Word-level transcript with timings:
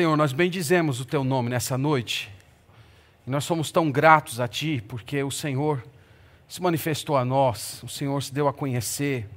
Senhor, 0.00 0.16
nós 0.16 0.32
bendizemos 0.32 0.98
o 0.98 1.04
teu 1.04 1.22
nome 1.22 1.50
nessa 1.50 1.76
noite. 1.76 2.30
E 3.26 3.30
nós 3.30 3.44
somos 3.44 3.70
tão 3.70 3.92
gratos 3.92 4.40
a 4.40 4.48
ti 4.48 4.82
porque 4.88 5.22
o 5.22 5.30
Senhor 5.30 5.84
se 6.48 6.62
manifestou 6.62 7.18
a 7.18 7.22
nós, 7.22 7.82
o 7.82 7.88
Senhor 7.88 8.22
se 8.22 8.32
deu 8.32 8.48
a 8.48 8.52
conhecer, 8.54 9.28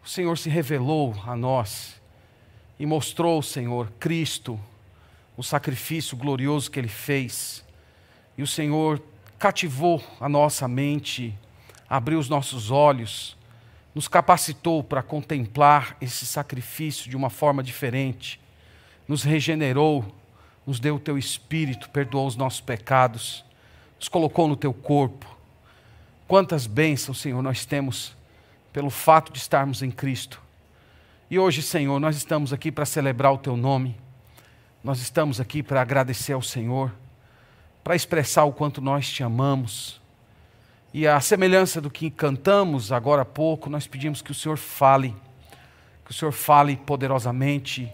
o 0.00 0.08
Senhor 0.08 0.38
se 0.38 0.48
revelou 0.48 1.20
a 1.26 1.34
nós 1.34 2.00
e 2.78 2.86
mostrou, 2.86 3.42
Senhor, 3.42 3.90
Cristo, 3.98 4.56
o 5.36 5.42
sacrifício 5.42 6.16
glorioso 6.16 6.70
que 6.70 6.78
ele 6.78 6.86
fez. 6.86 7.64
E 8.38 8.42
o 8.44 8.46
Senhor 8.46 9.02
cativou 9.36 10.00
a 10.20 10.28
nossa 10.28 10.68
mente, 10.68 11.36
abriu 11.90 12.20
os 12.20 12.28
nossos 12.28 12.70
olhos, 12.70 13.36
nos 13.92 14.06
capacitou 14.06 14.84
para 14.84 15.02
contemplar 15.02 15.96
esse 16.00 16.24
sacrifício 16.24 17.10
de 17.10 17.16
uma 17.16 17.28
forma 17.28 17.64
diferente 17.64 18.40
nos 19.06 19.22
regenerou, 19.22 20.04
nos 20.66 20.78
deu 20.78 20.96
o 20.96 21.00
teu 21.00 21.18
espírito, 21.18 21.90
perdoou 21.90 22.26
os 22.26 22.36
nossos 22.36 22.60
pecados, 22.60 23.44
nos 23.98 24.08
colocou 24.08 24.46
no 24.46 24.56
teu 24.56 24.72
corpo. 24.72 25.26
Quantas 26.28 26.66
bênçãos, 26.66 27.20
Senhor, 27.20 27.42
nós 27.42 27.64
temos 27.64 28.16
pelo 28.72 28.90
fato 28.90 29.32
de 29.32 29.38
estarmos 29.38 29.82
em 29.82 29.90
Cristo. 29.90 30.40
E 31.30 31.38
hoje, 31.38 31.62
Senhor, 31.62 31.98
nós 31.98 32.16
estamos 32.16 32.52
aqui 32.52 32.70
para 32.70 32.84
celebrar 32.84 33.32
o 33.32 33.38
teu 33.38 33.56
nome, 33.56 33.96
nós 34.82 35.00
estamos 35.00 35.40
aqui 35.40 35.62
para 35.62 35.80
agradecer 35.80 36.32
ao 36.32 36.42
Senhor, 36.42 36.92
para 37.84 37.96
expressar 37.96 38.44
o 38.44 38.52
quanto 38.52 38.80
nós 38.80 39.10
te 39.10 39.22
amamos. 39.22 40.00
E 40.92 41.06
a 41.06 41.20
semelhança 41.20 41.80
do 41.80 41.90
que 41.90 42.10
cantamos 42.10 42.92
agora 42.92 43.22
há 43.22 43.24
pouco, 43.24 43.70
nós 43.70 43.86
pedimos 43.86 44.20
que 44.20 44.30
o 44.30 44.34
Senhor 44.34 44.58
fale, 44.58 45.14
que 46.04 46.10
o 46.10 46.14
Senhor 46.14 46.32
fale 46.32 46.76
poderosamente 46.76 47.90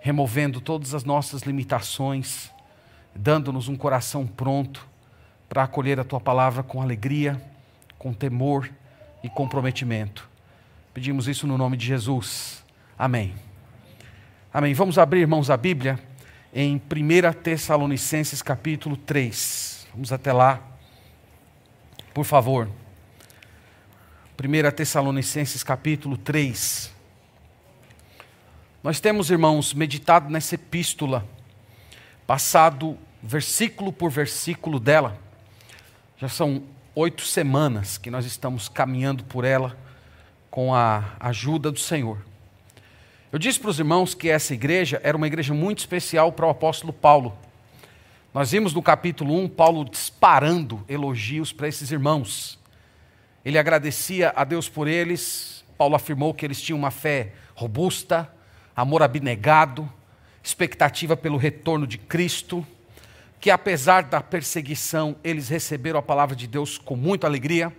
removendo 0.00 0.60
todas 0.60 0.94
as 0.94 1.04
nossas 1.04 1.42
limitações, 1.42 2.50
dando-nos 3.14 3.68
um 3.68 3.76
coração 3.76 4.26
pronto 4.26 4.86
para 5.48 5.62
acolher 5.62 5.98
a 5.98 6.04
tua 6.04 6.20
palavra 6.20 6.62
com 6.62 6.80
alegria, 6.80 7.40
com 7.98 8.12
temor 8.12 8.70
e 9.22 9.28
comprometimento. 9.28 10.28
Pedimos 10.94 11.26
isso 11.28 11.46
no 11.46 11.58
nome 11.58 11.76
de 11.76 11.86
Jesus. 11.86 12.64
Amém. 12.98 13.34
Amém. 14.52 14.74
Vamos 14.74 14.98
abrir, 14.98 15.20
irmãos, 15.20 15.50
a 15.50 15.56
Bíblia 15.56 15.98
em 16.52 16.76
1 16.76 17.32
Tessalonicenses 17.42 18.42
capítulo 18.42 18.96
3. 18.96 19.86
Vamos 19.92 20.12
até 20.12 20.32
lá. 20.32 20.60
Por 22.14 22.24
favor. 22.24 22.68
1 24.42 24.70
Tessalonicenses 24.74 25.62
capítulo 25.62 26.16
3. 26.16 26.97
Nós 28.80 29.00
temos, 29.00 29.28
irmãos, 29.28 29.74
meditado 29.74 30.30
nessa 30.30 30.54
epístola, 30.54 31.26
passado 32.28 32.96
versículo 33.20 33.92
por 33.92 34.08
versículo 34.08 34.78
dela. 34.78 35.18
Já 36.16 36.28
são 36.28 36.62
oito 36.94 37.22
semanas 37.22 37.98
que 37.98 38.08
nós 38.08 38.24
estamos 38.24 38.68
caminhando 38.68 39.24
por 39.24 39.44
ela 39.44 39.76
com 40.48 40.72
a 40.72 41.16
ajuda 41.18 41.72
do 41.72 41.78
Senhor. 41.80 42.24
Eu 43.32 43.38
disse 43.40 43.58
para 43.58 43.70
os 43.70 43.80
irmãos 43.80 44.14
que 44.14 44.28
essa 44.28 44.54
igreja 44.54 45.00
era 45.02 45.16
uma 45.16 45.26
igreja 45.26 45.52
muito 45.52 45.80
especial 45.80 46.30
para 46.30 46.46
o 46.46 46.50
apóstolo 46.50 46.92
Paulo. 46.92 47.36
Nós 48.32 48.52
vimos 48.52 48.72
no 48.72 48.80
capítulo 48.80 49.36
1 49.42 49.48
Paulo 49.48 49.84
disparando 49.84 50.84
elogios 50.88 51.52
para 51.52 51.66
esses 51.66 51.90
irmãos. 51.90 52.60
Ele 53.44 53.58
agradecia 53.58 54.32
a 54.36 54.44
Deus 54.44 54.68
por 54.68 54.86
eles. 54.86 55.64
Paulo 55.76 55.96
afirmou 55.96 56.32
que 56.32 56.46
eles 56.46 56.62
tinham 56.62 56.78
uma 56.78 56.92
fé 56.92 57.32
robusta, 57.56 58.37
amor 58.80 59.02
abnegado, 59.02 59.90
expectativa 60.40 61.16
pelo 61.16 61.36
retorno 61.36 61.84
de 61.84 61.98
Cristo, 61.98 62.64
que 63.40 63.50
apesar 63.50 64.04
da 64.04 64.20
perseguição, 64.20 65.16
eles 65.24 65.48
receberam 65.48 65.98
a 65.98 66.02
palavra 66.02 66.36
de 66.36 66.46
Deus 66.46 66.78
com 66.78 66.94
muita 66.94 67.26
alegria. 67.26 67.76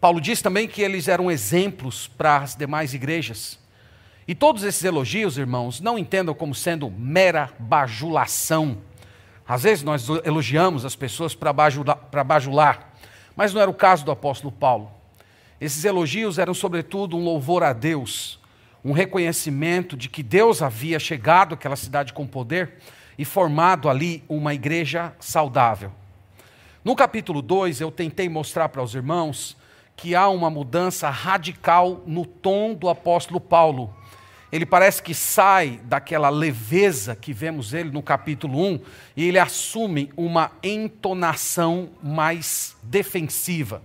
Paulo 0.00 0.22
diz 0.22 0.40
também 0.40 0.66
que 0.66 0.80
eles 0.80 1.08
eram 1.08 1.30
exemplos 1.30 2.08
para 2.08 2.38
as 2.38 2.56
demais 2.56 2.94
igrejas. 2.94 3.58
E 4.26 4.34
todos 4.34 4.62
esses 4.62 4.82
elogios, 4.82 5.36
irmãos, 5.36 5.78
não 5.78 5.98
entendam 5.98 6.32
como 6.34 6.54
sendo 6.54 6.90
mera 6.90 7.52
bajulação. 7.58 8.78
Às 9.46 9.64
vezes 9.64 9.84
nós 9.84 10.08
elogiamos 10.24 10.86
as 10.86 10.96
pessoas 10.96 11.34
para 11.34 11.52
bajular, 11.52 11.98
bajular, 12.24 12.94
mas 13.36 13.52
não 13.52 13.60
era 13.60 13.70
o 13.70 13.74
caso 13.74 14.06
do 14.06 14.10
apóstolo 14.10 14.50
Paulo. 14.50 14.90
Esses 15.60 15.84
elogios 15.84 16.38
eram, 16.38 16.54
sobretudo, 16.54 17.14
um 17.14 17.22
louvor 17.22 17.62
a 17.62 17.74
Deus, 17.74 18.42
um 18.84 18.92
reconhecimento 18.92 19.96
de 19.96 20.08
que 20.08 20.22
Deus 20.22 20.60
havia 20.60 20.98
chegado 20.98 21.54
àquela 21.54 21.76
cidade 21.76 22.12
com 22.12 22.26
poder 22.26 22.74
e 23.16 23.24
formado 23.24 23.88
ali 23.88 24.22
uma 24.28 24.52
igreja 24.52 25.14
saudável. 25.18 25.90
No 26.84 26.94
capítulo 26.94 27.40
2, 27.40 27.80
eu 27.80 27.90
tentei 27.90 28.28
mostrar 28.28 28.68
para 28.68 28.82
os 28.82 28.94
irmãos 28.94 29.56
que 29.96 30.14
há 30.14 30.28
uma 30.28 30.50
mudança 30.50 31.08
radical 31.08 32.02
no 32.06 32.26
tom 32.26 32.74
do 32.74 32.90
apóstolo 32.90 33.40
Paulo. 33.40 33.94
Ele 34.52 34.66
parece 34.66 35.02
que 35.02 35.14
sai 35.14 35.80
daquela 35.84 36.28
leveza 36.28 37.16
que 37.16 37.32
vemos 37.32 37.72
ele 37.72 37.90
no 37.90 38.02
capítulo 38.02 38.62
1 38.64 38.80
e 39.16 39.24
ele 39.24 39.38
assume 39.38 40.12
uma 40.16 40.52
entonação 40.62 41.88
mais 42.02 42.76
defensiva. 42.82 43.82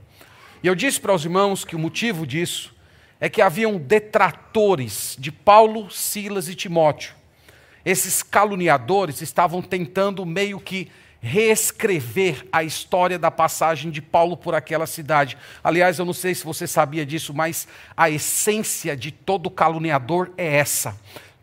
E 0.62 0.68
eu 0.68 0.76
disse 0.76 1.00
para 1.00 1.14
os 1.14 1.24
irmãos 1.24 1.64
que 1.64 1.76
o 1.76 1.80
motivo 1.80 2.28
disso 2.28 2.76
é 3.20 3.28
que 3.28 3.42
haviam 3.42 3.78
detratores 3.78 5.16
de 5.20 5.32
Paulo, 5.32 5.90
Silas 5.92 6.48
e 6.48 6.56
Timóteo. 6.56 7.14
Esses 7.84 8.24
caluniadores 8.24 9.22
estavam 9.22 9.62
tentando 9.62 10.26
meio 10.26 10.60
que 10.60 10.90
reescrever 11.22 12.48
a 12.52 12.64
história 12.64 13.20
da 13.20 13.30
passagem 13.30 13.92
de 13.92 14.02
Paulo 14.02 14.38
por 14.38 14.56
aquela 14.56 14.88
cidade. 14.88 15.38
Aliás, 15.64 16.00
eu 16.00 16.06
não 16.06 16.14
sei 16.14 16.34
se 16.34 16.46
você 16.46 16.66
sabia 16.66 17.06
disso, 17.06 17.34
mas 17.34 17.68
a 17.96 18.10
essência 18.10 18.96
de 18.96 19.12
todo 19.12 19.52
caluniador 19.52 20.32
é 20.38 20.58
essa. 20.58 20.96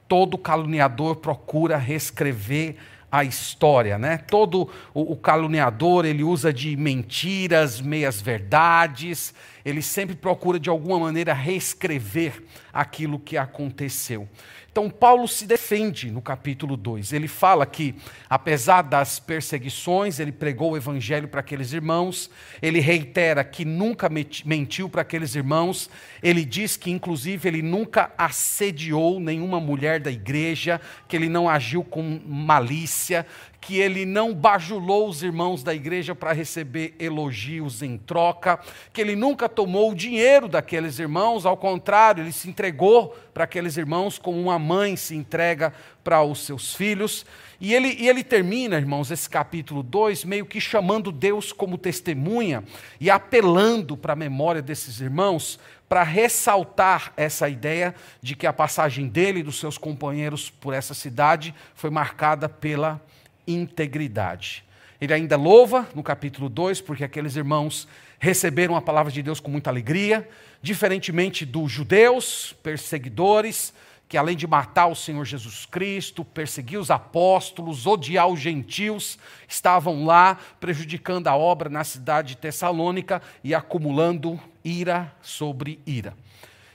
Todo 0.09 0.39
caluniador 0.39 1.17
procura 1.17 1.77
reescrever 1.77 2.77
a 3.11 3.25
história, 3.25 3.99
né? 3.99 4.19
Todo 4.19 4.69
o, 4.93 5.13
o 5.13 5.17
caluniador 5.17 6.05
ele 6.05 6.23
usa 6.23 6.53
de 6.53 6.77
mentiras, 6.77 7.81
meias 7.81 8.21
verdades, 8.21 9.33
ele 9.65 9.83
sempre 9.83 10.17
procura 10.17 10.59
de 10.59 10.69
alguma 10.69 10.99
maneira 10.99 11.33
reescrever 11.33 12.43
aquilo 12.73 13.19
que 13.19 13.37
aconteceu. 13.37 14.29
Então, 14.77 14.91
Paulo 14.91 15.27
se 15.27 15.47
defende 15.47 16.11
no 16.11 16.21
capítulo 16.21 16.77
2. 16.77 17.15
Ele 17.15 17.27
fala 17.27 17.65
que, 17.65 17.95
apesar 18.29 18.83
das 18.83 19.19
perseguições, 19.19 20.21
ele 20.21 20.31
pregou 20.31 20.73
o 20.73 20.77
evangelho 20.77 21.29
para 21.29 21.41
aqueles 21.41 21.73
irmãos, 21.73 22.29
ele 22.61 22.79
reitera 22.79 23.43
que 23.43 23.65
nunca 23.65 24.11
mentiu 24.45 24.91
para 24.91 25.01
aqueles 25.01 25.35
irmãos, 25.35 25.89
ele 26.23 26.45
diz 26.45 26.77
que, 26.77 26.91
inclusive, 26.91 27.49
ele 27.49 27.63
nunca 27.63 28.13
assediou 28.19 29.19
nenhuma 29.19 29.59
mulher 29.59 29.99
da 29.99 30.11
igreja, 30.11 30.79
que 31.09 31.17
ele 31.17 31.31
não 31.31 31.49
agiu 31.49 31.83
com 31.83 32.21
malícia, 32.27 33.25
que 33.67 33.81
ele 33.81 34.07
não 34.07 34.33
bajulou 34.33 35.09
os 35.09 35.25
irmãos 35.25 35.65
da 35.65 35.75
igreja 35.75 36.15
para 36.15 36.33
receber 36.33 36.95
elogios 37.01 37.83
em 37.83 37.99
troca, 37.99 38.61
que 38.93 39.01
ele 39.01 39.17
nunca 39.17 39.49
tomou 39.49 39.91
o 39.91 39.95
dinheiro 39.95 40.47
daqueles 40.47 41.01
irmãos, 41.01 41.45
ao 41.45 41.57
contrário, 41.57 42.23
ele 42.23 42.31
se 42.31 42.49
entregou 42.49 43.09
para 43.35 43.43
aqueles 43.43 43.77
irmãos 43.77 44.19
como 44.19 44.41
uma 44.41 44.57
mãe 44.57 44.95
se 44.95 45.17
entrega 45.17 45.73
para 46.05 46.23
os 46.23 46.47
seus 46.47 46.77
filhos. 46.77 47.27
E 47.61 47.75
ele, 47.75 47.97
e 47.99 48.09
ele 48.09 48.23
termina, 48.23 48.77
irmãos, 48.77 49.11
esse 49.11 49.29
capítulo 49.29 49.83
2, 49.83 50.25
meio 50.25 50.47
que 50.47 50.61
chamando 50.61 51.11
Deus 51.11 51.53
como 51.53 51.77
testemunha 51.77 52.63
e 53.01 53.11
apelando 53.11 53.97
para 53.97 54.13
a 54.13 54.17
memória 54.17 54.63
desses 54.63 55.01
irmãos, 55.01 55.59
para 55.89 56.05
ressaltar 56.05 57.13
essa 57.17 57.49
ideia 57.49 57.97
de 58.23 58.37
que 58.37 58.47
a 58.47 58.53
passagem 58.53 59.09
dele 59.09 59.41
e 59.41 59.43
dos 59.43 59.59
seus 59.59 59.77
companheiros 59.77 60.51
por 60.51 60.73
essa 60.73 60.95
cidade 60.95 61.53
foi 61.75 61.91
marcada 61.91 62.49
pela 62.49 63.03
integridade. 63.47 64.65
Ele 65.01 65.13
ainda 65.13 65.37
louva 65.37 65.89
no 65.95 66.03
capítulo 66.03 66.49
2, 66.49 66.81
porque 66.81 67.05
aqueles 67.05 67.37
irmãos 67.37 67.87
receberam 68.19 68.77
a 68.77 68.81
palavra 68.81 69.13
de 69.13 69.23
Deus 69.23 69.41
com 69.41 69.51
muita 69.51 69.69
alegria, 69.71 70.29
diferentemente 70.63 71.45
dos 71.45 71.71
judeus, 71.71 72.55
perseguidores, 72.63 73.75
que 74.09 74.17
além 74.17 74.37
de 74.37 74.47
matar 74.47 74.87
o 74.87 74.95
Senhor 74.95 75.25
Jesus 75.25 75.67
Cristo, 75.67 76.25
perseguir 76.25 76.79
os 76.79 76.91
apóstolos, 76.91 77.87
odiar 77.87 78.29
os 78.29 78.39
gentios, 78.39 79.19
estavam 79.49 80.05
lá 80.05 80.39
prejudicando 80.61 81.27
a 81.27 81.37
obra 81.37 81.69
na 81.69 81.83
cidade 81.83 82.29
de 82.29 82.37
Tessalônica 82.37 83.21
e 83.43 83.55
acumulando 83.55 84.41
ira 84.65 85.13
sobre 85.21 85.81
ira. 85.85 86.15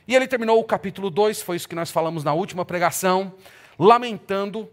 E 0.07 0.15
ele 0.15 0.27
terminou 0.27 0.59
o 0.59 0.63
capítulo 0.63 1.09
2, 1.09 1.41
foi 1.41 1.55
isso 1.55 1.69
que 1.69 1.75
nós 1.75 1.89
falamos 1.89 2.23
na 2.23 2.33
última 2.33 2.65
pregação, 2.65 3.33
lamentando 3.79 4.69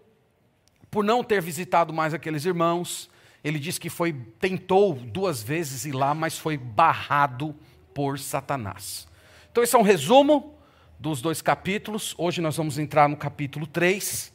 por 0.90 1.04
não 1.04 1.22
ter 1.22 1.40
visitado 1.40 1.92
mais 1.92 2.14
aqueles 2.14 2.44
irmãos, 2.44 3.10
ele 3.42 3.58
diz 3.58 3.78
que 3.78 3.88
foi 3.88 4.12
tentou 4.40 4.94
duas 4.94 5.42
vezes 5.42 5.84
ir 5.84 5.92
lá, 5.92 6.14
mas 6.14 6.38
foi 6.38 6.56
barrado 6.56 7.54
por 7.94 8.18
Satanás. 8.18 9.06
Então 9.50 9.62
esse 9.62 9.74
é 9.74 9.78
um 9.78 9.82
resumo 9.82 10.54
dos 10.98 11.20
dois 11.20 11.40
capítulos. 11.40 12.14
Hoje 12.18 12.40
nós 12.40 12.56
vamos 12.56 12.78
entrar 12.78 13.08
no 13.08 13.16
capítulo 13.16 13.66
3. 13.66 14.32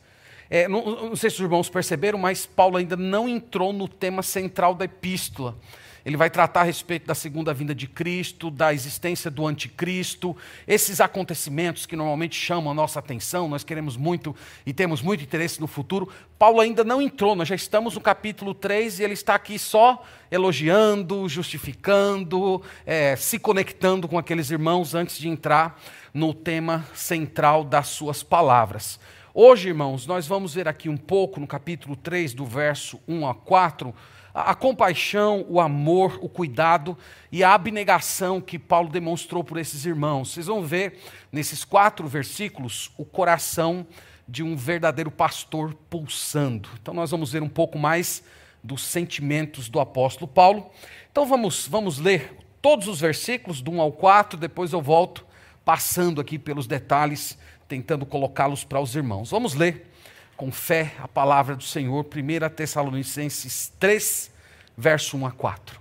É, 0.49 0.67
não, 0.67 1.09
não 1.09 1.15
sei 1.15 1.29
se 1.29 1.37
os 1.37 1.41
irmãos 1.41 1.69
perceberam, 1.69 2.19
mas 2.19 2.45
Paulo 2.45 2.77
ainda 2.77 2.95
não 2.95 3.27
entrou 3.27 3.73
no 3.73 3.87
tema 3.87 4.21
central 4.21 4.75
da 4.75 4.85
epístola. 4.85 5.57
Ele 6.05 6.17
vai 6.17 6.29
tratar 6.29 6.61
a 6.61 6.63
respeito 6.63 7.07
da 7.07 7.15
segunda 7.15 7.53
vinda 7.53 7.73
de 7.73 7.87
Cristo, 7.87 8.51
da 8.51 8.73
existência 8.73 9.31
do 9.31 9.47
anticristo, 9.47 10.35
esses 10.67 10.99
acontecimentos 10.99 11.85
que 11.85 11.95
normalmente 11.95 12.35
chamam 12.35 12.71
a 12.71 12.73
nossa 12.73 12.99
atenção, 12.99 13.47
nós 13.47 13.63
queremos 13.63 13.95
muito 13.95 14.35
e 14.65 14.73
temos 14.73 15.01
muito 15.01 15.23
interesse 15.23 15.61
no 15.61 15.67
futuro. 15.67 16.09
Paulo 16.37 16.59
ainda 16.59 16.83
não 16.83 17.01
entrou, 17.01 17.35
nós 17.35 17.47
já 17.47 17.55
estamos 17.55 17.95
no 17.95 18.01
capítulo 18.01 18.53
3 18.53 18.99
e 18.99 19.03
ele 19.03 19.13
está 19.13 19.35
aqui 19.35 19.57
só 19.57 20.03
elogiando, 20.29 21.29
justificando, 21.29 22.61
é, 22.85 23.15
se 23.15 23.39
conectando 23.39 24.07
com 24.07 24.17
aqueles 24.17 24.51
irmãos 24.51 24.93
antes 24.93 25.17
de 25.17 25.29
entrar 25.29 25.79
no 26.13 26.33
tema 26.33 26.85
central 26.93 27.63
das 27.63 27.87
suas 27.87 28.21
palavras. 28.21 28.99
Hoje, 29.33 29.69
irmãos, 29.69 30.05
nós 30.05 30.27
vamos 30.27 30.53
ver 30.53 30.67
aqui 30.67 30.89
um 30.89 30.97
pouco 30.97 31.39
no 31.39 31.47
capítulo 31.47 31.95
3, 31.95 32.33
do 32.33 32.45
verso 32.45 32.99
1 33.07 33.27
a 33.27 33.33
4 33.33 33.93
a, 34.33 34.55
compaixão, 34.55 35.45
o 35.47 35.59
amor, 35.59 36.17
o 36.21 36.27
cuidado 36.27 36.97
e 37.31 37.43
a 37.43 37.53
abnegação 37.53 38.41
que 38.41 38.57
Paulo 38.57 38.89
demonstrou 38.89 39.43
por 39.43 39.57
esses 39.57 39.85
irmãos. 39.85 40.31
Vocês 40.31 40.47
vão 40.47 40.63
ver 40.63 40.99
nesses 41.31 41.63
quatro 41.63 42.07
versículos 42.07 42.91
o 42.97 43.05
coração 43.05 43.85
de 44.27 44.41
um 44.41 44.55
verdadeiro 44.55 45.11
pastor 45.11 45.75
pulsando. 45.89 46.69
Então 46.81 46.93
nós 46.93 47.11
vamos 47.11 47.31
ver 47.31 47.43
um 47.43 47.49
pouco 47.49 47.77
mais 47.77 48.23
dos 48.63 48.83
sentimentos 48.83 49.69
do 49.69 49.79
apóstolo 49.79 50.27
Paulo. 50.27 50.71
Então 51.11 51.25
vamos, 51.25 51.67
vamos 51.67 51.99
ler 51.99 52.37
todos 52.61 52.87
os 52.87 53.01
versículos, 53.01 53.61
do 53.61 53.71
1 53.71 53.81
ao 53.81 53.91
4, 53.91 54.39
depois 54.39 54.71
eu 54.71 54.81
volto 54.81 55.25
passando 55.65 56.19
aqui 56.19 56.39
pelos 56.39 56.65
detalhes, 56.65 57.37
tentando 57.67 58.05
colocá-los 58.05 58.63
para 58.63 58.79
os 58.79 58.95
irmãos. 58.95 59.29
Vamos 59.29 59.53
ler 59.53 59.92
com 60.35 60.51
fé 60.51 60.93
a 60.99 61.07
palavra 61.07 61.55
do 61.55 61.63
Senhor, 61.63 62.05
1 62.05 62.49
Tessalonicenses 62.55 63.71
3, 63.79 64.31
verso 64.77 65.17
1 65.17 65.25
a 65.27 65.31
4. 65.31 65.79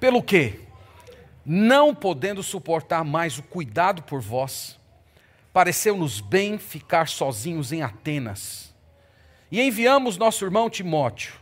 Pelo 0.00 0.22
que, 0.22 0.60
não 1.44 1.94
podendo 1.94 2.42
suportar 2.42 3.04
mais 3.04 3.38
o 3.38 3.42
cuidado 3.42 4.02
por 4.02 4.20
vós, 4.20 4.78
pareceu-nos 5.52 6.20
bem 6.20 6.58
ficar 6.58 7.08
sozinhos 7.08 7.72
em 7.72 7.82
Atenas. 7.82 8.74
E 9.50 9.60
enviamos 9.60 10.16
nosso 10.16 10.44
irmão 10.44 10.68
Timóteo, 10.68 11.34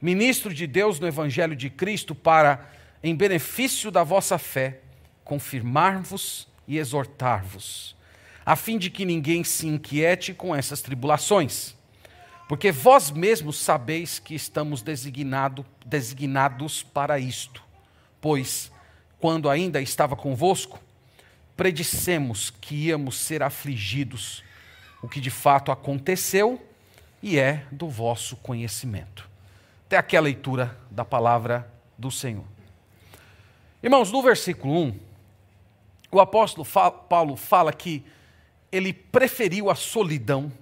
ministro 0.00 0.52
de 0.52 0.66
Deus 0.66 1.00
no 1.00 1.06
Evangelho 1.06 1.56
de 1.56 1.70
Cristo, 1.70 2.14
para, 2.14 2.68
em 3.02 3.14
benefício 3.14 3.90
da 3.90 4.04
vossa 4.04 4.38
fé, 4.38 4.80
confirmar-vos 5.24 6.46
e 6.68 6.78
exortar-vos 6.78 7.94
a 8.44 8.56
fim 8.56 8.78
de 8.78 8.90
que 8.90 9.04
ninguém 9.04 9.42
se 9.42 9.66
inquiete 9.66 10.34
com 10.34 10.54
essas 10.54 10.82
tribulações. 10.82 11.74
Porque 12.48 12.70
vós 12.70 13.10
mesmos 13.10 13.58
sabeis 13.58 14.18
que 14.18 14.34
estamos 14.34 14.82
designado, 14.82 15.64
designados 15.84 16.82
para 16.82 17.18
isto. 17.18 17.62
Pois, 18.20 18.70
quando 19.18 19.48
ainda 19.48 19.80
estava 19.80 20.14
convosco, 20.14 20.78
predissemos 21.56 22.50
que 22.50 22.74
íamos 22.74 23.16
ser 23.16 23.42
afligidos, 23.42 24.42
o 25.02 25.08
que 25.08 25.20
de 25.20 25.30
fato 25.30 25.72
aconteceu 25.72 26.62
e 27.22 27.38
é 27.38 27.66
do 27.72 27.88
vosso 27.88 28.36
conhecimento. 28.36 29.28
Até 29.86 29.96
aqui 29.96 30.16
a 30.16 30.20
leitura 30.20 30.78
da 30.90 31.04
palavra 31.04 31.70
do 31.96 32.10
Senhor. 32.10 32.44
Irmãos, 33.82 34.12
no 34.12 34.22
versículo 34.22 34.82
1, 34.82 34.98
o 36.10 36.20
apóstolo 36.20 36.66
Paulo 37.08 37.36
fala 37.36 37.72
que 37.72 38.04
ele 38.74 38.92
preferiu 38.92 39.70
a 39.70 39.74
solidão 39.76 40.52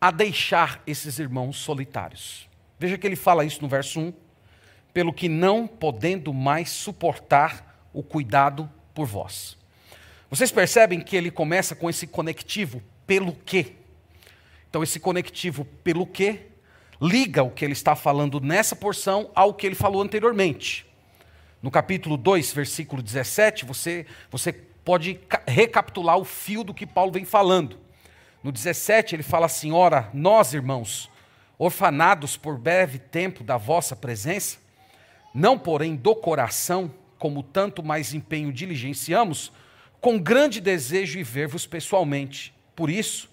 a 0.00 0.10
deixar 0.10 0.82
esses 0.86 1.18
irmãos 1.18 1.58
solitários. 1.58 2.48
Veja 2.78 2.96
que 2.96 3.06
ele 3.06 3.16
fala 3.16 3.44
isso 3.44 3.60
no 3.60 3.68
verso 3.68 4.00
1: 4.00 4.12
pelo 4.94 5.12
que 5.12 5.28
não 5.28 5.66
podendo 5.66 6.32
mais 6.32 6.70
suportar 6.70 7.86
o 7.92 8.02
cuidado 8.02 8.70
por 8.94 9.06
vós. 9.06 9.58
Vocês 10.30 10.50
percebem 10.50 11.00
que 11.00 11.16
ele 11.16 11.30
começa 11.30 11.74
com 11.74 11.90
esse 11.90 12.06
conectivo, 12.06 12.82
pelo 13.06 13.34
quê? 13.34 13.74
Então, 14.70 14.82
esse 14.82 14.98
conectivo, 14.98 15.66
pelo 15.84 16.06
quê, 16.06 16.46
liga 17.00 17.42
o 17.42 17.50
que 17.50 17.64
ele 17.64 17.72
está 17.72 17.94
falando 17.94 18.40
nessa 18.40 18.74
porção 18.74 19.30
ao 19.34 19.52
que 19.52 19.66
ele 19.66 19.74
falou 19.74 20.00
anteriormente. 20.00 20.86
No 21.62 21.70
capítulo 21.70 22.16
2, 22.16 22.52
versículo 22.52 23.02
17, 23.02 23.64
você, 23.64 24.06
você 24.30 24.67
pode 24.88 25.20
recapitular 25.46 26.16
o 26.16 26.24
fio 26.24 26.64
do 26.64 26.72
que 26.72 26.86
Paulo 26.86 27.12
vem 27.12 27.26
falando. 27.26 27.78
No 28.42 28.50
17, 28.50 29.14
ele 29.14 29.22
fala 29.22 29.44
assim: 29.44 29.70
Ora, 29.70 30.08
nós, 30.14 30.54
irmãos, 30.54 31.10
orfanados 31.58 32.38
por 32.38 32.56
breve 32.56 32.98
tempo 32.98 33.44
da 33.44 33.58
vossa 33.58 33.94
presença, 33.94 34.56
não 35.34 35.58
porém 35.58 35.94
do 35.94 36.16
coração, 36.16 36.90
como 37.18 37.42
tanto 37.42 37.82
mais 37.82 38.14
empenho 38.14 38.50
diligenciamos, 38.50 39.52
com 40.00 40.18
grande 40.18 40.58
desejo 40.58 41.18
de 41.18 41.22
ver-vos 41.22 41.66
pessoalmente. 41.66 42.54
Por 42.74 42.88
isso, 42.88 43.28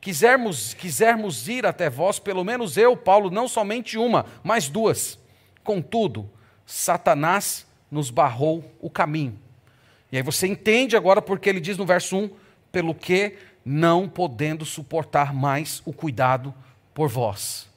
quisermos, 0.00 0.74
quisermos 0.74 1.48
ir 1.48 1.66
até 1.66 1.90
vós, 1.90 2.20
pelo 2.20 2.44
menos 2.44 2.76
eu, 2.76 2.96
Paulo, 2.96 3.32
não 3.32 3.48
somente 3.48 3.98
uma, 3.98 4.26
mas 4.44 4.68
duas. 4.68 5.18
Contudo, 5.64 6.30
Satanás 6.64 7.66
nos 7.90 8.10
barrou 8.10 8.64
o 8.78 8.88
caminho 8.88 9.49
e 10.12 10.16
aí 10.16 10.22
você 10.22 10.46
entende 10.46 10.96
agora 10.96 11.22
porque 11.22 11.48
ele 11.48 11.60
diz 11.60 11.76
no 11.76 11.86
verso 11.86 12.16
1: 12.16 12.30
pelo 12.72 12.94
que 12.94 13.36
não 13.64 14.08
podendo 14.08 14.64
suportar 14.64 15.34
mais 15.34 15.82
o 15.84 15.92
cuidado 15.92 16.54
por 16.94 17.08
vós. 17.08 17.68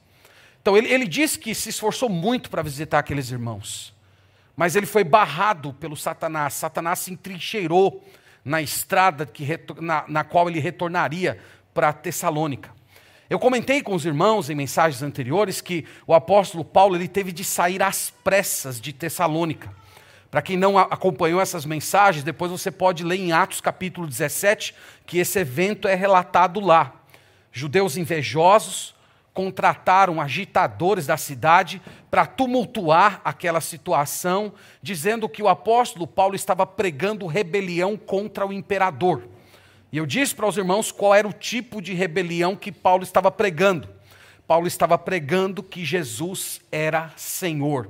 Então 0.60 0.76
ele, 0.76 0.92
ele 0.92 1.06
diz 1.06 1.36
que 1.36 1.54
se 1.54 1.68
esforçou 1.68 2.08
muito 2.08 2.48
para 2.48 2.62
visitar 2.62 2.98
aqueles 2.98 3.30
irmãos, 3.30 3.94
mas 4.56 4.74
ele 4.74 4.86
foi 4.86 5.04
barrado 5.04 5.72
pelo 5.74 5.96
Satanás. 5.96 6.54
Satanás 6.54 7.00
se 7.00 7.12
entrincheirou 7.12 8.02
na 8.44 8.60
estrada 8.60 9.26
que, 9.26 9.46
na, 9.80 10.04
na 10.08 10.24
qual 10.24 10.48
ele 10.48 10.60
retornaria 10.60 11.38
para 11.72 11.92
Tessalônica. 11.92 12.70
Eu 13.28 13.38
comentei 13.38 13.82
com 13.82 13.94
os 13.94 14.04
irmãos 14.04 14.50
em 14.50 14.54
mensagens 14.54 15.02
anteriores 15.02 15.60
que 15.60 15.86
o 16.06 16.14
apóstolo 16.14 16.64
Paulo 16.64 16.94
ele 16.94 17.08
teve 17.08 17.32
de 17.32 17.42
sair 17.42 17.82
às 17.82 18.10
pressas 18.22 18.80
de 18.80 18.92
Tessalônica. 18.92 19.70
Para 20.34 20.42
quem 20.42 20.56
não 20.56 20.76
acompanhou 20.76 21.40
essas 21.40 21.64
mensagens, 21.64 22.24
depois 22.24 22.50
você 22.50 22.68
pode 22.68 23.04
ler 23.04 23.20
em 23.20 23.30
Atos 23.30 23.60
capítulo 23.60 24.04
17, 24.04 24.74
que 25.06 25.18
esse 25.18 25.38
evento 25.38 25.86
é 25.86 25.94
relatado 25.94 26.58
lá. 26.58 26.92
Judeus 27.52 27.96
invejosos 27.96 28.96
contrataram 29.32 30.20
agitadores 30.20 31.06
da 31.06 31.16
cidade 31.16 31.80
para 32.10 32.26
tumultuar 32.26 33.20
aquela 33.24 33.60
situação, 33.60 34.52
dizendo 34.82 35.28
que 35.28 35.40
o 35.40 35.46
apóstolo 35.46 36.04
Paulo 36.04 36.34
estava 36.34 36.66
pregando 36.66 37.28
rebelião 37.28 37.96
contra 37.96 38.44
o 38.44 38.52
imperador. 38.52 39.28
E 39.92 39.98
eu 39.98 40.04
disse 40.04 40.34
para 40.34 40.48
os 40.48 40.56
irmãos 40.56 40.90
qual 40.90 41.14
era 41.14 41.28
o 41.28 41.32
tipo 41.32 41.80
de 41.80 41.94
rebelião 41.94 42.56
que 42.56 42.72
Paulo 42.72 43.04
estava 43.04 43.30
pregando. 43.30 43.88
Paulo 44.48 44.66
estava 44.66 44.98
pregando 44.98 45.62
que 45.62 45.84
Jesus 45.84 46.60
era 46.72 47.12
Senhor. 47.14 47.88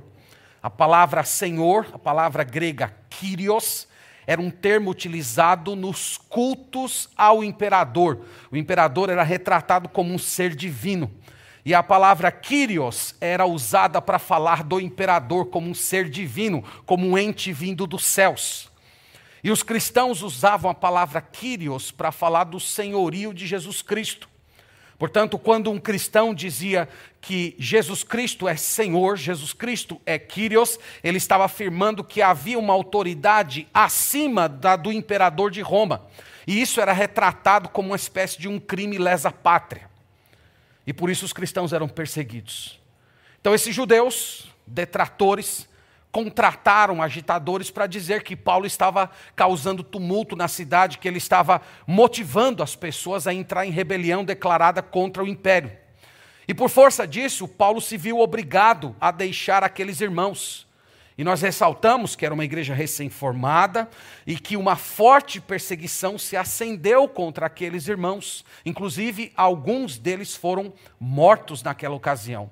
A 0.65 0.69
palavra 0.71 1.23
Senhor, 1.23 1.85
a 1.93 1.99
palavra 1.99 2.43
grega 2.43 2.91
Kyrios, 3.07 3.87
era 4.25 4.41
um 4.41 4.49
termo 4.49 4.89
utilizado 4.89 5.75
nos 5.75 6.17
cultos 6.17 7.07
ao 7.15 7.43
imperador. 7.43 8.25
O 8.51 8.57
imperador 8.57 9.11
era 9.11 9.21
retratado 9.21 9.87
como 9.87 10.11
um 10.11 10.17
ser 10.17 10.55
divino. 10.55 11.11
E 11.63 11.75
a 11.75 11.83
palavra 11.83 12.31
Kyrios 12.31 13.13
era 13.21 13.45
usada 13.45 14.01
para 14.01 14.17
falar 14.17 14.63
do 14.63 14.81
imperador 14.81 15.51
como 15.51 15.69
um 15.69 15.75
ser 15.75 16.09
divino, 16.09 16.63
como 16.83 17.07
um 17.07 17.15
ente 17.15 17.53
vindo 17.53 17.85
dos 17.85 18.03
céus. 18.03 18.71
E 19.43 19.51
os 19.51 19.61
cristãos 19.61 20.23
usavam 20.23 20.71
a 20.71 20.73
palavra 20.73 21.21
Kyrios 21.21 21.91
para 21.91 22.11
falar 22.11 22.45
do 22.45 22.59
senhorio 22.59 23.35
de 23.35 23.45
Jesus 23.45 23.83
Cristo. 23.83 24.27
Portanto, 24.97 25.37
quando 25.37 25.71
um 25.71 25.79
cristão 25.79 26.33
dizia 26.33 26.87
que 27.19 27.55
Jesus 27.59 28.03
Cristo 28.03 28.47
é 28.47 28.55
Senhor, 28.55 29.17
Jesus 29.17 29.51
Cristo 29.51 29.99
é 30.05 30.17
Kyrios, 30.17 30.79
ele 31.03 31.17
estava 31.17 31.43
afirmando 31.43 32.03
que 32.03 32.21
havia 32.21 32.57
uma 32.57 32.73
autoridade 32.73 33.67
acima 33.73 34.47
da 34.47 34.75
do 34.75 34.91
imperador 34.91 35.51
de 35.51 35.61
Roma. 35.61 36.05
E 36.47 36.61
isso 36.61 36.79
era 36.79 36.93
retratado 36.93 37.67
como 37.69 37.89
uma 37.89 37.95
espécie 37.95 38.39
de 38.39 38.47
um 38.47 38.59
crime 38.59 38.97
lesa 38.97 39.31
pátria. 39.31 39.89
E 40.87 40.93
por 40.93 41.09
isso 41.09 41.25
os 41.25 41.33
cristãos 41.33 41.73
eram 41.73 41.89
perseguidos. 41.89 42.79
Então, 43.41 43.53
esses 43.53 43.75
judeus, 43.75 44.47
detratores, 44.65 45.67
contrataram 46.15 47.01
agitadores 47.01 47.69
para 47.69 47.85
dizer 47.85 48.23
que 48.23 48.37
Paulo 48.37 48.65
estava 48.65 49.11
causando 49.35 49.83
tumulto 49.83 50.33
na 50.33 50.47
cidade, 50.47 50.97
que 50.97 51.09
ele 51.09 51.17
estava 51.17 51.61
motivando 51.85 52.63
as 52.63 52.73
pessoas 52.73 53.27
a 53.27 53.33
entrar 53.33 53.65
em 53.65 53.69
rebelião 53.69 54.23
declarada 54.23 54.81
contra 54.81 55.21
o 55.21 55.27
império. 55.27 55.73
E 56.47 56.53
por 56.53 56.69
força 56.69 57.05
disso, 57.05 57.49
Paulo 57.49 57.81
se 57.81 57.97
viu 57.97 58.21
obrigado 58.21 58.95
a 59.01 59.11
deixar 59.11 59.61
aqueles 59.61 59.99
irmãos. 59.99 60.65
E 61.17 61.23
nós 61.25 61.41
ressaltamos 61.41 62.15
que 62.15 62.25
era 62.25 62.33
uma 62.33 62.45
igreja 62.45 62.73
recém-formada 62.73 63.89
e 64.25 64.37
que 64.37 64.55
uma 64.55 64.77
forte 64.77 65.41
perseguição 65.41 66.17
se 66.17 66.37
acendeu 66.37 67.09
contra 67.09 67.47
aqueles 67.47 67.89
irmãos. 67.89 68.45
Inclusive, 68.65 69.33
alguns 69.35 69.97
deles 69.97 70.33
foram 70.33 70.71
mortos 70.97 71.61
naquela 71.61 71.93
ocasião. 71.95 72.49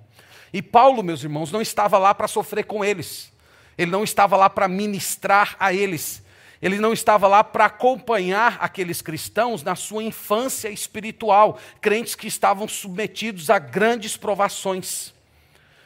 E 0.51 0.61
Paulo, 0.61 1.01
meus 1.01 1.23
irmãos, 1.23 1.49
não 1.49 1.61
estava 1.61 1.97
lá 1.97 2.13
para 2.13 2.27
sofrer 2.27 2.65
com 2.65 2.83
eles. 2.83 3.31
Ele 3.77 3.91
não 3.91 4.03
estava 4.03 4.35
lá 4.35 4.49
para 4.49 4.67
ministrar 4.67 5.55
a 5.59 5.73
eles. 5.73 6.23
Ele 6.61 6.79
não 6.79 6.93
estava 6.93 7.27
lá 7.27 7.43
para 7.43 7.65
acompanhar 7.65 8.57
aqueles 8.61 9.01
cristãos 9.01 9.63
na 9.63 9.75
sua 9.75 10.01
infância 10.01 10.69
espiritual, 10.69 11.59
crentes 11.81 12.15
que 12.15 12.27
estavam 12.27 12.67
submetidos 12.69 13.49
a 13.49 13.59
grandes 13.59 14.15
provações. 14.15 15.13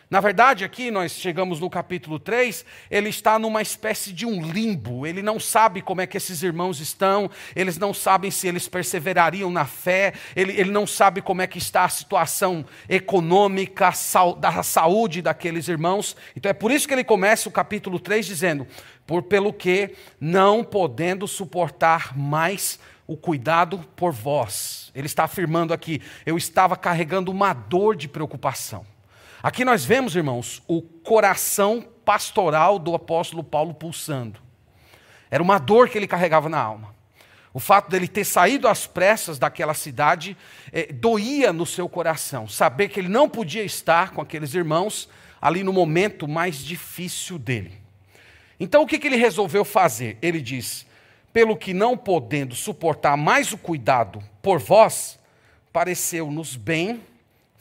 Na 0.09 0.21
verdade, 0.21 0.63
aqui 0.63 0.89
nós 0.89 1.11
chegamos 1.11 1.59
no 1.59 1.69
capítulo 1.69 2.17
3, 2.17 2.63
ele 2.89 3.09
está 3.09 3.37
numa 3.37 3.61
espécie 3.61 4.13
de 4.13 4.25
um 4.25 4.41
limbo. 4.41 5.05
Ele 5.05 5.21
não 5.21 5.37
sabe 5.37 5.81
como 5.81 5.99
é 5.99 6.07
que 6.07 6.15
esses 6.15 6.41
irmãos 6.43 6.79
estão, 6.79 7.29
eles 7.53 7.77
não 7.77 7.93
sabem 7.93 8.31
se 8.31 8.47
eles 8.47 8.69
perseverariam 8.69 9.51
na 9.51 9.65
fé, 9.65 10.13
ele, 10.33 10.53
ele 10.53 10.71
não 10.71 10.87
sabe 10.87 11.21
como 11.21 11.41
é 11.41 11.47
que 11.47 11.57
está 11.57 11.83
a 11.83 11.89
situação 11.89 12.65
econômica, 12.87 13.91
da 14.39 14.63
saúde 14.63 15.21
daqueles 15.21 15.67
irmãos. 15.67 16.15
Então 16.37 16.49
é 16.49 16.53
por 16.53 16.71
isso 16.71 16.87
que 16.87 16.93
ele 16.93 17.03
começa 17.03 17.49
o 17.49 17.51
capítulo 17.51 17.99
3 17.99 18.25
dizendo: 18.25 18.65
Por 19.05 19.23
pelo 19.23 19.51
que, 19.51 19.93
não 20.21 20.63
podendo 20.63 21.27
suportar 21.27 22.17
mais 22.17 22.79
o 23.05 23.17
cuidado 23.17 23.79
por 23.93 24.13
vós. 24.13 24.89
Ele 24.95 25.07
está 25.07 25.25
afirmando 25.25 25.73
aqui: 25.73 26.01
eu 26.25 26.37
estava 26.37 26.77
carregando 26.77 27.29
uma 27.29 27.51
dor 27.51 27.93
de 27.93 28.07
preocupação. 28.07 28.85
Aqui 29.41 29.63
nós 29.63 29.86
vemos, 29.86 30.15
irmãos, 30.15 30.63
o 30.67 30.82
coração 30.82 31.86
pastoral 32.03 32.79
do 32.79 32.96
apóstolo 32.96 33.44
Paulo 33.44 33.74
pulsando. 33.74 34.39
Era 35.29 35.44
uma 35.44 35.60
dor 35.60 35.89
que 35.89 35.98
ele 35.98 36.08
carregava 36.08 36.50
na 36.50 36.60
alma. 36.60 36.96
O 37.53 37.60
fato 37.60 37.89
dele 37.89 38.08
ter 38.08 38.24
saído 38.24 38.67
às 38.67 38.88
pressas 38.88 39.39
daquela 39.39 39.74
cidade 39.74 40.38
eh, 40.72 40.91
doía 40.91 41.51
no 41.51 41.65
seu 41.65 41.89
coração. 41.89 42.48
Saber 42.48 42.89
que 42.89 43.00
ele 43.00 43.10
não 43.10 43.27
podia 43.29 43.63
estar 43.63 44.12
com 44.12 44.22
aqueles 44.22 44.53
irmãos 44.53 45.10
ali 45.41 45.63
no 45.63 45.74
momento 45.74 46.27
mais 46.27 46.58
difícil 46.58 47.38
dele. 47.38 47.74
Então 48.60 48.84
o 48.84 48.88
que, 48.88 49.00
que 49.00 49.08
ele 49.08 49.17
resolveu 49.17 49.63
fazer? 49.63 50.17
Ele 50.22 50.41
diz: 50.41 50.86
pelo 51.32 51.58
que 51.58 51.74
não 51.74 51.98
podendo 51.98 52.56
suportar 52.56 53.15
mais 53.17 53.51
o 53.51 53.58
cuidado 53.58 54.24
por 54.41 54.60
vós, 54.60 55.20
pareceu-nos 55.72 56.56
bem 56.56 57.01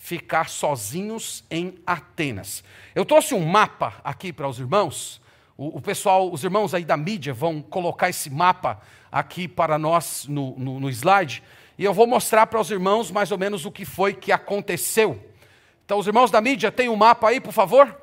ficar 0.07 0.49
sozinhos 0.49 1.43
em 1.51 1.81
Atenas. 1.85 2.63
Eu 2.95 3.05
trouxe 3.05 3.35
um 3.35 3.45
mapa 3.45 3.95
aqui 4.05 4.33
para 4.33 4.49
os 4.49 4.61
irmãos. 4.61 5.21
O, 5.59 5.79
o, 5.79 5.81
pessoal, 5.81 6.33
os 6.33 6.45
irmãos 6.45 6.73
aí 6.75 6.85
da 6.85 6.97
mídia 6.97 7.35
vão 7.35 7.61
colocar 7.61 8.09
esse 8.09 8.31
mapa 8.31 8.81
aqui 9.11 9.49
para 9.49 9.77
nós 9.77 10.25
no, 10.29 10.57
no, 10.57 10.79
no 10.79 10.89
slide. 10.91 11.43
E 11.77 11.85
eu 11.85 11.93
vou 11.93 12.07
mostrar 12.07 12.47
para 12.47 12.61
os 12.61 12.71
irmãos 12.71 13.11
mais 13.11 13.33
ou 13.33 13.39
menos 13.39 13.67
o 13.67 13.73
que 13.73 13.85
foi 13.85 14.15
que 14.15 14.31
aconteceu. 14.31 15.21
Então, 15.85 15.99
os 15.99 16.07
irmãos 16.07 16.31
da 16.31 16.41
mídia, 16.41 16.71
tem 16.71 16.89
um 16.89 16.95
mapa 16.95 17.31
aí, 17.31 17.41
por 17.41 17.53
favor? 17.53 18.01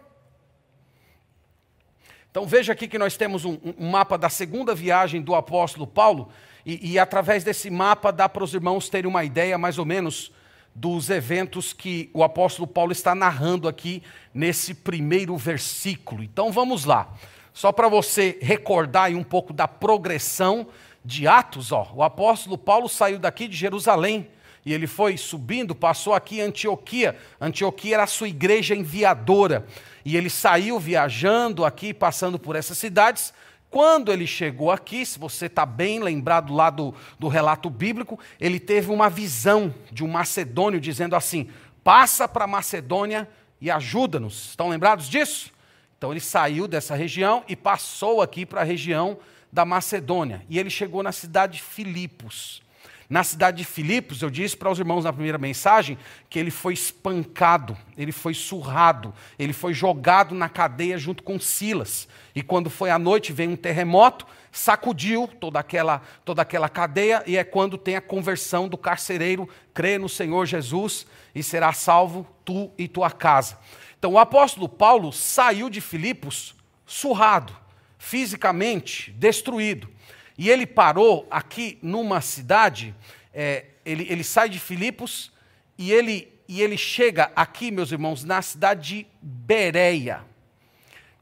Então 2.29 2.45
veja 2.45 2.74
aqui 2.74 2.86
que 2.86 2.98
nós 2.98 3.15
temos 3.15 3.45
um, 3.45 3.57
um 3.79 3.89
mapa 3.89 4.17
da 4.17 4.27
segunda 4.27 4.75
viagem 4.75 5.22
do 5.22 5.36
apóstolo 5.36 5.88
Paulo, 5.88 6.27
e, 6.65 6.91
e 6.91 7.00
através 7.00 7.45
desse 7.45 7.69
mapa 7.69 8.12
dá 8.12 8.27
para 8.27 8.43
os 8.43 8.53
irmãos 8.53 8.89
terem 8.89 9.10
uma 9.10 9.24
ideia 9.24 9.57
mais 9.57 9.77
ou 9.77 9.86
menos 9.86 10.33
dos 10.75 11.10
eventos 11.10 11.72
que 11.74 12.10
o 12.13 12.24
apóstolo 12.24 12.68
Paulo 12.68 12.92
está 12.92 13.13
narrando 13.13 13.68
aqui 13.68 14.01
nesse 14.34 14.74
primeiro 14.74 15.38
versículo. 15.38 16.24
Então 16.24 16.51
vamos 16.51 16.86
lá. 16.86 17.13
Só 17.53 17.72
para 17.72 17.88
você 17.88 18.39
recordar 18.42 19.12
um 19.12 19.24
pouco 19.24 19.53
da 19.53 19.68
progressão 19.68 20.68
de 21.06 21.27
Atos, 21.27 21.72
ó. 21.72 21.92
O 21.94 22.01
apóstolo 22.01 22.58
Paulo 22.58 22.89
saiu 22.89 23.20
daqui 23.20 23.48
de 23.48 23.56
Jerusalém 23.56 24.27
e 24.65 24.74
ele 24.74 24.88
foi 24.88 25.18
subindo, 25.18 25.75
passou 25.75 26.13
aqui 26.13 26.38
em 26.39 26.42
Antioquia. 26.42 27.15
Antioquia 27.39 27.96
era 27.96 28.03
a 28.03 28.08
sua 28.08 28.30
igreja 28.30 28.74
enviadora. 28.75 29.68
E 30.06 30.18
ele 30.18 30.30
saiu 30.30 30.80
viajando 30.80 31.63
aqui, 31.63 31.94
passando 31.94 32.39
por 32.39 32.56
essas 32.56 32.77
cidades, 32.77 33.34
quando 33.74 34.12
ele 34.12 34.27
chegou 34.27 34.70
aqui, 34.70 35.03
se 35.03 35.18
você 35.18 35.48
está 35.48 35.65
bem 35.65 36.00
lembrado 36.00 36.53
lá 36.53 36.70
do, 36.70 36.94
do 37.18 37.27
relato 37.27 37.72
bíblico, 37.72 38.20
ele 38.39 38.60
teve 38.60 38.92
uma 38.92 39.10
visão 39.10 39.74
de 39.92 40.03
um 40.03 40.08
macedônio 40.08 40.80
dizendo 40.80 41.15
assim: 41.15 41.50
passa 41.84 42.27
para 42.27 42.46
Macedônia 42.46 43.27
e 43.60 43.72
ajuda-nos. 43.72 44.50
Estão 44.50 44.70
lembrados 44.70 45.10
disso? 45.10 45.51
Então 45.98 46.12
ele 46.12 46.20
saiu 46.20 46.68
dessa 46.68 46.94
região 46.94 47.44
e 47.48 47.56
passou 47.56 48.22
aqui 48.22 48.46
para 48.46 48.62
a 48.62 48.63
região 48.63 49.18
da 49.51 49.65
Macedônia. 49.65 50.46
E 50.48 50.60
ele 50.60 50.70
chegou 50.70 51.01
na 51.01 51.12
cidade 51.12 51.53
de 51.53 51.63
Filipos. 51.63 52.62
Na 53.10 53.24
cidade 53.24 53.57
de 53.57 53.63
Filipos, 53.63 54.22
eu 54.22 54.29
disse 54.29 54.55
para 54.55 54.72
os 54.72 54.79
irmãos 54.79 55.03
na 55.03 55.13
primeira 55.13 55.38
mensagem 55.38 55.98
que 56.29 56.39
ele 56.39 56.51
foi 56.51 56.74
espancado, 56.74 57.77
ele 57.98 58.12
foi 58.12 58.33
surrado, 58.33 59.13
ele 59.38 59.53
foi 59.53 59.74
jogado 59.74 60.33
na 60.33 60.50
cadeia 60.50 60.98
junto 60.98 61.22
com 61.22 61.39
Silas. 61.39 62.07
E 62.33 62.41
quando 62.41 62.69
foi 62.69 62.89
à 62.89 62.98
noite, 62.98 63.33
veio 63.33 63.51
um 63.51 63.55
terremoto, 63.55 64.25
sacudiu 64.51 65.27
toda 65.27 65.60
aquela, 65.60 66.01
toda 66.24 66.41
aquela 66.41 66.69
cadeia, 66.69 67.24
e 67.27 67.38
é 67.38 67.43
quando 67.43 67.77
tem 67.77 67.95
a 67.95 68.01
conversão 68.01 68.67
do 68.67 68.77
carcereiro, 68.77 69.50
crê 69.74 69.98
no 69.98 70.07
Senhor 70.07 70.45
Jesus 70.45 71.05
e 71.36 71.43
será 71.43 71.74
salvo 71.74 72.27
tu 72.45 72.72
e 72.77 72.88
tua 72.88 73.12
casa. 73.12 73.57
Então 73.98 74.13
o 74.13 74.19
apóstolo 74.19 74.67
Paulo 74.69 75.12
saiu 75.12 75.69
de 75.69 75.81
Filipos 75.81 76.55
surrado, 76.86 77.55
fisicamente 77.98 79.12
destruído. 79.12 79.89
E 80.38 80.50
ele 80.50 80.66
parou 80.66 81.28
aqui 81.30 81.78
numa 81.82 82.22
cidade, 82.22 82.96
é, 83.34 83.66
ele, 83.86 84.08
ele 84.10 84.24
sai 84.24 84.50
de 84.50 84.60
Filipos 84.60 85.32
e 85.78 85.92
ele, 85.92 86.32
e 86.48 86.62
ele 86.62 86.78
chega 86.78 87.32
aqui, 87.36 87.72
meus 87.72 87.92
irmãos, 87.92 88.24
na 88.24 88.42
cidade 88.42 88.98
de 88.98 89.08
Bereia. 89.22 90.22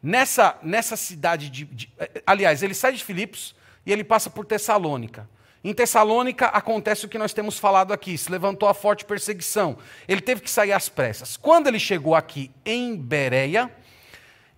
Nessa, 0.01 0.57
nessa 0.63 0.95
cidade 0.95 1.49
de, 1.49 1.65
de. 1.65 1.93
Aliás, 2.25 2.63
ele 2.63 2.73
sai 2.73 2.93
de 2.93 3.03
Filipos 3.03 3.53
e 3.85 3.91
ele 3.91 4.03
passa 4.03 4.29
por 4.29 4.45
Tessalônica. 4.45 5.29
Em 5.63 5.73
Tessalônica 5.73 6.47
acontece 6.47 7.05
o 7.05 7.09
que 7.09 7.19
nós 7.19 7.33
temos 7.33 7.59
falado 7.59 7.93
aqui: 7.93 8.17
se 8.17 8.31
levantou 8.31 8.67
a 8.67 8.73
forte 8.73 9.05
perseguição. 9.05 9.77
Ele 10.07 10.21
teve 10.21 10.41
que 10.41 10.49
sair 10.49 10.71
às 10.71 10.89
pressas. 10.89 11.37
Quando 11.37 11.67
ele 11.67 11.79
chegou 11.79 12.15
aqui 12.15 12.49
em 12.65 12.95
Bereia, 12.95 13.71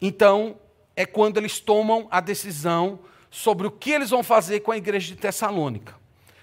então 0.01 0.57
é 0.95 1.05
quando 1.05 1.37
eles 1.37 1.59
tomam 1.59 2.07
a 2.09 2.21
decisão 2.21 2.99
sobre 3.33 3.65
o 3.65 3.71
que 3.71 3.89
eles 3.89 4.11
vão 4.11 4.21
fazer 4.21 4.59
com 4.59 4.71
a 4.71 4.77
igreja 4.77 5.07
de 5.07 5.15
Tessalônica. 5.15 5.95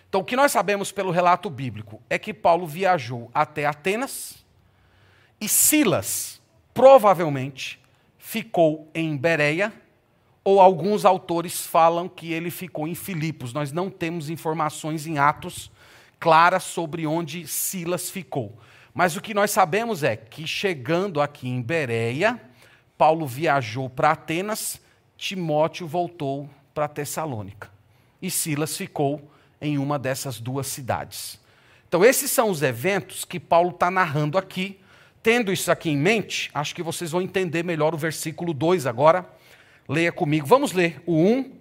Então, 0.09 0.23
o 0.23 0.25
que 0.25 0.35
nós 0.35 0.51
sabemos 0.51 0.91
pelo 0.91 1.13
relato 1.13 1.49
bíblico 1.49 2.03
é 2.11 2.19
que 2.19 2.35
Paulo 2.35 2.67
viajou 2.67 3.31
até 3.33 3.65
Atenas 3.65 4.45
e 5.41 5.49
Silas, 5.49 6.43
provavelmente, 6.75 7.81
ficou 8.19 8.91
em 8.93 9.17
Bereia, 9.17 9.73
ou 10.43 10.61
alguns 10.61 11.05
autores 11.05 11.65
falam 11.65 12.09
que 12.09 12.33
ele 12.33 12.51
ficou 12.51 12.89
em 12.89 12.97
Filipos. 12.97 13.53
Nós 13.53 13.71
não 13.71 13.89
temos 13.89 14.29
informações 14.29 15.07
em 15.07 15.17
Atos 15.17 15.71
claras 16.19 16.65
sobre 16.65 17.07
onde 17.07 17.47
Silas 17.47 18.11
ficou. 18.11 18.59
Mas 18.93 19.15
o 19.15 19.21
que 19.21 19.33
nós 19.33 19.53
sabemos 19.53 20.03
é 20.03 20.17
que, 20.17 20.45
chegando 20.45 21.21
aqui 21.21 21.49
em 21.49 21.63
Bereia, 21.63 22.41
Paulo 22.99 23.29
viajou 23.29 23.89
para 23.89 24.11
Atenas, 24.11 24.81
Timóteo 25.17 25.87
voltou 25.87 26.51
para 26.75 26.89
Tessalônica. 26.89 27.71
E 28.21 28.31
Silas 28.31 28.77
ficou 28.77 29.31
em 29.61 29.79
uma 29.79 29.99
dessas 29.99 30.41
duas 30.41 30.67
cidades. 30.67 31.39
Então, 31.89 32.05
esses 32.05 32.31
são 32.31 32.51
os 32.51 32.63
eventos 32.63 33.25
que 33.25 33.41
Paulo 33.41 33.71
está 33.71 33.91
narrando 33.91 34.39
aqui. 34.39 34.81
Tendo 35.23 35.53
isso 35.53 35.71
aqui 35.71 35.91
em 35.91 35.97
mente, 35.97 36.51
acho 36.55 36.75
que 36.75 36.83
vocês 36.83 37.11
vão 37.11 37.21
entender 37.21 37.63
melhor 37.63 37.95
o 37.95 37.99
versículo 37.99 38.55
2 38.55 38.87
agora. 38.87 39.29
Leia 39.89 40.13
comigo. 40.13 40.47
Vamos 40.47 40.73
ler 40.73 41.03
o 41.05 41.15
1 41.17 41.53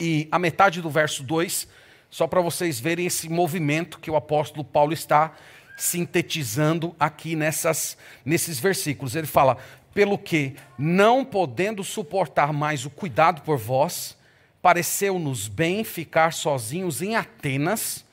e 0.00 0.28
a 0.30 0.38
metade 0.38 0.80
do 0.80 0.90
verso 0.90 1.22
2, 1.22 1.68
só 2.10 2.26
para 2.26 2.40
vocês 2.40 2.80
verem 2.80 3.06
esse 3.06 3.28
movimento 3.28 3.98
que 3.98 4.10
o 4.10 4.16
apóstolo 4.16 4.64
Paulo 4.64 4.92
está 4.92 5.34
sintetizando 5.76 6.94
aqui 6.98 7.36
nessas, 7.36 7.96
nesses 8.24 8.58
versículos. 8.58 9.14
Ele 9.14 9.26
fala: 9.26 9.58
pelo 9.98 10.16
que, 10.16 10.54
não 10.78 11.24
podendo 11.24 11.82
suportar 11.82 12.52
mais 12.52 12.86
o 12.86 12.90
cuidado 12.90 13.42
por 13.42 13.58
vós, 13.58 14.16
pareceu-nos 14.62 15.48
bem 15.48 15.82
ficar 15.82 16.32
sozinhos 16.32 17.02
em 17.02 17.16
Atenas 17.16 18.04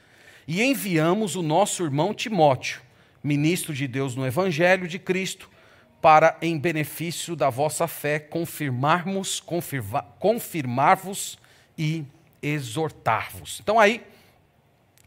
e 0.47 0.63
enviamos 0.63 1.35
o 1.35 1.43
nosso 1.43 1.83
irmão 1.83 2.11
Timóteo, 2.11 2.81
ministro 3.23 3.71
de 3.71 3.87
Deus 3.87 4.15
no 4.15 4.25
Evangelho 4.25 4.87
de 4.87 4.97
Cristo, 4.97 5.47
para, 6.01 6.35
em 6.41 6.57
benefício 6.57 7.35
da 7.35 7.51
vossa 7.51 7.87
fé, 7.87 8.17
confirmarmos, 8.17 9.39
confirmar-vos 10.19 11.37
e 11.77 12.03
exortar-vos. 12.41 13.59
Então 13.61 13.79
aí, 13.79 14.01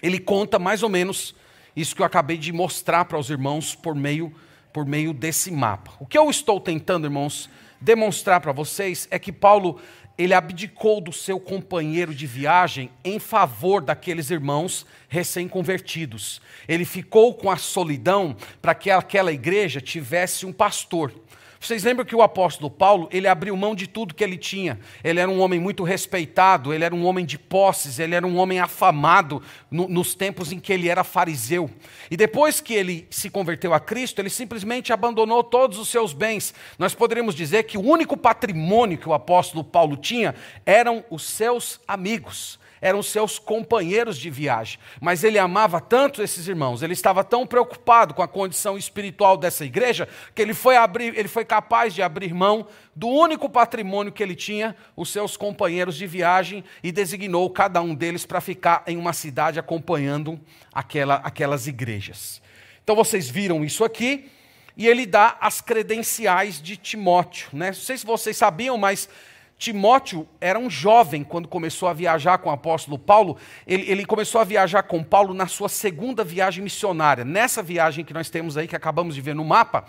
ele 0.01 0.21
conta 0.21 0.61
mais 0.61 0.85
ou 0.85 0.89
menos 0.89 1.35
isso 1.75 1.97
que 1.97 2.03
eu 2.03 2.07
acabei 2.07 2.37
de 2.39 2.53
mostrar 2.53 3.05
para 3.07 3.19
os 3.19 3.31
irmãos 3.31 3.75
por 3.75 3.97
meio 3.97 4.33
por 4.79 4.87
meio 4.87 5.13
desse 5.13 5.51
mapa. 5.51 5.91
O 5.99 6.07
que 6.07 6.17
eu 6.17 6.31
estou 6.31 6.61
tentando, 6.61 7.05
irmãos, 7.05 7.51
demonstrar 7.81 8.41
para 8.41 8.53
vocês 8.53 9.09
é 9.11 9.19
que 9.19 9.33
Paulo 9.33 9.81
ele 10.17 10.33
abdicou 10.33 11.01
do 11.01 11.13
seu 11.13 11.41
companheiro 11.41 12.15
de 12.15 12.29
viagem 12.29 12.89
em 13.05 13.19
favor 13.19 13.83
daqueles 13.83 14.31
irmãos 14.31 14.87
recém-convertidos. 15.09 16.41
Ele 16.69 16.85
ficou 16.85 17.35
com 17.35 17.51
a 17.51 17.57
solidão 17.57 18.37
para 18.63 18.73
que 18.73 18.89
aquela 18.89 19.33
igreja 19.33 19.81
tivesse 19.81 20.47
um 20.47 20.53
pastor. 20.53 21.13
Vocês 21.61 21.83
lembram 21.83 22.07
que 22.07 22.15
o 22.15 22.23
apóstolo 22.23 22.71
Paulo, 22.71 23.09
ele 23.11 23.27
abriu 23.27 23.57
mão 23.57 23.75
de 23.75 23.89
tudo 23.89 24.15
que 24.15 24.23
ele 24.23 24.37
tinha. 24.37 24.79
Ele 25.03 25.19
era 25.19 25.31
um 25.31 25.41
homem 25.41 25.59
muito 25.59 25.83
respeitado, 25.83 26.73
ele 26.73 26.85
era 26.85 26.95
um 26.95 27.05
homem 27.05 27.27
de 27.27 27.37
posses, 27.37 27.99
ele 27.99 28.15
era 28.15 28.27
um 28.27 28.37
homem 28.39 28.61
afamado 28.61 29.43
no, 29.71 29.89
nos 29.89 30.15
tempos 30.15 30.53
em 30.53 30.61
que 30.61 30.73
ele 30.73 30.89
era 30.89 31.03
fariseu. 31.03 31.69
E 32.11 32.17
depois 32.17 32.61
que 32.61 32.75
ele 32.75 33.09
se 33.11 33.29
converteu 33.29 33.75
a 33.75 33.81
Cristo, 33.81 34.21
ele 34.21 34.31
simplesmente 34.31 34.93
abandonou 34.93 35.43
todos 35.43 35.79
os 35.79 35.89
seus 35.89 36.13
bens. 36.13 36.55
Nós 36.79 36.95
poderíamos 36.95 37.35
dizer 37.35 37.65
que 37.65 37.77
o 37.77 37.83
único 37.83 38.17
patrimônio 38.17 38.99
que 38.99 39.09
o 39.09 39.15
apóstolo 39.15 39.65
Paulo 39.65 39.97
tinha 39.97 40.35
eram 40.65 41.05
os 41.11 41.25
seus 41.25 41.81
amigos 41.89 42.59
eram 42.81 43.03
seus 43.03 43.39
companheiros 43.39 44.19
de 44.19 44.31
viagem. 44.31 44.79
Mas 45.01 45.25
ele 45.25 45.39
amava 45.39 45.81
tanto 45.81 46.23
esses 46.23 46.49
irmãos, 46.49 46.83
ele 46.83 46.93
estava 46.93 47.25
tão 47.25 47.47
preocupado 47.47 48.15
com 48.15 48.23
a 48.23 48.29
condição 48.29 48.77
espiritual 48.77 49.37
dessa 49.37 49.65
igreja, 49.65 50.09
que 50.35 50.43
ele 50.43 50.55
foi, 50.55 50.77
abrir, 50.77 51.17
ele 51.19 51.29
foi 51.29 51.45
capaz 51.45 51.95
de 51.95 52.03
abrir 52.03 52.33
mão 52.35 52.67
do 52.95 53.09
único 53.09 53.49
patrimônio 53.49 54.13
que 54.13 54.23
ele 54.23 54.35
tinha, 54.35 54.75
os 54.97 55.11
seus 55.11 55.37
companheiros 55.37 55.97
de 55.97 56.07
viagem, 56.07 56.65
e 56.83 56.91
designou 56.91 57.49
cada 57.51 57.81
um 57.81 57.95
deles 57.95 58.27
para 58.27 58.41
ficar 58.41 58.83
em 58.87 58.97
uma 58.97 59.13
cidade 59.13 59.59
acompanhando 59.59 60.41
aquela, 60.73 61.17
aquelas 61.17 61.67
igrejas. 61.67 62.43
Então 62.83 62.97
vocês 62.97 63.29
viram 63.29 63.65
isso 63.65 63.85
aqui, 63.85 64.31
e 64.79 64.87
ele 64.87 65.05
dá 65.05 65.37
as 65.41 65.61
credenciais 65.61 66.63
de 66.63 66.77
Timóteo. 66.77 67.49
Né? 67.53 67.67
Não 67.67 67.75
sei 67.75 67.99
se 67.99 68.07
vocês 68.07 68.37
sabiam, 68.37 68.79
mas 68.79 69.09
Timóteo 69.59 70.27
era 70.41 70.57
um 70.57 70.71
jovem 70.71 71.25
quando 71.25 71.49
começou 71.49 71.89
a 71.89 71.93
viajar 71.93 72.39
com 72.39 72.49
o 72.49 72.53
apóstolo 72.53 72.97
Paulo. 72.97 73.37
Ele, 73.67 73.91
ele, 73.91 74.07
começou 74.07 74.41
a 74.41 74.45
viajar 74.45 74.85
com 74.85 75.03
Paulo 75.03 75.35
na 75.35 75.49
sua 75.49 75.69
segunda 75.69 76.23
viagem 76.23 76.63
missionária. 76.63 77.25
Nessa 77.25 77.61
viagem 77.61 78.05
que 78.05 78.15
nós 78.15 78.31
temos 78.31 78.57
aí, 78.57 78.69
que 78.69 78.77
acabamos 78.77 79.17
de 79.17 79.21
ver 79.21 79.35
no 79.35 79.45
mapa, 79.45 79.85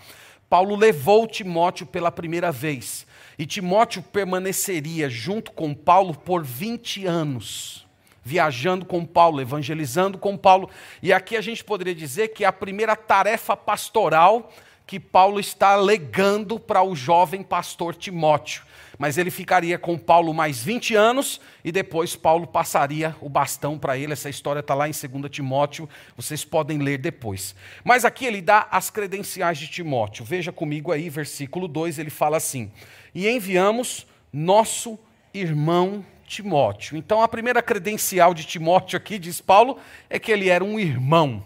Paulo 0.48 0.74
levou 0.74 1.24
Timóteo 1.28 1.86
pela 1.86 2.10
primeira 2.10 2.50
vez. 2.50 3.06
E 3.38 3.46
Timóteo 3.46 4.02
permaneceria 4.02 5.08
junto 5.08 5.52
com 5.52 5.72
Paulo 5.72 6.14
por 6.14 6.42
20 6.42 7.06
anos, 7.06 7.86
viajando 8.24 8.84
com 8.84 9.06
Paulo, 9.06 9.40
evangelizando 9.40 10.18
com 10.18 10.36
Paulo. 10.36 10.68
E 11.00 11.12
aqui 11.12 11.36
a 11.36 11.40
gente 11.40 11.62
poderia 11.62 11.94
dizer 11.94 12.28
que 12.28 12.42
é 12.42 12.48
a 12.48 12.52
primeira 12.52 12.96
tarefa 12.96 13.56
pastoral 13.56 14.52
que 14.84 14.98
Paulo 14.98 15.38
está 15.38 15.76
legando 15.76 16.58
para 16.58 16.82
o 16.82 16.96
jovem 16.96 17.44
pastor 17.44 17.94
Timóteo 17.94 18.64
mas 19.00 19.16
ele 19.16 19.30
ficaria 19.30 19.78
com 19.78 19.96
Paulo 19.96 20.34
mais 20.34 20.62
20 20.62 20.94
anos 20.94 21.40
e 21.64 21.72
depois 21.72 22.14
Paulo 22.14 22.46
passaria 22.46 23.16
o 23.22 23.30
bastão 23.30 23.78
para 23.78 23.96
ele. 23.96 24.12
Essa 24.12 24.28
história 24.28 24.60
está 24.60 24.74
lá 24.74 24.86
em 24.86 24.92
2 24.92 25.30
Timóteo, 25.30 25.88
vocês 26.14 26.44
podem 26.44 26.76
ler 26.76 26.98
depois. 26.98 27.54
Mas 27.82 28.04
aqui 28.04 28.26
ele 28.26 28.42
dá 28.42 28.68
as 28.70 28.90
credenciais 28.90 29.56
de 29.56 29.68
Timóteo. 29.68 30.22
Veja 30.22 30.52
comigo 30.52 30.92
aí, 30.92 31.08
versículo 31.08 31.66
2, 31.66 31.98
ele 31.98 32.10
fala 32.10 32.36
assim: 32.36 32.70
E 33.14 33.26
enviamos 33.26 34.06
nosso 34.30 34.98
irmão 35.32 36.04
Timóteo. 36.26 36.94
Então 36.94 37.22
a 37.22 37.28
primeira 37.28 37.62
credencial 37.62 38.34
de 38.34 38.44
Timóteo 38.44 38.98
aqui, 38.98 39.18
diz 39.18 39.40
Paulo, 39.40 39.78
é 40.10 40.18
que 40.18 40.30
ele 40.30 40.50
era 40.50 40.62
um 40.62 40.78
irmão. 40.78 41.42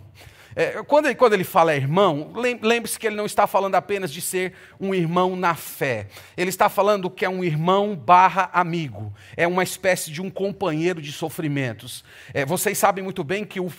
É, 0.57 0.83
quando, 0.85 1.07
ele, 1.07 1.15
quando 1.15 1.33
ele 1.33 1.45
fala 1.45 1.75
irmão, 1.75 2.33
lembre-se 2.35 2.99
que 2.99 3.07
ele 3.07 3.17
não 3.17 3.27
está 3.27 3.47
falando 3.47 3.75
apenas 3.75 4.13
de 4.13 4.21
ser 4.21 4.55
um 4.81 4.95
irmão 4.95 5.37
na 5.37 5.55
fé. 5.55 6.07
Ele 6.37 6.51
está 6.51 6.69
falando 6.69 7.11
que 7.11 7.25
é 7.25 7.29
um 7.29 7.43
irmão 7.43 7.97
barra 7.97 8.51
amigo. 8.53 9.13
É 9.37 9.47
uma 9.47 9.63
espécie 9.63 10.11
de 10.11 10.23
um 10.23 10.31
companheiro 10.31 11.03
de 11.03 11.13
sofrimentos. 11.13 12.05
É, 12.33 12.45
vocês 12.45 12.79
sabem 12.79 13.03
muito 13.03 13.25
bem 13.25 13.45
que 13.45 13.61
o 13.61 13.71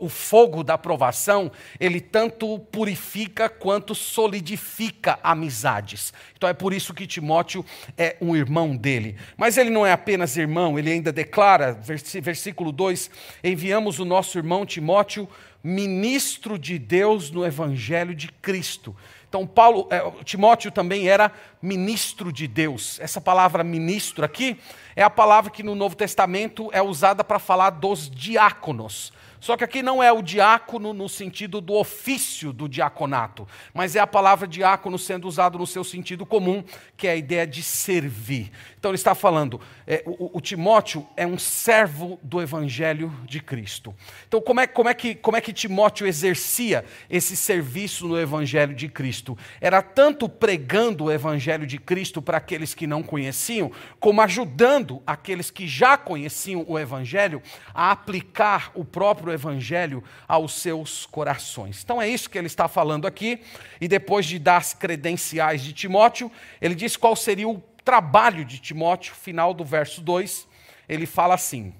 o 0.00 0.08
fogo 0.08 0.64
da 0.64 0.78
provação, 0.78 1.52
ele 1.78 2.00
tanto 2.00 2.58
purifica 2.58 3.48
quanto 3.48 3.94
solidifica 3.94 5.18
amizades. 5.22 6.12
Então 6.36 6.48
é 6.48 6.54
por 6.54 6.72
isso 6.72 6.94
que 6.94 7.06
Timóteo 7.06 7.64
é 7.96 8.16
um 8.20 8.34
irmão 8.34 8.76
dele. 8.76 9.16
Mas 9.36 9.56
ele 9.58 9.70
não 9.70 9.84
é 9.84 9.92
apenas 9.92 10.36
irmão, 10.36 10.78
ele 10.78 10.90
ainda 10.90 11.12
declara, 11.12 11.78
versículo 12.22 12.72
2: 12.72 13.10
enviamos 13.44 13.98
o 13.98 14.04
nosso 14.04 14.38
irmão 14.38 14.64
Timóteo 14.64 15.28
ministro 15.66 16.56
de 16.56 16.78
Deus 16.78 17.32
no 17.32 17.44
Evangelho 17.44 18.14
de 18.14 18.28
Cristo. 18.28 18.94
Então, 19.28 19.44
Paulo, 19.44 19.88
é, 19.90 20.00
Timóteo 20.22 20.70
também 20.70 21.08
era 21.08 21.32
ministro 21.60 22.32
de 22.32 22.46
Deus. 22.46 23.00
Essa 23.00 23.20
palavra 23.20 23.64
ministro 23.64 24.24
aqui 24.24 24.56
é 24.94 25.02
a 25.02 25.10
palavra 25.10 25.50
que 25.50 25.64
no 25.64 25.74
Novo 25.74 25.96
Testamento 25.96 26.70
é 26.72 26.80
usada 26.80 27.24
para 27.24 27.40
falar 27.40 27.70
dos 27.70 28.08
diáconos. 28.08 29.12
Só 29.40 29.56
que 29.56 29.64
aqui 29.64 29.82
não 29.82 30.02
é 30.02 30.12
o 30.12 30.22
diácono 30.22 30.92
no 30.92 31.08
sentido 31.08 31.60
do 31.60 31.74
ofício 31.74 32.52
do 32.52 32.68
diaconato, 32.68 33.46
mas 33.72 33.96
é 33.96 34.00
a 34.00 34.06
palavra 34.06 34.46
diácono 34.46 34.98
sendo 34.98 35.28
usado 35.28 35.58
no 35.58 35.66
seu 35.66 35.84
sentido 35.84 36.24
comum, 36.24 36.64
que 36.96 37.06
é 37.06 37.12
a 37.12 37.16
ideia 37.16 37.46
de 37.46 37.62
servir. 37.62 38.50
Então 38.78 38.90
ele 38.90 38.96
está 38.96 39.14
falando, 39.14 39.60
é, 39.86 40.02
o, 40.06 40.38
o, 40.38 40.40
Timóteo 40.40 41.06
é 41.16 41.26
um 41.26 41.38
servo 41.38 42.18
do 42.22 42.40
evangelho 42.40 43.12
de 43.24 43.40
Cristo. 43.40 43.94
Então 44.28 44.40
como 44.40 44.60
é, 44.60 44.66
como, 44.66 44.88
é 44.88 44.94
que, 44.94 45.14
como 45.14 45.36
é 45.36 45.40
que 45.40 45.52
Timóteo 45.52 46.06
exercia 46.06 46.84
esse 47.10 47.36
serviço 47.36 48.06
no 48.06 48.18
evangelho 48.18 48.74
de 48.74 48.88
Cristo? 48.88 49.36
Era 49.60 49.82
tanto 49.82 50.28
pregando 50.28 51.04
o 51.04 51.12
evangelho 51.12 51.66
de 51.66 51.78
Cristo 51.78 52.22
para 52.22 52.38
aqueles 52.38 52.74
que 52.74 52.86
não 52.86 53.02
conheciam, 53.02 53.70
como 53.98 54.20
ajudando 54.20 55.02
aqueles 55.06 55.50
que 55.50 55.66
já 55.66 55.96
conheciam 55.96 56.64
o 56.68 56.78
evangelho 56.78 57.42
a 57.74 57.90
aplicar 57.90 58.70
o 58.74 58.84
próprio 58.84 59.25
próprio 59.26 59.32
evangelho 59.32 60.04
aos 60.28 60.54
seus 60.54 61.04
corações. 61.06 61.82
Então 61.82 62.00
é 62.00 62.08
isso 62.08 62.30
que 62.30 62.38
ele 62.38 62.46
está 62.46 62.68
falando 62.68 63.06
aqui, 63.06 63.40
e 63.80 63.88
depois 63.88 64.24
de 64.24 64.38
dar 64.38 64.58
as 64.58 64.72
credenciais 64.72 65.62
de 65.62 65.72
Timóteo, 65.72 66.30
ele 66.60 66.74
diz 66.74 66.96
qual 66.96 67.16
seria 67.16 67.48
o 67.48 67.60
trabalho 67.84 68.44
de 68.44 68.58
Timóteo, 68.58 69.14
final 69.14 69.52
do 69.52 69.64
verso 69.64 70.00
2, 70.00 70.46
ele 70.88 71.06
fala 71.06 71.34
assim: 71.34 71.74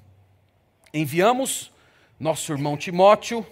Enviamos 0.92 1.72
nosso 2.18 2.52
irmão 2.52 2.76
Timóteo, 2.76 3.46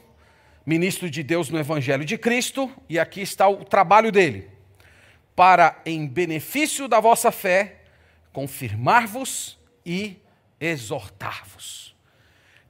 ministro 0.66 1.08
de 1.08 1.22
Deus 1.22 1.48
no 1.48 1.58
evangelho 1.58 2.04
de 2.04 2.18
Cristo, 2.18 2.70
e 2.88 2.98
aqui 2.98 3.20
está 3.20 3.48
o 3.48 3.64
trabalho 3.64 4.10
dele, 4.10 4.50
para 5.36 5.80
em 5.86 6.06
benefício 6.06 6.88
da 6.88 6.98
vossa 6.98 7.30
fé 7.30 7.82
confirmar-vos 8.32 9.56
e 9.86 10.16
exortar-vos. 10.58 11.93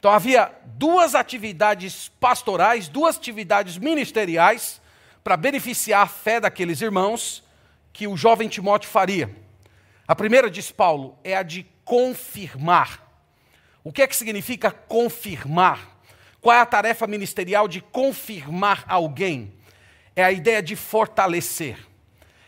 Então 0.05 0.13
havia 0.13 0.53
duas 0.77 1.15
atividades 1.15 2.11
pastorais, 2.21 2.89
duas 2.89 3.17
atividades 3.17 3.79
ministeriais 3.79 4.79
para 5.25 5.35
beneficiar 5.35 6.03
a 6.03 6.07
fé 6.07 6.39
daqueles 6.39 6.83
irmãos 6.83 7.43
que 7.91 8.07
o 8.07 8.15
jovem 8.15 8.47
Timóteo 8.47 8.91
faria. 8.91 9.35
A 10.07 10.15
primeira, 10.15 10.51
diz 10.51 10.71
Paulo, 10.71 11.19
é 11.25 11.35
a 11.35 11.43
de 11.43 11.67
confirmar. 11.87 13.03
O 13.83 13.91
que 13.91 14.03
é 14.03 14.07
que 14.07 14.15
significa 14.15 14.71
confirmar? 14.71 15.97
Qual 16.39 16.55
é 16.55 16.61
a 16.61 16.67
tarefa 16.67 17.07
ministerial 17.07 17.67
de 17.67 17.81
confirmar 17.81 18.85
alguém? 18.87 19.55
É 20.15 20.23
a 20.23 20.31
ideia 20.31 20.63
de 20.63 20.77
fortalecer 20.77 21.79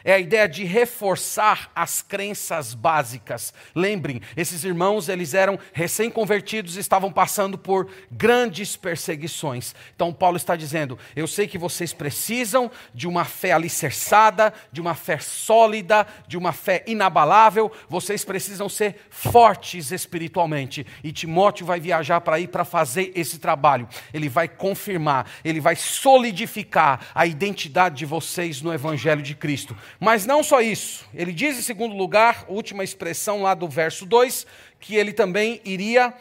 é 0.06 0.12
a 0.12 0.20
ideia 0.20 0.48
de 0.48 0.62
reforçar 0.62 1.68
as 1.74 2.00
crenças 2.00 2.74
básicas. 2.74 3.52
Lembrem, 3.74 4.22
esses 4.36 4.62
irmãos, 4.62 5.08
eles 5.08 5.34
eram 5.34 5.58
recém-convertidos 5.72 6.76
e 6.76 6.80
estavam 6.80 7.10
passando 7.10 7.58
por 7.58 7.90
grandes 8.08 8.76
perseguições. 8.76 9.74
Então 9.96 10.12
Paulo 10.12 10.36
está 10.36 10.54
dizendo: 10.54 10.96
"Eu 11.16 11.26
sei 11.26 11.48
que 11.48 11.58
vocês 11.58 11.92
precisam 11.92 12.70
de 12.94 13.08
uma 13.08 13.24
fé 13.24 13.50
alicerçada, 13.50 14.54
de 14.70 14.80
uma 14.80 14.94
fé 14.94 15.18
sólida, 15.18 16.06
de 16.28 16.38
uma 16.38 16.52
fé 16.52 16.84
inabalável, 16.86 17.72
vocês 17.88 18.24
precisam 18.24 18.68
ser 18.68 19.08
fortes 19.10 19.90
espiritualmente". 19.90 20.86
E 21.02 21.10
Timóteo 21.10 21.66
vai 21.66 21.80
viajar 21.80 22.20
para 22.20 22.38
ir 22.38 22.46
para 22.46 22.64
fazer 22.64 23.10
esse 23.16 23.40
trabalho. 23.40 23.88
Ele 24.14 24.28
vai 24.28 24.46
confirmar, 24.46 25.28
ele 25.44 25.60
vai 25.60 25.74
solidificar 25.74 27.08
a 27.12 27.26
identidade 27.26 27.96
de 27.96 28.06
vocês 28.06 28.62
no 28.62 28.72
evangelho 28.72 29.20
de 29.20 29.34
Cristo 29.34 29.76
mas 29.98 30.26
não 30.26 30.42
só 30.42 30.61
isso. 30.61 31.06
Ele 31.14 31.32
diz, 31.32 31.59
em 31.59 31.62
segundo 31.62 31.96
lugar, 31.96 32.44
última 32.48 32.85
expressão 32.85 33.42
lá 33.42 33.54
do 33.54 33.68
verso 33.68 34.04
2, 34.04 34.46
que 34.80 34.96
ele 34.96 35.12
também 35.12 35.61
iria 35.64 36.12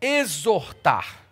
exortar. 0.00 1.24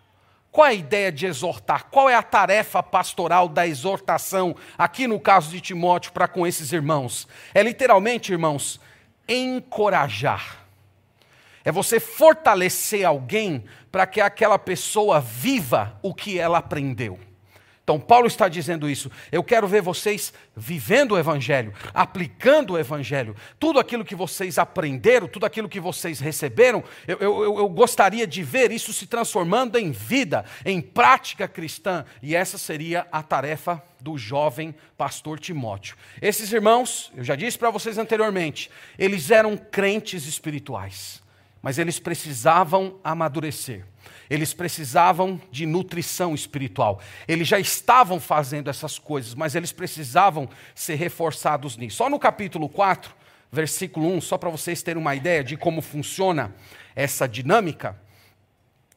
Qual 0.51 0.67
a 0.67 0.73
ideia 0.73 1.11
de 1.11 1.27
exortar? 1.27 1.87
Qual 1.91 2.09
é 2.09 2.15
a 2.15 2.23
tarefa 2.23 2.83
pastoral 2.83 3.49
da 3.49 3.67
exortação, 3.67 4.55
aqui 4.79 5.07
no 5.07 5.19
caso 5.19 5.51
de 5.51 5.61
Timóteo, 5.61 6.13
para 6.13 6.29
com 6.29 6.47
esses 6.47 6.73
irmãos? 6.73 7.27
É 7.53 7.63
literalmente, 7.63 8.31
irmãos, 8.31 8.81
encorajar. 9.29 10.65
É 11.65 11.73
você 11.73 11.99
fortalecer 11.99 13.05
alguém 13.05 13.65
para 13.91 14.07
que 14.07 14.21
aquela 14.21 14.59
pessoa 14.59 15.21
viva 15.21 15.99
o 16.03 16.15
que 16.15 16.39
ela 16.39 16.59
aprendeu. 16.59 17.19
Então, 17.85 18.01
Paulo 18.01 18.27
está 18.27 18.49
dizendo 18.49 18.89
isso. 18.89 19.11
Eu 19.31 19.45
quero 19.45 19.69
ver 19.69 19.83
vocês 19.83 20.33
vivendo 20.57 21.13
o 21.13 21.19
Evangelho, 21.19 21.75
aplicando 21.93 22.73
o 22.73 22.79
Evangelho. 22.79 23.37
Tudo 23.61 23.79
aquilo 23.79 24.07
que 24.07 24.15
vocês 24.15 24.59
aprenderam, 24.59 25.29
tudo 25.29 25.45
aquilo 25.45 25.69
que 25.69 25.79
vocês 25.79 26.19
receberam, 26.19 26.83
eu, 27.07 27.19
eu, 27.19 27.59
eu 27.59 27.69
gostaria 27.69 28.27
de 28.27 28.43
ver 28.43 28.73
isso 28.73 28.91
se 28.91 29.07
transformando 29.07 29.77
em 29.77 29.93
vida, 29.93 30.47
em 30.65 30.81
prática 30.81 31.47
cristã. 31.47 32.07
E 32.23 32.35
essa 32.35 32.57
seria 32.57 33.07
a 33.13 33.23
tarefa 33.23 33.83
do 34.01 34.17
jovem 34.17 34.75
pastor 34.97 35.39
Timóteo. 35.39 35.95
Esses 36.23 36.53
irmãos, 36.53 37.13
eu 37.15 37.23
já 37.23 37.37
disse 37.37 37.59
para 37.59 37.71
vocês 37.71 37.99
anteriormente, 37.99 38.71
eles 38.99 39.31
eram 39.31 39.59
crentes 39.59 40.27
espirituais, 40.27 41.23
mas 41.65 41.79
eles 41.79 41.99
precisavam 41.99 43.01
amadurecer. 43.03 43.87
Eles 44.29 44.53
precisavam 44.53 45.41
de 45.51 45.65
nutrição 45.65 46.35
espiritual. 46.35 47.01
Eles 47.27 47.49
já 47.49 47.59
estavam 47.59 48.21
fazendo 48.21 48.69
essas 48.69 48.99
coisas, 48.99 49.35
mas 49.35 49.55
eles 49.55 49.73
precisavam 49.73 50.47
ser 50.75 50.97
reforçados 50.97 51.79
nisso. 51.79 51.97
Só 51.97 52.11
no 52.11 52.19
capítulo 52.19 52.69
4, 52.69 53.15
versículo 53.51 54.15
1, 54.15 54.21
só 54.21 54.37
para 54.37 54.51
vocês 54.51 54.83
terem 54.83 55.01
uma 55.01 55.15
ideia 55.15 55.43
de 55.43 55.57
como 55.57 55.81
funciona 55.81 56.55
essa 56.95 57.27
dinâmica. 57.27 57.99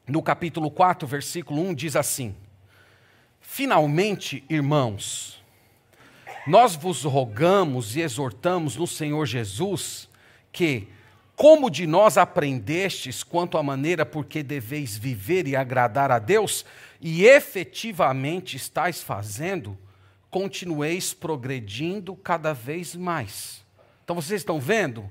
No 0.05 0.21
capítulo 0.21 0.69
4, 0.69 1.07
versículo 1.07 1.61
1 1.69 1.73
diz 1.73 1.95
assim: 1.95 2.35
Finalmente, 3.39 4.43
irmãos, 4.49 5.41
nós 6.45 6.75
vos 6.75 7.05
rogamos 7.05 7.95
e 7.95 8.01
exortamos 8.01 8.75
no 8.75 8.85
Senhor 8.85 9.25
Jesus 9.25 10.09
que 10.51 10.89
como 11.37 11.69
de 11.69 11.85
nós 11.85 12.17
aprendestes 12.17 13.23
quanto 13.23 13.59
à 13.59 13.63
maneira 13.63 14.03
por 14.03 14.25
que 14.25 14.41
deveis 14.41 14.97
viver 14.97 15.47
e 15.47 15.55
agradar 15.55 16.11
a 16.11 16.17
Deus, 16.17 16.65
e 16.99 17.25
efetivamente 17.25 18.57
estáis 18.57 19.03
fazendo, 19.03 19.77
continueis 20.31 21.13
progredindo 21.13 22.15
cada 22.15 22.53
vez 22.53 22.95
mais. 22.95 23.63
Então 24.03 24.15
vocês 24.15 24.41
estão 24.41 24.59
vendo? 24.59 25.07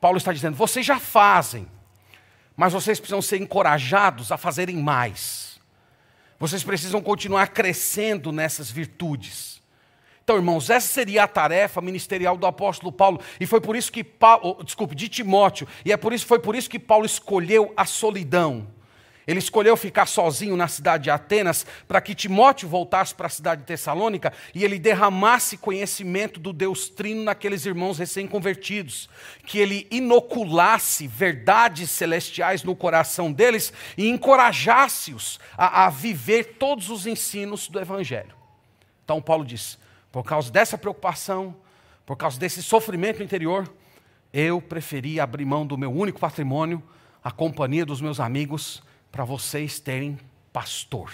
Paulo 0.00 0.16
está 0.16 0.32
dizendo: 0.32 0.56
vocês 0.56 0.86
já 0.86 0.98
fazem, 0.98 1.68
mas 2.56 2.72
vocês 2.72 2.98
precisam 2.98 3.20
ser 3.20 3.36
encorajados 3.36 4.32
a 4.32 4.38
fazerem 4.38 4.76
mais. 4.76 5.60
Vocês 6.40 6.64
precisam 6.64 7.02
continuar 7.02 7.48
crescendo 7.48 8.32
nessas 8.32 8.70
virtudes. 8.70 9.57
Então, 10.28 10.36
irmãos, 10.36 10.68
essa 10.68 10.86
seria 10.86 11.24
a 11.24 11.26
tarefa 11.26 11.80
ministerial 11.80 12.36
do 12.36 12.44
apóstolo 12.44 12.92
Paulo, 12.92 13.18
e 13.40 13.46
foi 13.46 13.62
por 13.62 13.74
isso 13.74 13.90
que 13.90 14.04
Paulo, 14.04 14.62
desculpe, 14.62 14.94
de 14.94 15.08
Timóteo, 15.08 15.66
e 15.86 15.90
é 15.90 15.96
por 15.96 16.12
isso 16.12 16.26
foi 16.26 16.38
por 16.38 16.54
isso 16.54 16.68
que 16.68 16.78
Paulo 16.78 17.06
escolheu 17.06 17.72
a 17.74 17.86
solidão. 17.86 18.66
Ele 19.26 19.38
escolheu 19.38 19.74
ficar 19.74 20.04
sozinho 20.04 20.54
na 20.54 20.68
cidade 20.68 21.04
de 21.04 21.10
Atenas 21.10 21.64
para 21.86 22.02
que 22.02 22.14
Timóteo 22.14 22.68
voltasse 22.68 23.14
para 23.14 23.26
a 23.26 23.30
cidade 23.30 23.62
de 23.62 23.68
Tessalônica 23.68 24.30
e 24.54 24.66
ele 24.66 24.78
derramasse 24.78 25.56
conhecimento 25.56 26.38
do 26.38 26.52
Deus 26.52 26.90
Trino 26.90 27.24
naqueles 27.24 27.64
irmãos 27.64 27.96
recém-convertidos, 27.96 29.08
que 29.46 29.58
ele 29.58 29.86
inoculasse 29.90 31.06
verdades 31.06 31.90
celestiais 31.90 32.62
no 32.62 32.76
coração 32.76 33.32
deles 33.32 33.72
e 33.96 34.10
encorajasse-os 34.10 35.40
a, 35.56 35.86
a 35.86 35.88
viver 35.88 36.56
todos 36.58 36.90
os 36.90 37.06
ensinos 37.06 37.66
do 37.66 37.80
Evangelho. 37.80 38.36
Então 39.02 39.22
Paulo 39.22 39.42
diz: 39.42 39.78
por 40.10 40.24
causa 40.24 40.50
dessa 40.50 40.78
preocupação, 40.78 41.54
por 42.04 42.16
causa 42.16 42.38
desse 42.38 42.62
sofrimento 42.62 43.22
interior, 43.22 43.70
eu 44.32 44.60
preferi 44.60 45.20
abrir 45.20 45.44
mão 45.44 45.66
do 45.66 45.76
meu 45.76 45.92
único 45.92 46.20
patrimônio, 46.20 46.82
a 47.22 47.30
companhia 47.30 47.84
dos 47.84 48.00
meus 48.00 48.20
amigos, 48.20 48.82
para 49.10 49.24
vocês 49.24 49.80
terem 49.80 50.18
pastor, 50.52 51.12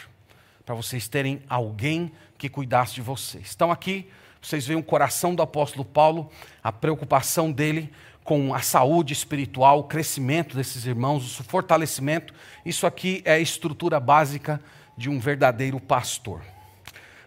para 0.64 0.74
vocês 0.74 1.08
terem 1.08 1.42
alguém 1.48 2.12
que 2.38 2.48
cuidasse 2.48 2.94
de 2.94 3.02
vocês. 3.02 3.52
Então 3.54 3.70
aqui 3.70 4.08
vocês 4.40 4.66
veem 4.66 4.78
o 4.78 4.82
coração 4.82 5.34
do 5.34 5.42
apóstolo 5.42 5.84
Paulo, 5.84 6.30
a 6.62 6.70
preocupação 6.70 7.50
dele 7.50 7.92
com 8.22 8.54
a 8.54 8.60
saúde 8.60 9.12
espiritual, 9.12 9.80
o 9.80 9.84
crescimento 9.84 10.56
desses 10.56 10.86
irmãos, 10.86 11.38
o 11.38 11.44
fortalecimento. 11.44 12.32
Isso 12.64 12.86
aqui 12.86 13.22
é 13.24 13.34
a 13.34 13.38
estrutura 13.38 14.00
básica 14.00 14.60
de 14.96 15.10
um 15.10 15.18
verdadeiro 15.18 15.78
pastor. 15.78 16.42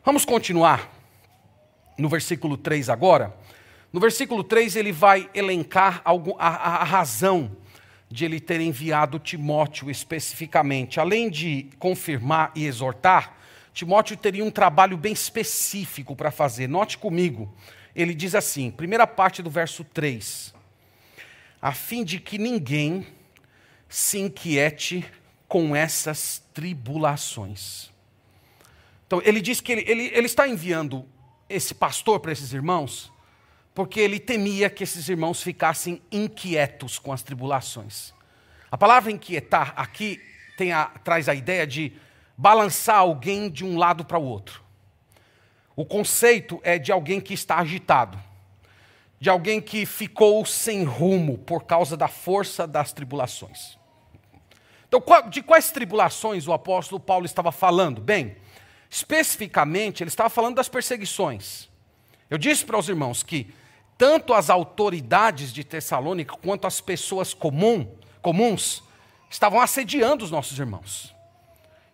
Vamos 0.04 0.26
continuar 0.26 0.97
no 1.98 2.08
versículo 2.08 2.58
3 2.58 2.90
agora. 2.90 3.36
No 3.92 4.00
versículo 4.00 4.44
3 4.44 4.76
ele 4.76 4.92
vai 4.92 5.30
elencar 5.34 6.02
a, 6.04 6.84
razão 6.84 7.56
de 8.10 8.26
ele 8.26 8.40
ter 8.40 8.62
enviado 8.62 9.20
Timóteo 9.20 9.90
especificamente. 9.90 11.00
Além 11.00 11.30
de 11.30 11.70
confirmar 11.80 12.52
e 12.56 12.66
exortar, 12.66 13.38
Timóteo 13.74 14.18
teria 14.18 14.44
um 14.44 14.52
trabalho 14.52 14.98
bem 14.98 15.14
específico 15.14 16.16
para 16.16 16.32
fazer. 16.32 16.68
Note 16.68 16.98
comigo, 16.98 17.54
ele 17.96 18.14
diz 18.14 18.36
assim, 18.36 18.72
primeira 18.72 19.08
parte 19.08 19.42
do 19.42 19.50
verso 19.50 19.84
3: 19.84 20.54
a 21.62 21.72
fim 21.72 22.04
de 22.04 22.20
que 22.20 22.38
ninguém 22.38 23.06
se 23.90 24.20
inquiete 24.20 25.06
com 25.48 25.76
essas 25.76 26.44
tribulações. 26.54 27.90
Então, 29.06 29.22
ele 29.24 29.40
diz 29.40 29.62
que 29.62 29.72
ele, 29.72 29.86
ele, 29.88 30.12
ele 30.14 30.26
está 30.26 30.48
enviando 30.48 31.08
esse 31.50 31.74
pastor 31.74 32.20
para 32.20 32.32
esses 32.32 32.54
irmãos, 32.54 33.12
porque 33.74 34.00
ele 34.00 34.20
temia 34.20 34.70
que 34.70 34.84
esses 34.84 35.08
irmãos 35.08 35.42
ficassem 35.42 36.02
inquietos 36.12 36.98
com 36.98 37.14
as 37.14 37.22
tribulações. 37.22 38.14
A 38.72 38.78
palavra 38.78 39.12
inquietar 39.12 39.74
aqui 39.76 40.22
a, 40.74 40.86
traz 41.04 41.30
a 41.30 41.36
ideia 41.36 41.66
de 41.66 41.94
balançar 42.36 42.98
alguém 42.98 43.50
de 43.50 43.64
um 43.64 43.78
lado 43.78 44.04
para 44.04 44.18
o 44.18 44.24
outro. 44.24 44.64
O 45.76 45.86
conceito 45.86 46.60
é 46.64 46.80
de 46.80 46.92
alguém 46.92 47.22
que 47.22 47.34
está 47.34 47.58
agitado, 47.58 48.20
de 49.20 49.30
alguém 49.30 49.62
que 49.62 49.86
ficou 49.86 50.44
sem 50.46 50.84
rumo 50.84 51.38
por 51.38 51.66
causa 51.66 51.96
da 51.96 52.08
força 52.08 52.66
das 52.68 52.92
tribulações. 52.92 53.78
Então, 54.88 55.04
de 55.30 55.42
quais 55.44 55.72
tribulações 55.72 56.48
o 56.48 56.54
apóstolo 56.54 57.00
Paulo 57.00 57.26
estava 57.26 57.52
falando? 57.52 58.02
Bem, 58.02 58.38
Especificamente, 58.90 60.04
ele 60.04 60.10
estava 60.10 60.30
falando 60.30 60.56
das 60.56 60.70
perseguições. 60.70 61.70
Eu 62.30 62.38
disse 62.38 62.66
para 62.66 62.78
os 62.78 62.90
irmãos 62.90 63.24
que 63.24 63.54
tanto 63.98 64.34
as 64.34 64.50
autoridades 64.50 65.52
de 65.52 65.64
Tessalônica 65.64 66.36
quanto 66.38 66.68
as 66.68 66.80
pessoas 66.80 67.34
comum, 67.34 67.90
comuns 68.22 68.84
estavam 69.30 69.60
assediando 69.60 70.24
os 70.24 70.32
nossos 70.32 70.58
irmãos. 70.60 71.16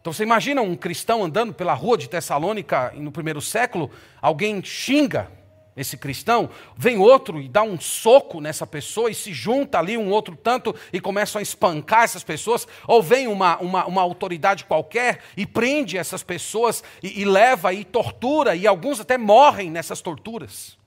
Então 0.02 0.12
você 0.12 0.24
imagina 0.24 0.62
um 0.62 0.76
cristão 0.76 1.24
andando 1.24 1.54
pela 1.54 1.74
rua 1.74 1.98
de 1.98 2.10
Tessalônica 2.10 2.92
no 2.96 3.12
primeiro 3.12 3.42
século, 3.42 3.90
alguém 4.22 4.62
xinga 4.64 5.32
esse 5.76 5.98
cristão, 5.98 6.50
vem 6.78 6.98
outro 6.98 7.42
e 7.42 7.50
dá 7.50 7.64
um 7.64 7.80
soco 7.80 8.40
nessa 8.40 8.66
pessoa 8.68 9.10
e 9.10 9.16
se 9.16 9.34
junta 9.34 9.80
ali 9.80 9.98
um 9.98 10.12
outro 10.12 10.36
tanto 10.36 10.76
e 10.92 11.02
começam 11.02 11.40
a 11.40 11.42
espancar 11.42 12.04
essas 12.04 12.24
pessoas, 12.24 12.68
ou 12.88 13.02
vem 13.02 13.28
uma, 13.28 13.58
uma, 13.58 13.86
uma 13.86 14.02
autoridade 14.02 14.66
qualquer 14.66 15.22
e 15.36 15.46
prende 15.46 15.98
essas 15.98 16.22
pessoas 16.22 16.84
e, 17.02 17.22
e 17.22 17.26
leva 17.26 17.74
e 17.74 17.84
tortura, 17.84 18.56
e 18.56 18.68
alguns 18.68 19.00
até 19.00 19.18
morrem 19.18 19.72
nessas 19.72 20.00
torturas. 20.00 20.78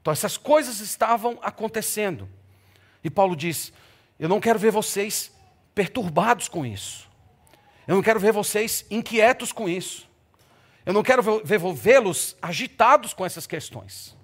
Então 0.00 0.12
essas 0.12 0.36
coisas 0.36 0.78
estavam 0.78 1.36
acontecendo. 1.42 2.28
E 3.02 3.10
Paulo 3.10 3.34
diz: 3.34 3.72
Eu 4.20 4.28
não 4.28 4.40
quero 4.40 4.58
ver 4.58 4.70
vocês 4.70 5.32
perturbados 5.74 6.48
com 6.48 6.64
isso. 6.64 7.08
Eu 7.88 7.96
não 7.96 8.02
quero 8.02 8.20
ver 8.20 8.32
vocês 8.32 8.86
inquietos 8.88 9.50
com 9.50 9.68
isso. 9.68 10.05
Eu 10.86 10.92
não 10.92 11.02
quero 11.02 11.20
vê-los 11.74 12.36
agitados 12.40 13.12
com 13.12 13.26
essas 13.26 13.44
questões. 13.44 14.16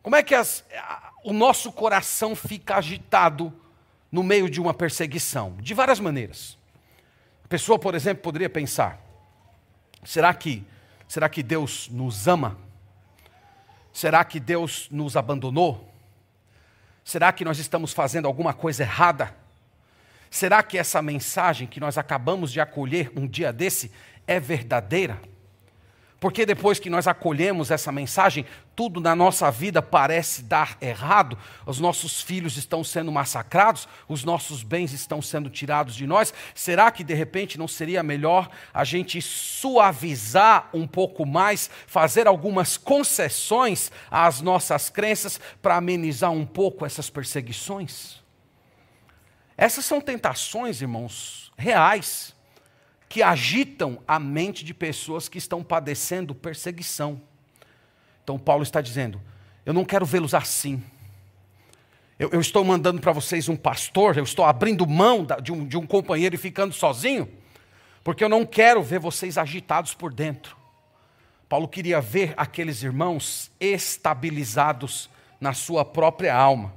Como 0.00 0.14
é 0.14 0.22
que 0.22 0.32
as, 0.32 0.64
o 1.24 1.32
nosso 1.32 1.72
coração 1.72 2.36
fica 2.36 2.76
agitado 2.76 3.52
no 4.12 4.22
meio 4.22 4.48
de 4.48 4.60
uma 4.60 4.72
perseguição? 4.72 5.56
De 5.58 5.74
várias 5.74 5.98
maneiras. 5.98 6.56
A 7.44 7.48
pessoa, 7.48 7.80
por 7.80 7.96
exemplo, 7.96 8.22
poderia 8.22 8.48
pensar: 8.48 9.00
será 10.04 10.32
que, 10.32 10.64
será 11.08 11.28
que 11.28 11.42
Deus 11.42 11.88
nos 11.90 12.28
ama? 12.28 12.56
Será 13.92 14.24
que 14.24 14.38
Deus 14.38 14.86
nos 14.88 15.16
abandonou? 15.16 15.92
Será 17.04 17.32
que 17.32 17.44
nós 17.44 17.58
estamos 17.58 17.92
fazendo 17.92 18.26
alguma 18.26 18.54
coisa 18.54 18.84
errada? 18.84 19.34
Será 20.30 20.62
que 20.62 20.78
essa 20.78 21.02
mensagem 21.02 21.66
que 21.66 21.80
nós 21.80 21.98
acabamos 21.98 22.52
de 22.52 22.60
acolher 22.60 23.10
um 23.16 23.26
dia 23.26 23.52
desse 23.52 23.90
é 24.28 24.38
verdadeira? 24.38 25.20
Porque 26.20 26.44
depois 26.44 26.78
que 26.78 26.90
nós 26.90 27.08
acolhemos 27.08 27.70
essa 27.70 27.90
mensagem, 27.90 28.44
tudo 28.76 29.00
na 29.00 29.16
nossa 29.16 29.50
vida 29.50 29.80
parece 29.80 30.42
dar 30.42 30.76
errado, 30.78 31.36
os 31.64 31.80
nossos 31.80 32.20
filhos 32.20 32.58
estão 32.58 32.84
sendo 32.84 33.10
massacrados, 33.10 33.88
os 34.06 34.22
nossos 34.22 34.62
bens 34.62 34.92
estão 34.92 35.22
sendo 35.22 35.48
tirados 35.48 35.94
de 35.94 36.06
nós. 36.06 36.34
Será 36.54 36.90
que 36.90 37.02
de 37.02 37.14
repente 37.14 37.58
não 37.58 37.66
seria 37.66 38.02
melhor 38.02 38.50
a 38.72 38.84
gente 38.84 39.22
suavizar 39.22 40.68
um 40.74 40.86
pouco 40.86 41.24
mais, 41.24 41.70
fazer 41.86 42.26
algumas 42.26 42.76
concessões 42.76 43.90
às 44.10 44.42
nossas 44.42 44.90
crenças 44.90 45.40
para 45.62 45.76
amenizar 45.76 46.30
um 46.30 46.44
pouco 46.44 46.84
essas 46.84 47.08
perseguições? 47.08 48.20
Essas 49.56 49.86
são 49.86 50.02
tentações, 50.02 50.82
irmãos, 50.82 51.50
reais 51.56 52.38
que 53.10 53.24
agitam 53.24 54.00
a 54.06 54.20
mente 54.20 54.64
de 54.64 54.72
pessoas 54.72 55.28
que 55.28 55.36
estão 55.36 55.64
padecendo 55.64 56.32
perseguição. 56.32 57.20
Então, 58.22 58.38
Paulo 58.38 58.62
está 58.62 58.80
dizendo: 58.80 59.20
eu 59.66 59.74
não 59.74 59.84
quero 59.84 60.06
vê-los 60.06 60.32
assim. 60.32 60.80
Eu, 62.16 62.30
eu, 62.30 62.40
estou 62.40 62.62
mandando 62.64 63.00
para 63.00 63.10
vocês 63.10 63.48
um 63.48 63.56
pastor, 63.56 64.16
eu 64.16 64.22
estou 64.22 64.44
abrindo 64.44 64.86
mão 64.86 65.26
de 65.42 65.50
um, 65.50 65.66
de 65.66 65.76
um 65.76 65.84
companheiro 65.86 66.36
e 66.36 66.38
ficando 66.38 66.72
sozinho, 66.72 67.28
porque 68.04 68.22
eu 68.22 68.28
não 68.28 68.46
quero 68.46 68.80
ver 68.80 69.00
vocês 69.00 69.36
agitados 69.36 69.92
por 69.92 70.12
dentro. 70.12 70.56
Paulo 71.48 71.66
queria 71.66 72.00
ver 72.00 72.32
aqueles 72.36 72.82
irmãos 72.84 73.50
estabilizados 73.58 75.10
na 75.40 75.52
sua 75.52 75.84
própria 75.84 76.32
alma. 76.32 76.72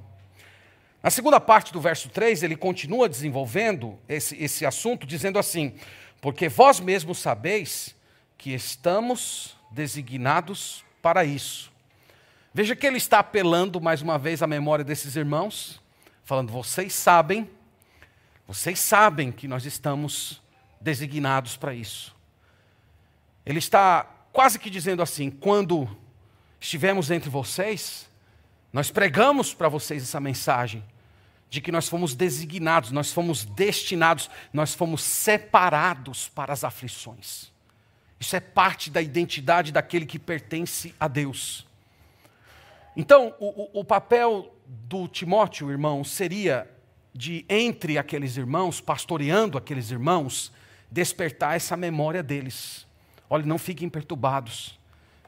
Na 1.04 1.12
segunda 1.12 1.40
parte 1.40 1.72
do 1.72 1.82
verso 1.82 2.10
3, 2.10 2.42
ele 2.42 2.56
continua 2.56 3.08
desenvolvendo 3.08 4.00
esse, 4.10 4.42
esse 4.42 4.66
assunto, 4.66 5.06
dizendo 5.06 5.38
assim: 5.38 5.76
Porque 6.24 6.48
vós 6.48 6.80
mesmos 6.80 7.18
sabeis 7.18 7.94
que 8.38 8.54
estamos 8.54 9.58
designados 9.70 10.82
para 11.02 11.26
isso. 11.26 11.70
Veja 12.54 12.78
que 12.78 12.88
ele 12.88 12.96
está 12.96 13.20
apelando 13.20 13.82
mais 13.82 14.02
uma 14.02 14.18
vez 14.18 14.42
à 14.42 14.48
memória 14.48 14.86
desses 14.86 15.18
irmãos, 15.18 15.82
falando: 16.24 16.50
vocês 16.50 16.94
sabem, 16.94 17.50
vocês 18.48 18.80
sabem 18.80 19.34
que 19.34 19.50
nós 19.50 19.66
estamos 19.66 20.42
designados 20.80 21.58
para 21.58 21.74
isso. 21.74 22.16
Ele 23.46 23.60
está 23.60 24.10
quase 24.32 24.58
que 24.58 24.70
dizendo 24.70 25.04
assim: 25.04 25.30
quando 25.30 25.90
estivemos 26.58 27.12
entre 27.12 27.30
vocês, 27.30 28.10
nós 28.72 28.90
pregamos 28.90 29.54
para 29.54 29.68
vocês 29.68 30.02
essa 30.02 30.22
mensagem 30.22 30.86
de 31.54 31.62
que 31.62 31.72
nós 31.72 31.88
fomos 31.88 32.16
designados, 32.16 32.90
nós 32.90 33.14
fomos 33.14 33.46
destinados, 33.46 34.28
nós 34.52 34.74
fomos 34.74 35.04
separados 35.04 36.28
para 36.28 36.52
as 36.52 36.64
aflições. 36.64 37.52
Isso 38.20 38.36
é 38.36 38.40
parte 38.40 38.90
da 38.90 39.00
identidade 39.00 39.72
daquele 39.72 40.08
que 40.08 40.18
pertence 40.18 40.96
a 41.00 41.08
Deus. 41.08 41.64
Então, 42.98 43.36
o, 43.40 43.82
o 43.82 43.86
papel 43.86 44.52
do 44.66 45.08
Timóteo, 45.08 45.70
irmão, 45.70 46.04
seria 46.04 46.68
de, 47.14 47.46
entre 47.48 48.00
aqueles 48.00 48.36
irmãos, 48.36 48.82
pastoreando 48.82 49.56
aqueles 49.56 49.92
irmãos, 49.92 50.52
despertar 50.90 51.56
essa 51.56 51.78
memória 51.78 52.24
deles. 52.24 52.88
Olha, 53.30 53.46
não 53.46 53.60
fiquem 53.60 53.90
perturbados, 53.90 54.80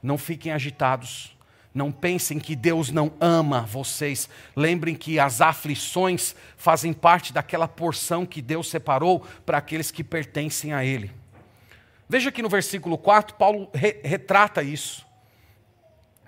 não 0.02 0.18
fiquem 0.18 0.52
agitados, 0.52 1.35
não 1.76 1.92
pensem 1.92 2.40
que 2.40 2.56
Deus 2.56 2.90
não 2.90 3.12
ama 3.20 3.64
vocês. 3.64 4.30
Lembrem 4.56 4.96
que 4.96 5.20
as 5.20 5.42
aflições 5.42 6.34
fazem 6.56 6.94
parte 6.94 7.34
daquela 7.34 7.68
porção 7.68 8.26
que 8.26 8.42
Deus 8.42 8.70
separou 8.70 9.28
para 9.46 9.58
aqueles 9.58 9.92
que 9.92 10.02
pertencem 10.02 10.72
a 10.72 10.86
Ele. 10.86 11.12
Veja 12.08 12.32
que 12.32 12.42
no 12.42 12.48
versículo 12.48 12.98
4, 12.98 13.36
Paulo 13.36 13.70
re 13.74 14.00
retrata 14.06 14.64
isso, 14.64 15.06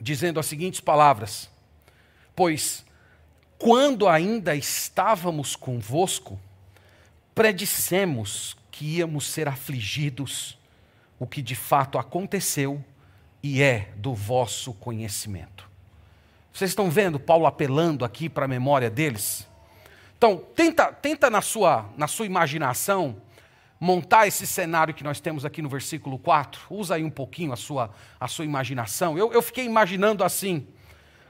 dizendo 0.02 0.38
as 0.38 0.46
seguintes 0.48 0.82
palavras: 0.82 1.50
Pois, 2.36 2.86
quando 3.58 4.06
ainda 4.06 4.54
estávamos 4.54 5.56
convosco, 5.56 6.38
predissemos 7.34 8.58
que 8.70 8.98
íamos 8.98 9.26
ser 9.26 9.48
afligidos 9.48 10.58
o 11.18 11.26
que 11.26 11.42
de 11.42 11.56
fato 11.56 11.98
aconteceu 11.98 12.84
e 13.48 13.64
é 13.64 13.90
do 13.96 14.14
vosso 14.14 14.74
conhecimento. 14.74 15.70
Vocês 16.52 16.72
estão 16.72 16.92
vendo 16.92 17.18
Paulo 17.18 17.46
apelando 17.46 18.04
aqui 18.04 18.28
para 18.28 18.44
a 18.44 18.48
memória 18.48 18.90
deles? 18.90 19.48
Então, 20.18 20.44
tenta, 20.54 20.92
tenta 20.92 21.30
na, 21.30 21.42
sua, 21.42 21.90
na 21.96 22.08
sua 22.08 22.26
imaginação 22.26 23.22
montar 23.80 24.28
esse 24.28 24.46
cenário 24.46 24.94
que 24.94 25.04
nós 25.04 25.22
temos 25.22 25.46
aqui 25.46 25.62
no 25.62 25.70
versículo 25.70 26.20
4. 26.20 26.62
Usa 26.70 26.96
aí 26.96 27.04
um 27.04 27.10
pouquinho 27.10 27.54
a 27.54 27.56
sua, 27.56 27.92
a 28.20 28.28
sua 28.28 28.44
imaginação. 28.44 29.18
Eu, 29.18 29.32
eu 29.32 29.42
fiquei 29.42 29.64
imaginando 29.64 30.24
assim: 30.24 30.68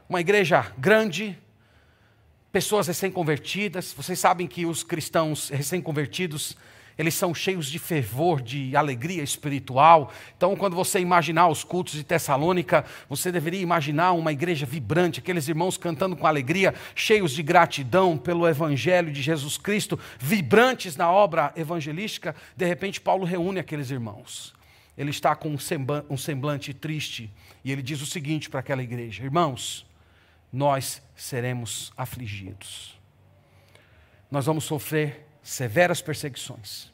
uma 0.09 0.19
igreja 0.19 0.73
grande, 0.77 1.37
pessoas 2.51 2.87
recém-convertidas. 2.87 3.93
Vocês 3.93 4.17
sabem 4.17 4.47
que 4.47 4.65
os 4.65 4.81
cristãos 4.81 5.49
recém-convertidos 5.49 6.57
eles 6.97 7.13
são 7.13 7.33
cheios 7.33 7.67
de 7.67 7.77
fervor, 7.77 8.41
de 8.41 8.75
alegria 8.75 9.21
espiritual. 9.21 10.11
Então, 10.35 10.55
quando 10.55 10.75
você 10.75 10.99
imaginar 10.99 11.47
os 11.47 11.63
cultos 11.63 11.93
de 11.93 12.03
Tessalônica, 12.03 12.83
você 13.07 13.31
deveria 13.31 13.61
imaginar 13.61 14.13
uma 14.13 14.31
igreja 14.31 14.65
vibrante, 14.65 15.19
aqueles 15.19 15.47
irmãos 15.47 15.77
cantando 15.77 16.15
com 16.15 16.25
alegria, 16.25 16.73
cheios 16.95 17.31
de 17.33 17.43
gratidão 17.43 18.17
pelo 18.17 18.47
evangelho 18.47 19.11
de 19.11 19.21
Jesus 19.21 19.57
Cristo, 19.57 19.99
vibrantes 20.17 20.95
na 20.95 21.11
obra 21.11 21.53
evangelística. 21.55 22.35
De 22.55 22.65
repente, 22.65 22.99
Paulo 22.99 23.25
reúne 23.25 23.59
aqueles 23.59 23.91
irmãos. 23.91 24.55
Ele 24.97 25.11
está 25.11 25.35
com 25.35 25.55
um 26.09 26.17
semblante 26.17 26.73
triste 26.73 27.31
e 27.63 27.71
ele 27.71 27.83
diz 27.83 28.01
o 28.01 28.05
seguinte 28.07 28.49
para 28.49 28.61
aquela 28.61 28.81
igreja: 28.81 29.23
Irmãos, 29.23 29.85
nós 30.51 31.03
seremos 31.15 31.93
afligidos. 31.95 32.97
Nós 34.31 34.47
vamos 34.47 34.63
sofrer 34.63 35.26
severas 35.47 36.01
perseguições. 36.01 36.91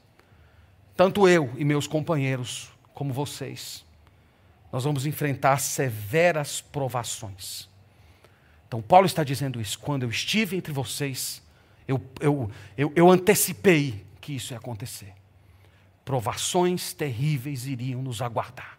Tanto 0.95 1.27
eu 1.27 1.51
e 1.57 1.65
meus 1.65 1.87
companheiros, 1.87 2.71
como 2.93 3.11
vocês, 3.11 3.83
nós 4.71 4.83
vamos 4.83 5.07
enfrentar 5.07 5.57
severas 5.57 6.61
provações. 6.61 7.67
Então, 8.67 8.79
Paulo 8.79 9.07
está 9.07 9.23
dizendo 9.23 9.59
isso. 9.59 9.79
Quando 9.79 10.03
eu 10.03 10.09
estive 10.09 10.55
entre 10.55 10.71
vocês, 10.71 11.41
eu, 11.87 11.99
eu, 12.19 12.51
eu, 12.77 12.93
eu 12.95 13.09
antecipei 13.09 14.05
que 14.21 14.33
isso 14.33 14.53
ia 14.53 14.59
acontecer. 14.59 15.13
Provações 16.05 16.93
terríveis 16.93 17.65
iriam 17.65 18.03
nos 18.03 18.21
aguardar. 18.21 18.77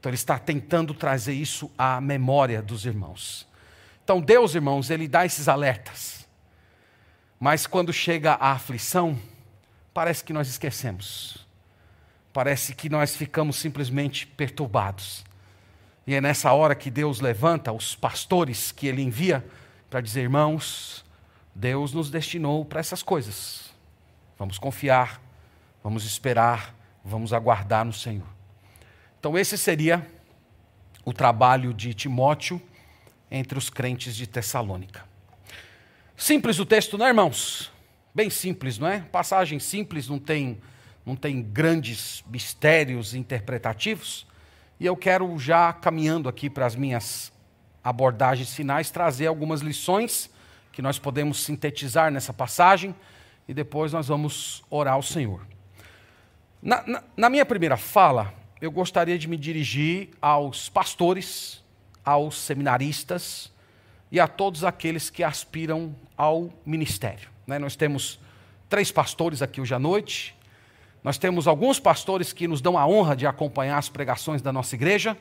Então, 0.00 0.10
ele 0.10 0.16
está 0.16 0.36
tentando 0.36 0.92
trazer 0.92 1.34
isso 1.34 1.70
à 1.78 2.00
memória 2.00 2.60
dos 2.60 2.84
irmãos. 2.84 3.46
Então, 4.02 4.20
Deus, 4.20 4.56
irmãos, 4.56 4.90
ele 4.90 5.06
dá 5.06 5.24
esses 5.24 5.46
alertas. 5.46 6.17
Mas 7.38 7.66
quando 7.66 7.92
chega 7.92 8.32
a 8.32 8.52
aflição, 8.52 9.18
parece 9.94 10.24
que 10.24 10.32
nós 10.32 10.48
esquecemos. 10.48 11.46
Parece 12.32 12.74
que 12.74 12.88
nós 12.88 13.16
ficamos 13.16 13.56
simplesmente 13.56 14.26
perturbados. 14.26 15.24
E 16.06 16.14
é 16.14 16.20
nessa 16.20 16.52
hora 16.52 16.74
que 16.74 16.90
Deus 16.90 17.20
levanta 17.20 17.72
os 17.72 17.94
pastores 17.94 18.72
que 18.72 18.86
ele 18.86 19.02
envia 19.02 19.44
para 19.90 20.00
dizer: 20.00 20.22
irmãos, 20.22 21.04
Deus 21.54 21.92
nos 21.92 22.10
destinou 22.10 22.64
para 22.64 22.80
essas 22.80 23.02
coisas. 23.02 23.72
Vamos 24.38 24.58
confiar, 24.58 25.20
vamos 25.82 26.04
esperar, 26.04 26.74
vamos 27.04 27.32
aguardar 27.32 27.84
no 27.84 27.92
Senhor. 27.92 28.26
Então, 29.18 29.36
esse 29.36 29.58
seria 29.58 30.06
o 31.04 31.12
trabalho 31.12 31.74
de 31.74 31.92
Timóteo 31.92 32.62
entre 33.30 33.58
os 33.58 33.68
crentes 33.68 34.14
de 34.14 34.26
Tessalônica. 34.26 35.07
Simples 36.20 36.58
o 36.58 36.66
texto, 36.66 36.98
não 36.98 37.06
é, 37.06 37.10
irmãos? 37.10 37.70
Bem 38.12 38.28
simples, 38.28 38.76
não 38.76 38.88
é? 38.88 38.98
Passagem 38.98 39.60
simples, 39.60 40.08
não 40.08 40.18
tem, 40.18 40.60
não 41.06 41.14
tem 41.14 41.40
grandes 41.40 42.24
mistérios 42.28 43.14
interpretativos. 43.14 44.26
E 44.80 44.84
eu 44.84 44.96
quero, 44.96 45.38
já 45.38 45.72
caminhando 45.72 46.28
aqui 46.28 46.50
para 46.50 46.66
as 46.66 46.74
minhas 46.74 47.32
abordagens 47.84 48.52
finais, 48.52 48.90
trazer 48.90 49.28
algumas 49.28 49.60
lições 49.60 50.28
que 50.72 50.82
nós 50.82 50.98
podemos 50.98 51.40
sintetizar 51.44 52.10
nessa 52.10 52.32
passagem 52.32 52.96
e 53.46 53.54
depois 53.54 53.92
nós 53.92 54.08
vamos 54.08 54.64
orar 54.68 54.94
ao 54.94 55.02
Senhor. 55.02 55.46
Na, 56.60 56.84
na, 56.84 57.04
na 57.16 57.30
minha 57.30 57.46
primeira 57.46 57.76
fala, 57.76 58.34
eu 58.60 58.72
gostaria 58.72 59.16
de 59.16 59.28
me 59.28 59.36
dirigir 59.36 60.10
aos 60.20 60.68
pastores, 60.68 61.62
aos 62.04 62.36
seminaristas, 62.36 63.52
e 64.10 64.18
a 64.18 64.26
todos 64.26 64.64
aqueles 64.64 65.10
que 65.10 65.22
aspiram 65.22 65.94
ao 66.16 66.50
ministério. 66.64 67.28
Né? 67.46 67.58
Nós 67.58 67.76
temos 67.76 68.18
três 68.68 68.90
pastores 68.90 69.42
aqui 69.42 69.60
hoje 69.60 69.74
à 69.74 69.78
noite, 69.78 70.36
nós 71.02 71.16
temos 71.16 71.46
alguns 71.46 71.78
pastores 71.78 72.32
que 72.32 72.48
nos 72.48 72.60
dão 72.60 72.76
a 72.76 72.86
honra 72.86 73.14
de 73.14 73.26
acompanhar 73.26 73.78
as 73.78 73.88
pregações 73.88 74.42
da 74.42 74.52
nossa 74.52 74.74
igreja, 74.74 75.16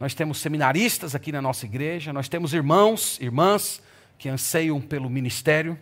nós 0.00 0.14
temos 0.14 0.38
seminaristas 0.38 1.14
aqui 1.14 1.30
na 1.30 1.40
nossa 1.40 1.64
igreja, 1.64 2.12
nós 2.12 2.28
temos 2.28 2.52
irmãos, 2.52 3.20
irmãs 3.20 3.80
que 4.18 4.28
anseiam 4.28 4.80
pelo 4.80 5.08
ministério. 5.10 5.78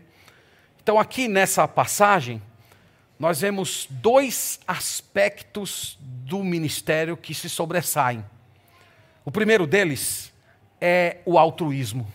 Então, 0.82 0.98
aqui 0.98 1.28
nessa 1.28 1.66
passagem, 1.68 2.42
nós 3.18 3.40
vemos 3.40 3.86
dois 3.90 4.60
aspectos 4.66 5.98
do 6.00 6.42
ministério 6.42 7.16
que 7.16 7.34
se 7.34 7.48
sobressaem. 7.48 8.24
O 9.24 9.30
primeiro 9.30 9.66
deles 9.66 10.32
é 10.80 11.18
o 11.26 11.38
altruísmo. 11.38 12.10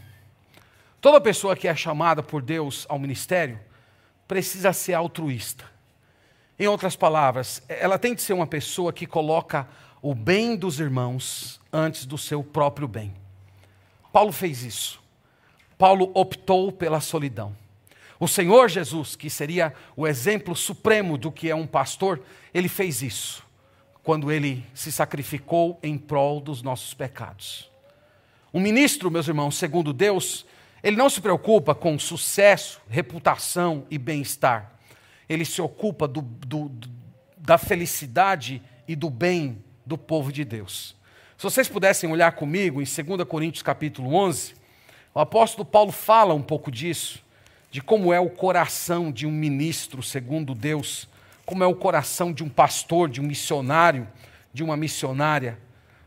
Toda 1.05 1.21
pessoa 1.21 1.55
que 1.55 1.67
é 1.67 1.75
chamada 1.75 2.23
por 2.23 2.41
Deus 2.41 2.83
ao 2.89 2.97
ministério 2.97 3.59
precisa 4.27 4.73
ser 4.73 4.95
altruísta. 4.95 5.63
Em 6.57 6.65
outras 6.65 6.95
palavras, 6.95 7.61
ela 7.69 7.99
tem 7.99 8.15
de 8.15 8.23
ser 8.23 8.33
uma 8.33 8.47
pessoa 8.47 8.91
que 8.91 9.05
coloca 9.05 9.67
o 10.01 10.15
bem 10.15 10.55
dos 10.55 10.79
irmãos 10.79 11.61
antes 11.71 12.07
do 12.07 12.17
seu 12.17 12.43
próprio 12.43 12.87
bem. 12.87 13.13
Paulo 14.11 14.31
fez 14.31 14.63
isso. 14.63 14.99
Paulo 15.77 16.09
optou 16.15 16.71
pela 16.71 16.99
solidão. 16.99 17.55
O 18.19 18.27
Senhor 18.27 18.67
Jesus, 18.67 19.15
que 19.15 19.29
seria 19.29 19.75
o 19.95 20.07
exemplo 20.07 20.55
supremo 20.55 21.19
do 21.19 21.31
que 21.31 21.51
é 21.51 21.55
um 21.55 21.67
pastor, 21.67 22.19
ele 22.51 22.67
fez 22.67 23.03
isso 23.03 23.45
quando 24.01 24.31
ele 24.31 24.65
se 24.73 24.91
sacrificou 24.91 25.79
em 25.83 25.99
prol 25.99 26.41
dos 26.41 26.63
nossos 26.63 26.95
pecados. 26.95 27.69
Um 28.51 28.59
ministro, 28.59 29.11
meus 29.11 29.27
irmãos, 29.27 29.55
segundo 29.55 29.93
Deus, 29.93 30.47
ele 30.85 30.95
não 30.95 31.09
se 31.09 31.19
preocupa 31.19 31.73
com 31.73 31.97
sucesso, 31.97 32.79
reputação 32.87 33.87
e 33.89 33.97
bem-estar. 33.97 34.71
Ele 35.27 35.43
se 35.43 35.59
ocupa 35.59 36.07
do, 36.07 36.21
do, 36.21 36.71
da 37.35 37.57
felicidade 37.57 38.61
e 38.87 38.95
do 38.95 39.09
bem 39.09 39.63
do 39.83 39.97
povo 39.97 40.31
de 40.31 40.45
Deus. 40.45 40.95
Se 41.35 41.43
vocês 41.43 41.67
pudessem 41.67 42.07
olhar 42.07 42.33
comigo 42.33 42.83
em 42.83 42.85
2 42.85 43.27
Coríntios 43.27 43.63
capítulo 43.63 44.13
11, 44.13 44.53
o 45.11 45.19
apóstolo 45.19 45.65
Paulo 45.65 45.91
fala 45.91 46.35
um 46.35 46.43
pouco 46.43 46.69
disso, 46.69 47.25
de 47.71 47.81
como 47.81 48.13
é 48.13 48.19
o 48.19 48.29
coração 48.29 49.11
de 49.11 49.25
um 49.25 49.31
ministro 49.31 50.03
segundo 50.03 50.53
Deus, 50.53 51.09
como 51.47 51.63
é 51.63 51.67
o 51.67 51.73
coração 51.73 52.31
de 52.31 52.43
um 52.43 52.49
pastor, 52.49 53.09
de 53.09 53.19
um 53.19 53.23
missionário, 53.23 54.07
de 54.53 54.63
uma 54.63 54.77
missionária. 54.77 55.57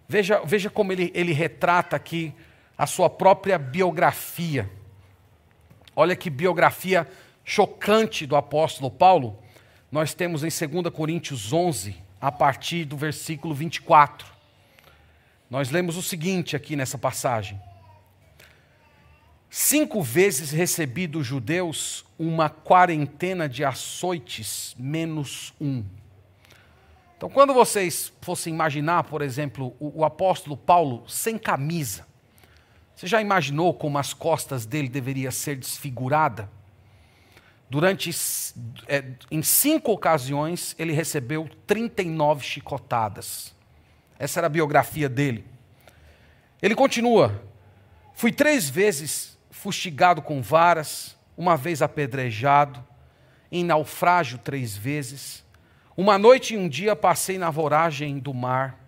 Veja, 0.08 0.40
veja 0.44 0.70
como 0.70 0.92
ele, 0.92 1.10
ele 1.16 1.32
retrata 1.32 1.96
aqui 1.96 2.32
a 2.78 2.86
sua 2.86 3.10
própria 3.10 3.58
biografia. 3.58 4.70
Olha 5.96 6.14
que 6.14 6.30
biografia 6.30 7.08
chocante 7.44 8.24
do 8.24 8.36
apóstolo 8.36 8.88
Paulo. 8.88 9.36
Nós 9.90 10.14
temos 10.14 10.44
em 10.44 10.48
2 10.48 10.94
Coríntios 10.94 11.52
11, 11.52 11.96
a 12.20 12.30
partir 12.30 12.84
do 12.84 12.96
versículo 12.96 13.52
24. 13.52 14.28
Nós 15.50 15.70
lemos 15.70 15.96
o 15.96 16.02
seguinte 16.02 16.54
aqui 16.54 16.76
nessa 16.76 16.96
passagem: 16.96 17.60
Cinco 19.50 20.00
vezes 20.00 20.52
recebi 20.52 21.08
dos 21.08 21.26
judeus 21.26 22.04
uma 22.16 22.48
quarentena 22.48 23.48
de 23.48 23.64
açoites 23.64 24.76
menos 24.78 25.52
um. 25.60 25.84
Então, 27.16 27.28
quando 27.28 27.52
vocês 27.52 28.12
fossem 28.20 28.54
imaginar, 28.54 29.02
por 29.04 29.22
exemplo, 29.22 29.74
o, 29.80 30.00
o 30.00 30.04
apóstolo 30.04 30.56
Paulo 30.56 31.02
sem 31.08 31.36
camisa, 31.36 32.07
você 32.98 33.06
já 33.06 33.22
imaginou 33.22 33.72
como 33.72 33.96
as 33.96 34.12
costas 34.12 34.66
dele 34.66 34.88
deveriam 34.88 35.30
ser 35.30 35.54
desfigurada? 35.54 36.50
Durante, 37.70 38.10
é, 38.88 39.04
em 39.30 39.40
cinco 39.40 39.92
ocasiões, 39.92 40.74
ele 40.76 40.92
recebeu 40.92 41.48
39 41.64 42.44
chicotadas. 42.44 43.54
Essa 44.18 44.40
era 44.40 44.48
a 44.48 44.50
biografia 44.50 45.08
dele. 45.08 45.44
Ele 46.60 46.74
continua: 46.74 47.40
Fui 48.14 48.32
três 48.32 48.68
vezes 48.68 49.38
fustigado 49.48 50.20
com 50.20 50.42
varas, 50.42 51.16
uma 51.36 51.56
vez 51.56 51.80
apedrejado, 51.80 52.84
em 53.52 53.62
naufrágio 53.62 54.38
três 54.38 54.76
vezes. 54.76 55.44
Uma 55.96 56.18
noite 56.18 56.54
e 56.54 56.56
um 56.56 56.68
dia 56.68 56.96
passei 56.96 57.38
na 57.38 57.48
voragem 57.48 58.18
do 58.18 58.34
mar 58.34 58.87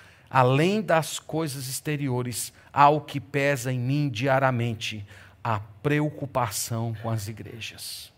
além 0.31 0.81
das 0.81 1.19
coisas 1.19 1.67
exteriores, 1.67 2.53
há 2.71 2.89
o 2.89 3.01
que 3.01 3.19
pesa 3.19 3.71
em 3.71 3.79
mim 3.79 4.09
diariamente: 4.09 5.05
a 5.43 5.59
preocupação 5.59 6.95
com 7.01 7.09
as 7.09 7.27
igrejas. 7.27 8.13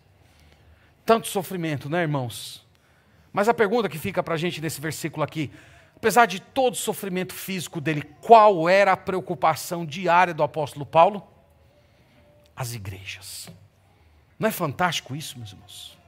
Tanto 1.04 1.26
sofrimento, 1.26 1.90
né, 1.90 2.02
irmãos? 2.02 2.64
Mas 3.32 3.48
a 3.48 3.54
pergunta 3.54 3.88
que 3.88 3.98
fica 3.98 4.22
para 4.22 4.34
a 4.34 4.38
gente 4.38 4.60
nesse 4.60 4.80
versículo 4.80 5.24
aqui, 5.24 5.50
apesar 5.96 6.26
de 6.26 6.40
todo 6.40 6.74
o 6.74 6.76
sofrimento 6.76 7.34
físico 7.34 7.80
dele, 7.80 8.02
qual 8.20 8.68
era 8.68 8.92
a 8.92 8.96
preocupação 8.96 9.84
diária 9.84 10.32
do 10.32 10.42
apóstolo 10.42 10.86
Paulo? 10.86 11.26
As 12.54 12.74
igrejas. 12.74 13.48
Não 14.38 14.48
é 14.48 14.52
fantástico 14.52 15.16
isso, 15.16 15.36
meus 15.36 15.52
irmãos? 15.52 15.98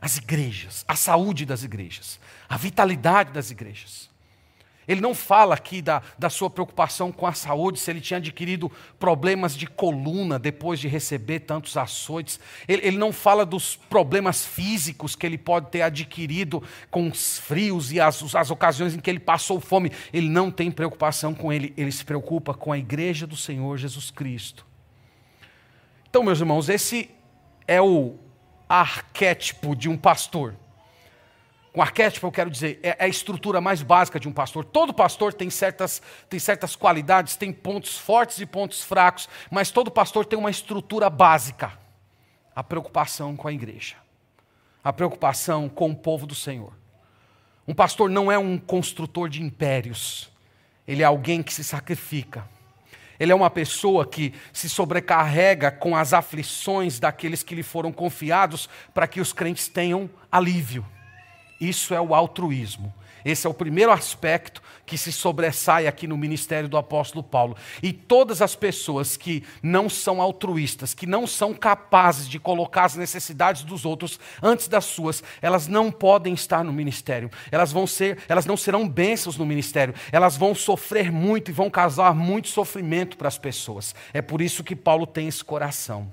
As 0.00 0.18
igrejas, 0.18 0.84
a 0.86 0.96
saúde 0.96 1.46
das 1.46 1.62
igrejas, 1.62 2.20
a 2.48 2.56
vitalidade 2.56 3.32
das 3.32 3.50
igrejas. 3.50 4.11
Ele 4.86 5.00
não 5.00 5.14
fala 5.14 5.54
aqui 5.54 5.80
da, 5.80 6.02
da 6.18 6.28
sua 6.28 6.50
preocupação 6.50 7.12
com 7.12 7.26
a 7.26 7.32
saúde, 7.32 7.78
se 7.78 7.90
ele 7.90 8.00
tinha 8.00 8.18
adquirido 8.18 8.70
problemas 8.98 9.56
de 9.56 9.66
coluna 9.66 10.38
depois 10.38 10.80
de 10.80 10.88
receber 10.88 11.40
tantos 11.40 11.76
açoites. 11.76 12.40
Ele, 12.66 12.86
ele 12.86 12.96
não 12.96 13.12
fala 13.12 13.46
dos 13.46 13.76
problemas 13.76 14.44
físicos 14.44 15.14
que 15.14 15.24
ele 15.24 15.38
pode 15.38 15.70
ter 15.70 15.82
adquirido 15.82 16.62
com 16.90 17.08
os 17.08 17.38
frios 17.38 17.92
e 17.92 18.00
as, 18.00 18.34
as 18.34 18.50
ocasiões 18.50 18.94
em 18.94 19.00
que 19.00 19.08
ele 19.08 19.20
passou 19.20 19.60
fome. 19.60 19.92
Ele 20.12 20.28
não 20.28 20.50
tem 20.50 20.70
preocupação 20.70 21.34
com 21.34 21.52
ele, 21.52 21.72
ele 21.76 21.92
se 21.92 22.04
preocupa 22.04 22.52
com 22.54 22.72
a 22.72 22.78
igreja 22.78 23.26
do 23.26 23.36
Senhor 23.36 23.76
Jesus 23.76 24.10
Cristo. 24.10 24.66
Então, 26.08 26.22
meus 26.22 26.40
irmãos, 26.40 26.68
esse 26.68 27.08
é 27.66 27.80
o 27.80 28.16
arquétipo 28.68 29.76
de 29.76 29.88
um 29.88 29.96
pastor. 29.96 30.54
Com 31.72 31.80
arquétipo, 31.80 32.26
eu 32.26 32.32
quero 32.32 32.50
dizer, 32.50 32.78
é, 32.82 32.90
é 32.98 33.04
a 33.04 33.08
estrutura 33.08 33.58
mais 33.58 33.82
básica 33.82 34.20
de 34.20 34.28
um 34.28 34.32
pastor. 34.32 34.62
Todo 34.62 34.92
pastor 34.92 35.32
tem 35.32 35.48
certas, 35.48 36.02
tem 36.28 36.38
certas 36.38 36.76
qualidades, 36.76 37.34
tem 37.34 37.50
pontos 37.50 37.96
fortes 37.96 38.40
e 38.40 38.46
pontos 38.46 38.82
fracos, 38.82 39.26
mas 39.50 39.70
todo 39.70 39.90
pastor 39.90 40.26
tem 40.26 40.38
uma 40.38 40.50
estrutura 40.50 41.08
básica: 41.08 41.72
a 42.54 42.62
preocupação 42.62 43.34
com 43.34 43.48
a 43.48 43.52
igreja, 43.52 43.96
a 44.84 44.92
preocupação 44.92 45.66
com 45.66 45.90
o 45.90 45.96
povo 45.96 46.26
do 46.26 46.34
Senhor. 46.34 46.74
Um 47.66 47.74
pastor 47.74 48.10
não 48.10 48.30
é 48.30 48.36
um 48.36 48.58
construtor 48.58 49.30
de 49.30 49.42
impérios, 49.42 50.30
ele 50.86 51.02
é 51.02 51.06
alguém 51.06 51.42
que 51.42 51.54
se 51.54 51.64
sacrifica. 51.64 52.46
Ele 53.20 53.30
é 53.30 53.34
uma 53.34 53.50
pessoa 53.50 54.04
que 54.04 54.34
se 54.52 54.68
sobrecarrega 54.68 55.70
com 55.70 55.94
as 55.94 56.12
aflições 56.12 56.98
daqueles 56.98 57.42
que 57.44 57.54
lhe 57.54 57.62
foram 57.62 57.92
confiados 57.92 58.68
para 58.92 59.06
que 59.06 59.20
os 59.20 59.32
crentes 59.32 59.68
tenham 59.68 60.10
alívio. 60.30 60.84
Isso 61.62 61.94
é 61.94 62.00
o 62.00 62.12
altruísmo. 62.12 62.92
Esse 63.24 63.46
é 63.46 63.50
o 63.50 63.54
primeiro 63.54 63.92
aspecto 63.92 64.60
que 64.84 64.98
se 64.98 65.12
sobressai 65.12 65.86
aqui 65.86 66.08
no 66.08 66.16
ministério 66.16 66.68
do 66.68 66.76
apóstolo 66.76 67.22
Paulo. 67.22 67.56
E 67.80 67.92
todas 67.92 68.42
as 68.42 68.56
pessoas 68.56 69.16
que 69.16 69.44
não 69.62 69.88
são 69.88 70.20
altruístas, 70.20 70.92
que 70.92 71.06
não 71.06 71.24
são 71.24 71.54
capazes 71.54 72.28
de 72.28 72.40
colocar 72.40 72.86
as 72.86 72.96
necessidades 72.96 73.62
dos 73.62 73.84
outros 73.84 74.18
antes 74.42 74.66
das 74.66 74.86
suas, 74.86 75.22
elas 75.40 75.68
não 75.68 75.92
podem 75.92 76.34
estar 76.34 76.64
no 76.64 76.72
ministério. 76.72 77.30
Elas 77.52 77.70
vão 77.70 77.86
ser, 77.86 78.18
elas 78.28 78.44
não 78.44 78.56
serão 78.56 78.88
bênçãos 78.88 79.38
no 79.38 79.46
ministério. 79.46 79.94
Elas 80.10 80.36
vão 80.36 80.56
sofrer 80.56 81.12
muito 81.12 81.48
e 81.48 81.54
vão 81.54 81.70
causar 81.70 82.12
muito 82.12 82.48
sofrimento 82.48 83.16
para 83.16 83.28
as 83.28 83.38
pessoas. 83.38 83.94
É 84.12 84.20
por 84.20 84.42
isso 84.42 84.64
que 84.64 84.74
Paulo 84.74 85.06
tem 85.06 85.28
esse 85.28 85.44
coração. 85.44 86.10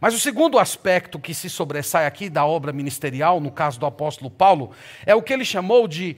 Mas 0.00 0.14
o 0.14 0.18
segundo 0.18 0.58
aspecto 0.58 1.18
que 1.18 1.34
se 1.34 1.50
sobressai 1.50 2.06
aqui 2.06 2.30
da 2.30 2.44
obra 2.44 2.72
ministerial, 2.72 3.40
no 3.40 3.50
caso 3.50 3.80
do 3.80 3.86
apóstolo 3.86 4.30
Paulo, 4.30 4.70
é 5.04 5.14
o 5.14 5.22
que 5.22 5.32
ele 5.32 5.44
chamou 5.44 5.88
de 5.88 6.16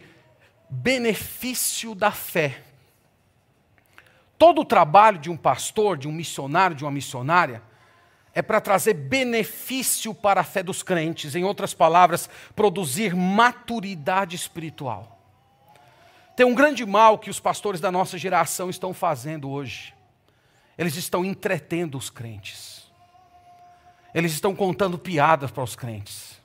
benefício 0.68 1.94
da 1.94 2.10
fé. 2.10 2.62
Todo 4.38 4.60
o 4.60 4.64
trabalho 4.64 5.18
de 5.18 5.30
um 5.30 5.36
pastor, 5.36 5.96
de 5.96 6.06
um 6.06 6.12
missionário, 6.12 6.76
de 6.76 6.84
uma 6.84 6.90
missionária, 6.90 7.62
é 8.34 8.42
para 8.42 8.60
trazer 8.60 8.94
benefício 8.94 10.14
para 10.14 10.42
a 10.42 10.44
fé 10.44 10.62
dos 10.62 10.82
crentes, 10.82 11.34
em 11.34 11.44
outras 11.44 11.74
palavras, 11.74 12.28
produzir 12.54 13.14
maturidade 13.14 14.36
espiritual. 14.36 15.18
Tem 16.36 16.46
um 16.46 16.54
grande 16.54 16.86
mal 16.86 17.18
que 17.18 17.28
os 17.28 17.40
pastores 17.40 17.80
da 17.80 17.90
nossa 17.90 18.16
geração 18.16 18.70
estão 18.70 18.94
fazendo 18.94 19.50
hoje. 19.50 19.92
Eles 20.78 20.96
estão 20.96 21.24
entretendo 21.24 21.98
os 21.98 22.08
crentes. 22.08 22.79
Eles 24.14 24.32
estão 24.32 24.54
contando 24.54 24.98
piadas 24.98 25.50
para 25.50 25.62
os 25.62 25.76
crentes. 25.76 26.40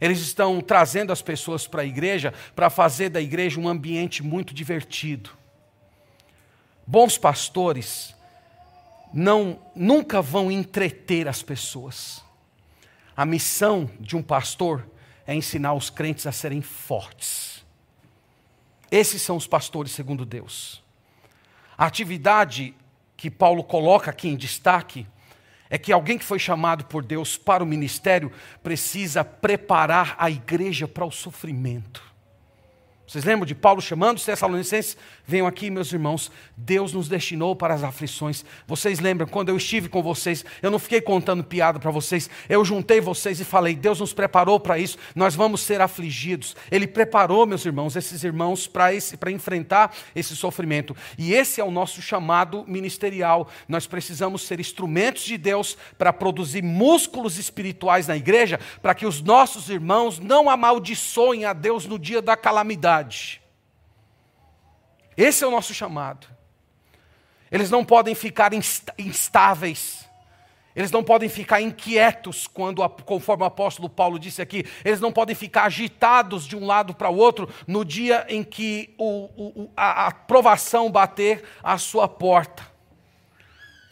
Eles 0.00 0.20
estão 0.20 0.60
trazendo 0.60 1.12
as 1.12 1.22
pessoas 1.22 1.66
para 1.66 1.82
a 1.82 1.86
igreja 1.86 2.32
para 2.54 2.68
fazer 2.68 3.08
da 3.08 3.20
igreja 3.20 3.60
um 3.60 3.68
ambiente 3.68 4.22
muito 4.22 4.52
divertido. 4.52 5.30
Bons 6.86 7.16
pastores 7.16 8.14
não 9.12 9.58
nunca 9.74 10.20
vão 10.20 10.50
entreter 10.50 11.28
as 11.28 11.42
pessoas. 11.42 12.22
A 13.16 13.24
missão 13.24 13.88
de 14.00 14.16
um 14.16 14.22
pastor 14.22 14.86
é 15.26 15.34
ensinar 15.34 15.72
os 15.72 15.88
crentes 15.88 16.26
a 16.26 16.32
serem 16.32 16.60
fortes. 16.60 17.64
Esses 18.90 19.22
são 19.22 19.36
os 19.36 19.46
pastores 19.46 19.92
segundo 19.92 20.26
Deus. 20.26 20.82
A 21.78 21.86
atividade 21.86 22.74
que 23.16 23.30
Paulo 23.30 23.64
coloca 23.64 24.10
aqui 24.10 24.28
em 24.28 24.36
destaque 24.36 25.06
é 25.70 25.78
que 25.78 25.92
alguém 25.92 26.18
que 26.18 26.24
foi 26.24 26.38
chamado 26.38 26.84
por 26.84 27.04
Deus 27.04 27.36
para 27.36 27.62
o 27.62 27.66
ministério 27.66 28.30
precisa 28.62 29.24
preparar 29.24 30.14
a 30.18 30.30
igreja 30.30 30.86
para 30.86 31.04
o 31.04 31.10
sofrimento. 31.10 32.02
Vocês 33.06 33.24
lembram 33.24 33.46
de 33.46 33.54
Paulo 33.54 33.82
chamando 33.82 34.16
os 34.16 34.24
Tessalonicenses? 34.24 34.96
Venham 35.26 35.46
aqui, 35.46 35.70
meus 35.70 35.90
irmãos, 35.90 36.30
Deus 36.54 36.92
nos 36.92 37.08
destinou 37.08 37.56
para 37.56 37.72
as 37.72 37.82
aflições. 37.82 38.44
Vocês 38.66 39.00
lembram, 39.00 39.26
quando 39.26 39.48
eu 39.48 39.56
estive 39.56 39.88
com 39.88 40.02
vocês, 40.02 40.44
eu 40.60 40.70
não 40.70 40.78
fiquei 40.78 41.00
contando 41.00 41.42
piada 41.42 41.78
para 41.78 41.90
vocês, 41.90 42.28
eu 42.46 42.62
juntei 42.62 43.00
vocês 43.00 43.40
e 43.40 43.44
falei: 43.44 43.74
Deus 43.74 44.00
nos 44.00 44.12
preparou 44.12 44.60
para 44.60 44.78
isso, 44.78 44.98
nós 45.14 45.34
vamos 45.34 45.62
ser 45.62 45.80
afligidos. 45.80 46.54
Ele 46.70 46.86
preparou, 46.86 47.46
meus 47.46 47.64
irmãos, 47.64 47.96
esses 47.96 48.22
irmãos 48.22 48.66
para 48.66 49.30
enfrentar 49.30 49.94
esse 50.14 50.36
sofrimento. 50.36 50.94
E 51.16 51.32
esse 51.32 51.58
é 51.58 51.64
o 51.64 51.70
nosso 51.70 52.02
chamado 52.02 52.64
ministerial. 52.66 53.48
Nós 53.66 53.86
precisamos 53.86 54.42
ser 54.42 54.60
instrumentos 54.60 55.24
de 55.24 55.38
Deus 55.38 55.76
para 55.96 56.12
produzir 56.12 56.62
músculos 56.62 57.38
espirituais 57.38 58.06
na 58.08 58.16
igreja, 58.16 58.60
para 58.82 58.94
que 58.94 59.06
os 59.06 59.22
nossos 59.22 59.70
irmãos 59.70 60.18
não 60.18 60.50
amaldiçoem 60.50 61.46
a 61.46 61.54
Deus 61.54 61.86
no 61.86 61.98
dia 61.98 62.20
da 62.20 62.36
calamidade 62.36 63.43
esse 65.16 65.44
é 65.44 65.46
o 65.46 65.50
nosso 65.50 65.72
chamado. 65.72 66.26
Eles 67.50 67.70
não 67.70 67.84
podem 67.84 68.14
ficar 68.14 68.52
instáveis. 68.98 70.04
Eles 70.74 70.90
não 70.90 71.04
podem 71.04 71.28
ficar 71.28 71.60
inquietos 71.60 72.48
quando, 72.48 72.86
conforme 73.04 73.44
o 73.44 73.46
apóstolo 73.46 73.88
Paulo 73.88 74.18
disse 74.18 74.42
aqui, 74.42 74.66
eles 74.84 75.00
não 75.00 75.12
podem 75.12 75.34
ficar 75.36 75.64
agitados 75.64 76.48
de 76.48 76.56
um 76.56 76.66
lado 76.66 76.92
para 76.92 77.08
o 77.08 77.16
outro 77.16 77.48
no 77.64 77.84
dia 77.84 78.26
em 78.28 78.42
que 78.42 78.92
o, 78.98 79.30
o, 79.36 79.70
a 79.76 80.08
aprovação 80.08 80.90
bater 80.90 81.44
à 81.62 81.78
sua 81.78 82.08
porta. 82.08 82.73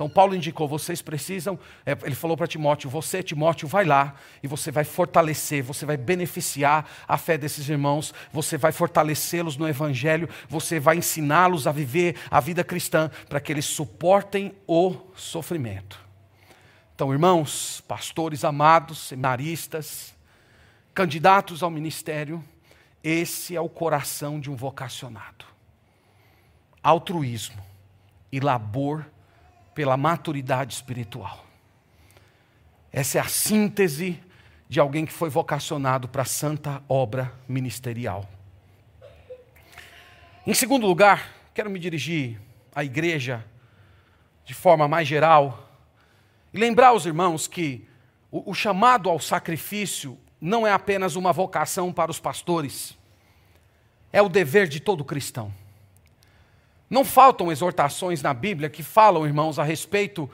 Então 0.02 0.10
Paulo 0.10 0.34
indicou, 0.34 0.66
vocês 0.66 1.00
precisam, 1.00 1.56
é, 1.86 1.92
ele 2.02 2.16
falou 2.16 2.36
para 2.36 2.48
Timóteo, 2.48 2.90
você, 2.90 3.22
Timóteo, 3.22 3.68
vai 3.68 3.84
lá 3.84 4.16
e 4.42 4.48
você 4.48 4.72
vai 4.72 4.82
fortalecer, 4.82 5.62
você 5.62 5.86
vai 5.86 5.96
beneficiar 5.96 6.90
a 7.06 7.16
fé 7.16 7.38
desses 7.38 7.68
irmãos, 7.68 8.12
você 8.32 8.58
vai 8.58 8.72
fortalecê-los 8.72 9.56
no 9.56 9.68
Evangelho, 9.68 10.28
você 10.48 10.80
vai 10.80 10.96
ensiná-los 10.96 11.68
a 11.68 11.70
viver 11.70 12.16
a 12.28 12.40
vida 12.40 12.64
cristã 12.64 13.12
para 13.28 13.38
que 13.38 13.52
eles 13.52 13.64
suportem 13.64 14.52
o 14.66 14.96
sofrimento. 15.14 16.00
Então, 16.96 17.12
irmãos, 17.12 17.80
pastores 17.86 18.42
amados, 18.42 18.98
seminaristas, 18.98 20.12
candidatos 20.92 21.62
ao 21.62 21.70
ministério, 21.70 22.42
esse 23.04 23.54
é 23.54 23.60
o 23.60 23.68
coração 23.68 24.40
de 24.40 24.50
um 24.50 24.56
vocacionado. 24.56 25.44
Altruísmo 26.82 27.64
e 28.32 28.40
labor 28.40 29.06
pela 29.74 29.96
maturidade 29.96 30.74
espiritual. 30.74 31.44
Essa 32.92 33.18
é 33.18 33.20
a 33.20 33.28
síntese 33.28 34.20
de 34.68 34.80
alguém 34.80 35.06
que 35.06 35.12
foi 35.12 35.30
vocacionado 35.30 36.08
para 36.08 36.22
a 36.22 36.26
santa 36.26 36.82
obra 36.88 37.32
ministerial. 37.48 38.28
Em 40.46 40.54
segundo 40.54 40.86
lugar, 40.86 41.30
quero 41.54 41.70
me 41.70 41.78
dirigir 41.78 42.40
à 42.74 42.82
igreja 42.82 43.44
de 44.44 44.54
forma 44.54 44.88
mais 44.88 45.06
geral 45.06 45.70
e 46.52 46.58
lembrar 46.58 46.88
aos 46.88 47.06
irmãos 47.06 47.46
que 47.46 47.86
o, 48.30 48.50
o 48.50 48.54
chamado 48.54 49.08
ao 49.08 49.20
sacrifício 49.20 50.18
não 50.40 50.66
é 50.66 50.72
apenas 50.72 51.16
uma 51.16 51.32
vocação 51.32 51.92
para 51.92 52.10
os 52.10 52.18
pastores, 52.18 52.98
é 54.12 54.20
o 54.20 54.28
dever 54.28 54.66
de 54.66 54.80
todo 54.80 55.04
cristão. 55.04 55.52
Não 56.92 57.06
faltam 57.06 57.50
exortações 57.50 58.20
na 58.20 58.34
Bíblia 58.34 58.68
que 58.68 58.82
falam, 58.82 59.24
irmãos, 59.24 59.58
a 59.58 59.64
respeito 59.64 60.28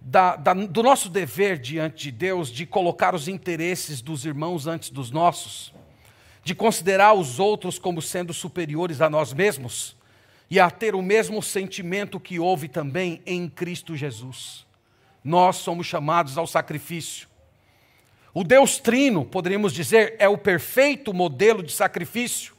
da, 0.00 0.34
da, 0.34 0.52
do 0.52 0.82
nosso 0.82 1.08
dever 1.08 1.56
diante 1.56 2.02
de 2.02 2.10
Deus 2.10 2.50
de 2.50 2.66
colocar 2.66 3.14
os 3.14 3.28
interesses 3.28 4.02
dos 4.02 4.24
irmãos 4.24 4.66
antes 4.66 4.90
dos 4.90 5.12
nossos, 5.12 5.72
de 6.42 6.52
considerar 6.52 7.12
os 7.12 7.38
outros 7.38 7.78
como 7.78 8.02
sendo 8.02 8.34
superiores 8.34 9.00
a 9.00 9.08
nós 9.08 9.32
mesmos 9.32 9.96
e 10.50 10.58
a 10.58 10.68
ter 10.68 10.96
o 10.96 11.00
mesmo 11.00 11.40
sentimento 11.40 12.18
que 12.18 12.40
houve 12.40 12.66
também 12.66 13.22
em 13.24 13.48
Cristo 13.48 13.94
Jesus. 13.94 14.66
Nós 15.22 15.58
somos 15.58 15.86
chamados 15.86 16.36
ao 16.36 16.44
sacrifício. 16.44 17.28
O 18.34 18.42
Deus 18.42 18.78
Trino, 18.78 19.24
poderíamos 19.24 19.72
dizer, 19.72 20.16
é 20.18 20.28
o 20.28 20.36
perfeito 20.36 21.14
modelo 21.14 21.62
de 21.62 21.70
sacrifício. 21.70 22.58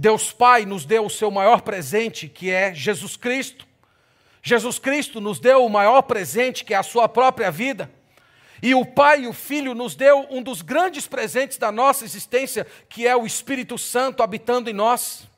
Deus 0.00 0.32
Pai 0.32 0.64
nos 0.64 0.86
deu 0.86 1.04
o 1.04 1.10
seu 1.10 1.30
maior 1.30 1.60
presente, 1.60 2.26
que 2.26 2.50
é 2.50 2.72
Jesus 2.72 3.18
Cristo. 3.18 3.66
Jesus 4.42 4.78
Cristo 4.78 5.20
nos 5.20 5.38
deu 5.38 5.62
o 5.62 5.68
maior 5.68 6.00
presente, 6.00 6.64
que 6.64 6.72
é 6.72 6.78
a 6.78 6.82
sua 6.82 7.06
própria 7.06 7.50
vida. 7.50 7.90
E 8.62 8.74
o 8.74 8.86
Pai 8.86 9.24
e 9.24 9.26
o 9.26 9.34
Filho 9.34 9.74
nos 9.74 9.94
deu 9.94 10.26
um 10.30 10.42
dos 10.42 10.62
grandes 10.62 11.06
presentes 11.06 11.58
da 11.58 11.70
nossa 11.70 12.06
existência, 12.06 12.66
que 12.88 13.06
é 13.06 13.14
o 13.14 13.26
Espírito 13.26 13.76
Santo 13.76 14.22
habitando 14.22 14.70
em 14.70 14.72
nós. 14.72 15.28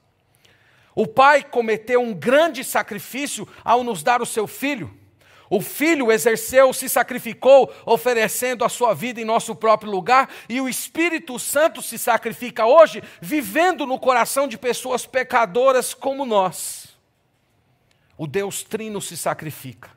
O 0.94 1.08
Pai 1.08 1.42
cometeu 1.42 2.00
um 2.00 2.14
grande 2.14 2.62
sacrifício 2.62 3.48
ao 3.64 3.82
nos 3.82 4.04
dar 4.04 4.22
o 4.22 4.26
seu 4.26 4.46
Filho. 4.46 4.96
O 5.55 5.61
Filho 5.61 6.11
exerceu, 6.11 6.72
se 6.72 6.88
sacrificou, 6.88 7.70
oferecendo 7.84 8.64
a 8.64 8.70
sua 8.70 8.94
vida 8.94 9.20
em 9.20 9.24
nosso 9.26 9.55
próprio 9.55 9.92
lugar, 9.92 10.30
e 10.48 10.59
o 10.62 10.66
Espírito 10.66 11.38
Santo 11.38 11.82
se 11.82 11.98
sacrifica 11.98 12.64
hoje, 12.64 13.03
vivendo 13.20 13.84
no 13.84 13.98
coração 13.98 14.48
de 14.48 14.57
pessoas 14.57 15.05
pecadoras 15.05 15.92
como 15.92 16.24
nós. 16.24 16.96
O 18.16 18.26
Deus 18.26 18.62
Trino 18.62 18.98
se 18.98 19.14
sacrifica. 19.14 19.90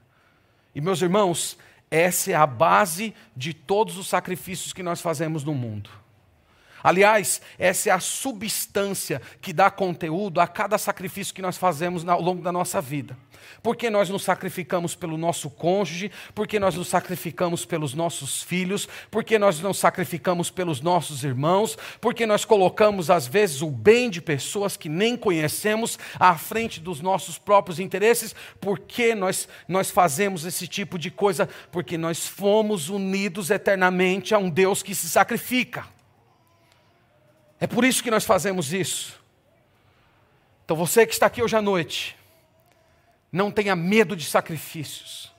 E, 0.76 0.82
meus 0.82 1.02
irmãos, 1.02 1.58
essa 1.90 2.32
é 2.32 2.36
a 2.36 2.46
base 2.46 3.16
de 3.34 3.54
todos 3.54 3.98
os 3.98 4.10
sacrifícios 4.10 4.74
que 4.74 4.84
nós 4.84 5.00
fazemos 5.00 5.46
no 5.46 5.54
mundo. 5.54 5.90
Aliás, 6.86 7.42
essa 7.58 7.90
é 7.90 7.92
a 7.92 8.00
substância 8.00 9.20
que 9.42 9.52
dá 9.52 9.72
conteúdo 9.72 10.40
a 10.40 10.46
cada 10.46 10.78
sacrifício 10.78 11.34
que 11.34 11.42
nós 11.42 11.58
fazemos 11.58 12.08
ao 12.08 12.22
longo 12.22 12.44
da 12.44 12.52
nossa 12.52 12.80
vida. 12.80 13.18
Porque 13.64 13.90
nós 13.90 14.08
nos 14.08 14.22
sacrificamos 14.22 14.94
pelo 14.94 15.18
nosso 15.18 15.50
cônjuge, 15.50 16.12
porque 16.36 16.60
nós 16.60 16.76
nos 16.76 16.88
sacrificamos 16.88 17.66
pelos 17.66 17.96
nossos 17.96 18.44
filhos, 18.44 18.88
porque 19.10 19.40
nós 19.40 19.60
nos 19.62 19.80
sacrificamos 19.80 20.52
pelos 20.52 20.80
nossos 20.80 21.24
irmãos, 21.24 21.76
porque 22.00 22.28
nós 22.28 22.46
colocamos, 22.46 23.10
às 23.10 23.26
vezes, 23.26 23.64
o 23.64 23.72
bem 23.72 24.08
de 24.08 24.22
pessoas 24.22 24.78
que 24.78 24.88
nem 24.88 25.18
conhecemos 25.18 25.98
à 26.20 26.38
frente 26.38 26.80
dos 26.80 27.02
nossos 27.02 27.40
próprios 27.40 27.80
interesses, 27.80 28.36
porque 28.62 29.16
nós, 29.16 29.50
nós 29.68 29.90
fazemos 29.90 30.46
esse 30.46 30.68
tipo 30.68 31.00
de 31.00 31.10
coisa? 31.10 31.50
Porque 31.72 31.98
nós 31.98 32.28
fomos 32.28 32.90
unidos 32.90 33.50
eternamente 33.50 34.36
a 34.36 34.38
um 34.38 34.52
Deus 34.52 34.84
que 34.84 34.94
se 34.94 35.10
sacrifica. 35.10 35.95
É 37.60 37.68
por 37.68 37.84
isso 37.84 38.04
que 38.04 38.12
nós 38.12 38.26
fazemos 38.26 38.74
isso. 38.74 39.20
Então 40.64 40.76
você 40.76 41.06
que 41.06 41.14
está 41.14 41.28
aqui 41.28 41.42
hoje 41.42 41.56
à 41.56 41.62
noite, 41.62 42.16
não 43.32 43.52
tenha 43.52 43.76
medo 43.76 44.16
de 44.16 44.26
sacrifícios. 44.26 45.34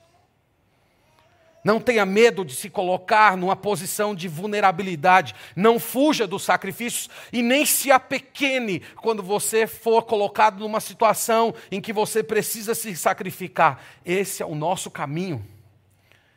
Não 1.63 1.81
tenha 1.81 2.05
medo 2.05 2.45
de 2.45 2.55
se 2.55 2.69
colocar 2.69 3.35
numa 3.35 3.55
posição 3.55 4.15
de 4.15 4.29
vulnerabilidade. 4.29 5.35
Não 5.53 5.77
fuja 5.79 6.25
dos 6.25 6.43
sacrifícios 6.43 7.09
e 7.33 7.41
nem 7.41 7.65
se 7.65 7.91
apequene 7.91 8.79
quando 8.95 9.21
você 9.21 9.67
for 9.67 10.03
colocado 10.03 10.59
numa 10.59 10.79
situação 10.79 11.53
em 11.69 11.81
que 11.81 11.91
você 11.91 12.23
precisa 12.23 12.73
se 12.73 12.95
sacrificar. 12.95 13.83
Esse 14.05 14.41
é 14.41 14.45
o 14.45 14.55
nosso 14.55 14.89
caminho. 14.89 15.45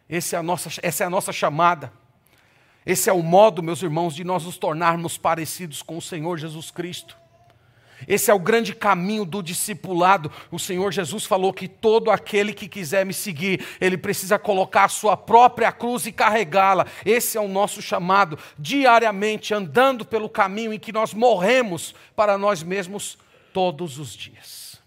É 0.08 0.42
nossa, 0.42 0.68
essa 0.82 1.04
é 1.04 1.06
a 1.06 1.10
nossa 1.10 1.32
chamada. 1.32 1.92
Esse 2.84 3.10
é 3.10 3.12
o 3.12 3.22
modo, 3.22 3.62
meus 3.62 3.82
irmãos, 3.82 4.14
de 4.14 4.24
nós 4.24 4.44
nos 4.44 4.56
tornarmos 4.56 5.18
parecidos 5.18 5.82
com 5.82 5.98
o 5.98 6.02
Senhor 6.02 6.38
Jesus 6.38 6.70
Cristo. 6.70 7.16
Esse 8.08 8.30
é 8.30 8.34
o 8.34 8.38
grande 8.38 8.74
caminho 8.74 9.24
do 9.24 9.42
discipulado. 9.42 10.32
O 10.50 10.58
Senhor 10.58 10.90
Jesus 10.92 11.24
falou 11.24 11.52
que 11.52 11.68
todo 11.68 12.10
aquele 12.10 12.52
que 12.52 12.68
quiser 12.68 13.04
me 13.04 13.12
seguir, 13.12 13.66
ele 13.80 13.98
precisa 13.98 14.38
colocar 14.38 14.84
a 14.84 14.88
sua 14.88 15.16
própria 15.16 15.70
cruz 15.70 16.06
e 16.06 16.12
carregá-la. 16.12 16.86
Esse 17.04 17.36
é 17.36 17.40
o 17.40 17.48
nosso 17.48 17.82
chamado, 17.82 18.38
diariamente 18.58 19.52
andando 19.52 20.04
pelo 20.04 20.28
caminho 20.28 20.72
em 20.72 20.78
que 20.78 20.92
nós 20.92 21.12
morremos 21.12 21.94
para 22.16 22.38
nós 22.38 22.62
mesmos 22.62 23.18
todos 23.52 23.98
os 23.98 24.14
dias. 24.14 24.80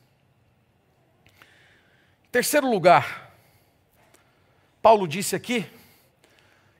Em 2.27 2.31
terceiro 2.31 2.67
lugar, 2.67 3.31
Paulo 4.81 5.07
disse 5.07 5.35
aqui 5.35 5.67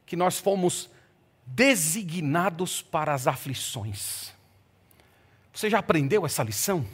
que 0.06 0.16
nós 0.16 0.40
fomos 0.40 0.90
designados 1.46 2.82
para 2.82 3.14
as 3.14 3.28
aflições. 3.28 4.34
Você 5.54 5.70
já 5.70 5.80
aprendeu 5.80 6.26
essa 6.26 6.44
lição? 6.44 6.86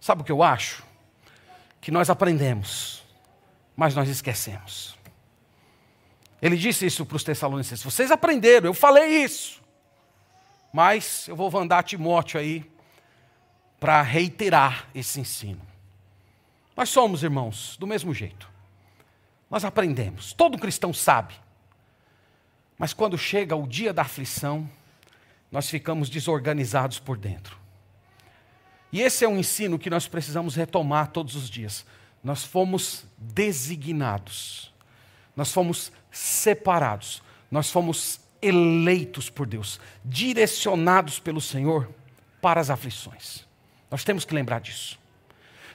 Sabe 0.00 0.22
o 0.22 0.24
que 0.24 0.32
eu 0.32 0.42
acho? 0.42 0.84
Que 1.80 1.90
nós 1.90 2.10
aprendemos, 2.10 3.02
mas 3.76 3.94
nós 3.94 4.08
esquecemos. 4.08 4.96
Ele 6.40 6.56
disse 6.56 6.86
isso 6.86 7.04
para 7.04 7.16
os 7.16 7.24
Tessalonicenses: 7.24 7.84
vocês 7.84 8.10
aprenderam, 8.10 8.66
eu 8.66 8.74
falei 8.74 9.24
isso. 9.24 9.60
Mas 10.72 11.26
eu 11.26 11.34
vou 11.34 11.50
mandar 11.50 11.82
Timóteo 11.82 12.38
aí 12.38 12.70
para 13.80 14.02
reiterar 14.02 14.88
esse 14.94 15.20
ensino. 15.20 15.60
Nós 16.76 16.90
somos 16.90 17.22
irmãos, 17.22 17.76
do 17.78 17.86
mesmo 17.86 18.14
jeito. 18.14 18.48
nós 19.50 19.64
aprendemos, 19.64 20.32
todo 20.32 20.58
cristão 20.58 20.92
sabe. 20.92 21.34
Mas 22.78 22.92
quando 22.92 23.18
chega 23.18 23.56
o 23.56 23.66
dia 23.66 23.92
da 23.92 24.02
aflição, 24.02 24.70
nós 25.50 25.68
ficamos 25.68 26.08
desorganizados 26.08 27.00
por 27.00 27.16
dentro. 27.16 27.58
E 28.92 29.02
esse 29.02 29.24
é 29.24 29.28
um 29.28 29.38
ensino 29.38 29.78
que 29.78 29.90
nós 29.90 30.06
precisamos 30.06 30.54
retomar 30.54 31.08
todos 31.08 31.34
os 31.34 31.50
dias. 31.50 31.84
Nós 32.22 32.44
fomos 32.44 33.04
designados, 33.16 34.72
nós 35.36 35.52
fomos 35.52 35.92
separados, 36.10 37.22
nós 37.50 37.70
fomos 37.70 38.20
eleitos 38.40 39.28
por 39.28 39.46
Deus, 39.46 39.80
direcionados 40.04 41.18
pelo 41.18 41.40
Senhor 41.40 41.88
para 42.40 42.60
as 42.60 42.70
aflições. 42.70 43.44
Nós 43.90 44.04
temos 44.04 44.24
que 44.24 44.34
lembrar 44.34 44.60
disso. 44.60 44.98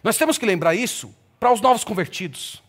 Nós 0.01 0.18
temos 0.18 0.38
que 0.38 0.45
lembrar 0.45 0.74
isso 0.74 1.14
para 1.39 1.51
os 1.51 1.60
novos 1.60 1.84
convertidos. 1.84 2.62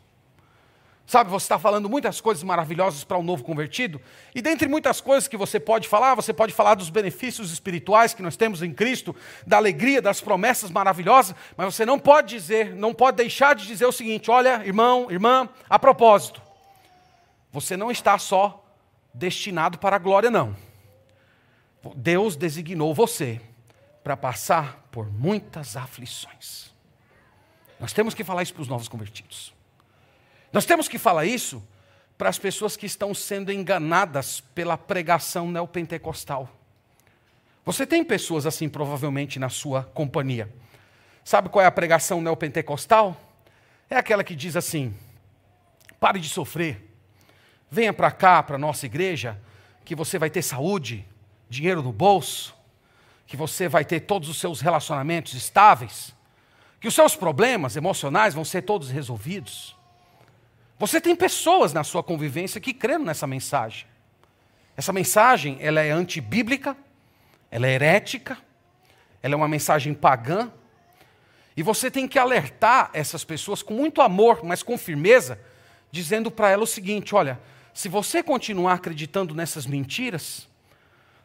Sabe, 1.07 1.29
você 1.29 1.45
está 1.45 1.59
falando 1.59 1.89
muitas 1.89 2.19
coisas 2.19 2.43
maravilhosas 2.43 3.05
para 3.05 3.19
um 3.19 3.23
novo 3.23 3.45
convertido, 3.45 4.01
e 4.35 4.41
dentre 4.41 4.67
muitas 4.67 5.03
coisas 5.03 5.29
que 5.29 5.37
você 5.37 5.61
pode 5.61 5.87
falar, 5.87 6.15
você 6.15 6.33
pode 6.33 6.53
falar 6.55 6.75
dos 6.75 6.89
benefícios 6.89 7.53
espirituais 7.53 8.15
que 8.15 8.23
nós 8.23 8.37
temos 8.37 8.63
em 8.63 8.73
Cristo, 8.73 9.15
da 9.47 9.59
alegria, 9.59 10.01
das 10.01 10.23
promessas 10.23 10.71
maravilhosas, 10.71 11.37
mas 11.57 11.75
você 11.75 11.85
não 11.85 11.99
pode 11.99 12.29
dizer, 12.29 12.75
não 12.75 12.95
pode 12.95 13.19
deixar 13.19 13.55
de 13.55 13.67
dizer 13.67 13.85
o 13.85 13.93
seguinte: 13.93 14.31
olha, 14.31 14.65
irmão, 14.65 15.11
irmã, 15.11 15.47
a 15.69 15.79
propósito, 15.79 16.41
você 17.53 17.77
não 17.77 17.91
está 17.91 18.19
só 18.19 18.65
destinado 19.13 19.79
para 19.79 19.97
a 19.97 19.99
glória, 19.99 20.31
não. 20.31 20.57
Deus 21.95 22.35
designou 22.35 22.95
você 22.95 23.41
para 24.03 24.17
passar 24.17 24.87
por 24.91 25.11
muitas 25.11 25.77
aflições. 25.77 26.73
Nós 27.79 27.93
temos 27.93 28.15
que 28.15 28.25
falar 28.25 28.43
isso 28.43 28.55
para 28.55 28.63
os 28.63 28.69
novos 28.69 28.89
convertidos. 28.89 29.53
Nós 30.55 30.65
temos 30.65 30.87
que 30.87 30.99
falar 30.99 31.27
isso 31.27 31.61
para 32.17 32.29
as 32.29 32.39
pessoas 32.39 32.77
que 32.77 32.87
estão 32.87 33.13
sendo 33.13 33.51
enganadas 33.51 34.39
pela 34.39 34.79
pregação 34.79 35.51
neopentecostal. 35.51 36.49
Você 37.65 37.85
tem 37.85 38.05
pessoas 38.05 38.47
assim, 38.47 38.69
provavelmente, 38.69 39.41
na 39.41 39.49
sua 39.49 39.83
companhia. 39.83 40.49
Sabe 41.25 41.49
qual 41.49 41.65
é 41.65 41.67
a 41.67 41.73
pregação 41.73 42.21
neopentecostal? 42.21 43.21
É 43.91 43.97
aquela 43.97 44.23
que 44.23 44.37
diz 44.37 44.55
assim: 44.55 44.95
pare 45.99 46.21
de 46.21 46.29
sofrer, 46.29 46.89
venha 47.69 47.93
para 47.93 48.13
cá, 48.13 48.41
para 48.41 48.55
a 48.55 48.59
nossa 48.59 48.87
igreja, 48.87 49.37
que 49.85 49.97
você 49.97 50.21
vai 50.21 50.31
ter 50.31 50.43
saúde, 50.43 51.05
dinheiro 51.51 51.83
no 51.83 51.93
bolso, 51.93 52.55
que 53.27 53.37
você 53.37 53.69
vai 53.69 53.85
ter 53.85 53.99
todos 53.99 54.29
os 54.29 54.39
seus 54.39 54.61
relacionamentos 54.61 55.35
estáveis, 55.35 56.15
que 56.79 56.87
os 56.87 56.95
seus 56.95 57.17
problemas 57.17 57.75
emocionais 57.75 58.35
vão 58.35 58.45
ser 58.45 58.63
todos 58.63 58.89
resolvidos. 58.89 59.75
Você 60.79 61.01
tem 61.01 61.15
pessoas 61.15 61.73
na 61.73 61.85
sua 61.85 62.03
convivência 62.03 62.61
que 62.61 62.75
creram 62.75 63.05
nessa 63.05 63.27
mensagem. 63.27 63.87
Essa 64.77 64.93
mensagem, 64.93 65.57
ela 65.61 65.81
é 65.81 65.91
antibíblica, 65.91 66.77
ela 67.51 67.67
é 67.67 67.73
herética, 67.73 68.37
ela 69.23 69.35
é 69.35 69.37
uma 69.37 69.49
mensagem 69.49 69.95
pagã. 69.95 70.51
E 71.57 71.63
você 71.63 71.91
tem 71.91 72.09
que 72.09 72.19
alertar 72.19 72.91
essas 72.93 73.23
pessoas 73.23 73.63
com 73.63 73.73
muito 73.73 74.03
amor, 74.03 74.45
mas 74.45 74.63
com 74.63 74.77
firmeza, 74.77 75.39
dizendo 75.93 76.31
para 76.31 76.51
elas 76.51 76.71
o 76.71 76.73
seguinte: 76.73 77.15
olha, 77.15 77.41
se 77.73 77.89
você 77.89 78.23
continuar 78.23 78.75
acreditando 78.75 79.35
nessas 79.35 79.67
mentiras, 79.67 80.49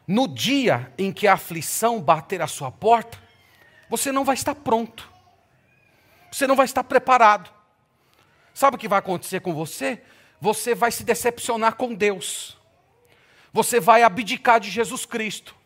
no 0.06 0.28
dia 0.28 0.92
em 0.96 1.12
que 1.12 1.26
a 1.26 1.34
aflição 1.34 2.00
bater 2.00 2.40
a 2.40 2.46
sua 2.46 2.70
porta, 2.70 3.18
você 3.88 4.12
não 4.12 4.24
vai 4.24 4.34
estar 4.34 4.54
pronto, 4.54 5.10
você 6.30 6.46
não 6.46 6.54
vai 6.54 6.66
estar 6.66 6.84
preparado. 6.84 7.59
Sabe 8.60 8.76
o 8.76 8.78
que 8.78 8.88
vai 8.88 8.98
acontecer 8.98 9.40
com 9.40 9.54
você? 9.54 10.02
Você 10.38 10.74
vai 10.74 10.90
se 10.90 11.02
decepcionar 11.02 11.76
com 11.76 11.94
Deus. 11.94 12.58
Você 13.54 13.80
vai 13.80 14.02
abdicar 14.02 14.60
de 14.60 14.68
Jesus 14.68 15.06
Cristo. 15.06 15.56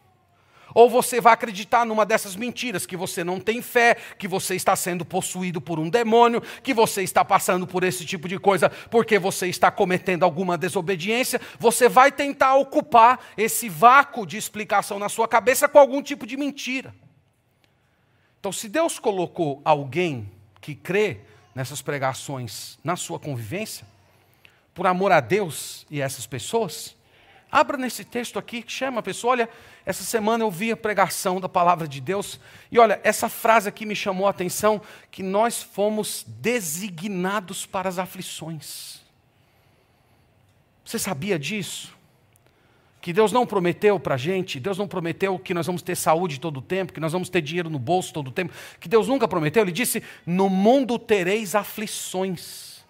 Ou 0.72 0.88
você 0.88 1.20
vai 1.20 1.32
acreditar 1.32 1.84
numa 1.84 2.06
dessas 2.06 2.36
mentiras, 2.36 2.86
que 2.86 2.96
você 2.96 3.24
não 3.24 3.40
tem 3.40 3.60
fé, 3.60 3.96
que 4.16 4.28
você 4.28 4.54
está 4.54 4.76
sendo 4.76 5.04
possuído 5.04 5.60
por 5.60 5.80
um 5.80 5.90
demônio, 5.90 6.40
que 6.62 6.72
você 6.72 7.02
está 7.02 7.24
passando 7.24 7.66
por 7.66 7.82
esse 7.82 8.06
tipo 8.06 8.28
de 8.28 8.38
coisa 8.38 8.70
porque 8.88 9.18
você 9.18 9.48
está 9.48 9.72
cometendo 9.72 10.22
alguma 10.22 10.56
desobediência. 10.56 11.40
Você 11.58 11.88
vai 11.88 12.12
tentar 12.12 12.54
ocupar 12.54 13.18
esse 13.36 13.68
vácuo 13.68 14.24
de 14.24 14.36
explicação 14.36 15.00
na 15.00 15.08
sua 15.08 15.26
cabeça 15.26 15.68
com 15.68 15.80
algum 15.80 16.00
tipo 16.00 16.24
de 16.24 16.36
mentira. 16.36 16.94
Então, 18.38 18.52
se 18.52 18.68
Deus 18.68 19.00
colocou 19.00 19.60
alguém 19.64 20.30
que 20.60 20.76
crê 20.76 21.22
nessas 21.54 21.80
pregações 21.80 22.78
na 22.82 22.96
sua 22.96 23.18
convivência, 23.18 23.86
por 24.74 24.86
amor 24.86 25.12
a 25.12 25.20
Deus 25.20 25.86
e 25.88 26.00
essas 26.00 26.26
pessoas, 26.26 26.96
abra 27.50 27.76
nesse 27.76 28.04
texto 28.04 28.38
aqui 28.38 28.62
que 28.62 28.72
chama 28.72 28.98
a 28.98 29.02
pessoa, 29.02 29.30
olha, 29.30 29.48
essa 29.86 30.02
semana 30.02 30.42
eu 30.42 30.50
vi 30.50 30.72
a 30.72 30.76
pregação 30.76 31.40
da 31.40 31.48
palavra 31.48 31.86
de 31.86 32.00
Deus, 32.00 32.40
e 32.72 32.78
olha, 32.78 33.00
essa 33.04 33.28
frase 33.28 33.68
aqui 33.68 33.86
me 33.86 33.94
chamou 33.94 34.26
a 34.26 34.30
atenção, 34.30 34.82
que 35.10 35.22
nós 35.22 35.62
fomos 35.62 36.24
designados 36.26 37.64
para 37.64 37.88
as 37.88 37.98
aflições. 37.98 39.00
Você 40.84 40.98
sabia 40.98 41.38
disso? 41.38 41.93
Que 43.04 43.12
Deus 43.12 43.32
não 43.32 43.44
prometeu 43.44 44.00
para 44.00 44.14
a 44.14 44.16
gente, 44.16 44.58
Deus 44.58 44.78
não 44.78 44.88
prometeu 44.88 45.38
que 45.38 45.52
nós 45.52 45.66
vamos 45.66 45.82
ter 45.82 45.94
saúde 45.94 46.40
todo 46.40 46.56
o 46.56 46.62
tempo, 46.62 46.90
que 46.90 46.98
nós 46.98 47.12
vamos 47.12 47.28
ter 47.28 47.42
dinheiro 47.42 47.68
no 47.68 47.78
bolso 47.78 48.14
todo 48.14 48.28
o 48.28 48.32
tempo, 48.32 48.54
que 48.80 48.88
Deus 48.88 49.08
nunca 49.08 49.28
prometeu, 49.28 49.62
Ele 49.62 49.72
disse: 49.72 50.02
no 50.24 50.48
mundo 50.48 50.98
tereis 50.98 51.54
aflições. 51.54 52.82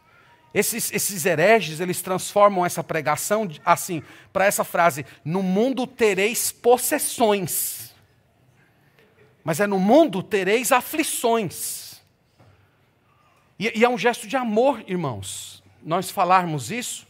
Esses, 0.54 0.92
esses 0.92 1.26
hereges, 1.26 1.80
eles 1.80 2.00
transformam 2.00 2.64
essa 2.64 2.84
pregação 2.84 3.50
assim, 3.64 4.04
para 4.32 4.44
essa 4.44 4.62
frase: 4.62 5.04
no 5.24 5.42
mundo 5.42 5.84
tereis 5.84 6.52
possessões. 6.52 7.92
Mas 9.42 9.58
é 9.58 9.66
no 9.66 9.80
mundo 9.80 10.22
tereis 10.22 10.70
aflições. 10.70 12.00
E, 13.58 13.80
e 13.80 13.84
é 13.84 13.88
um 13.88 13.98
gesto 13.98 14.28
de 14.28 14.36
amor, 14.36 14.80
irmãos, 14.86 15.60
nós 15.82 16.08
falarmos 16.08 16.70
isso 16.70 17.04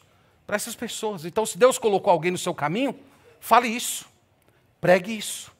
para 0.46 0.56
essas 0.56 0.74
pessoas. 0.74 1.24
Então, 1.24 1.44
se 1.46 1.58
Deus 1.58 1.78
colocou 1.78 2.10
alguém 2.12 2.30
no 2.30 2.38
seu 2.38 2.54
caminho, 2.54 2.98
fale 3.40 3.68
isso, 3.68 4.06
pregue 4.80 5.16
isso, 5.16 5.52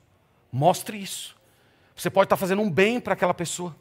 mostre 0.53 1.03
isso. 1.03 1.37
Você 1.95 2.11
pode 2.11 2.27
estar 2.27 2.37
fazendo 2.37 2.63
um 2.63 2.71
bem 2.71 3.01
para 3.01 3.15
aquela 3.15 3.35
pessoa. 3.35 3.75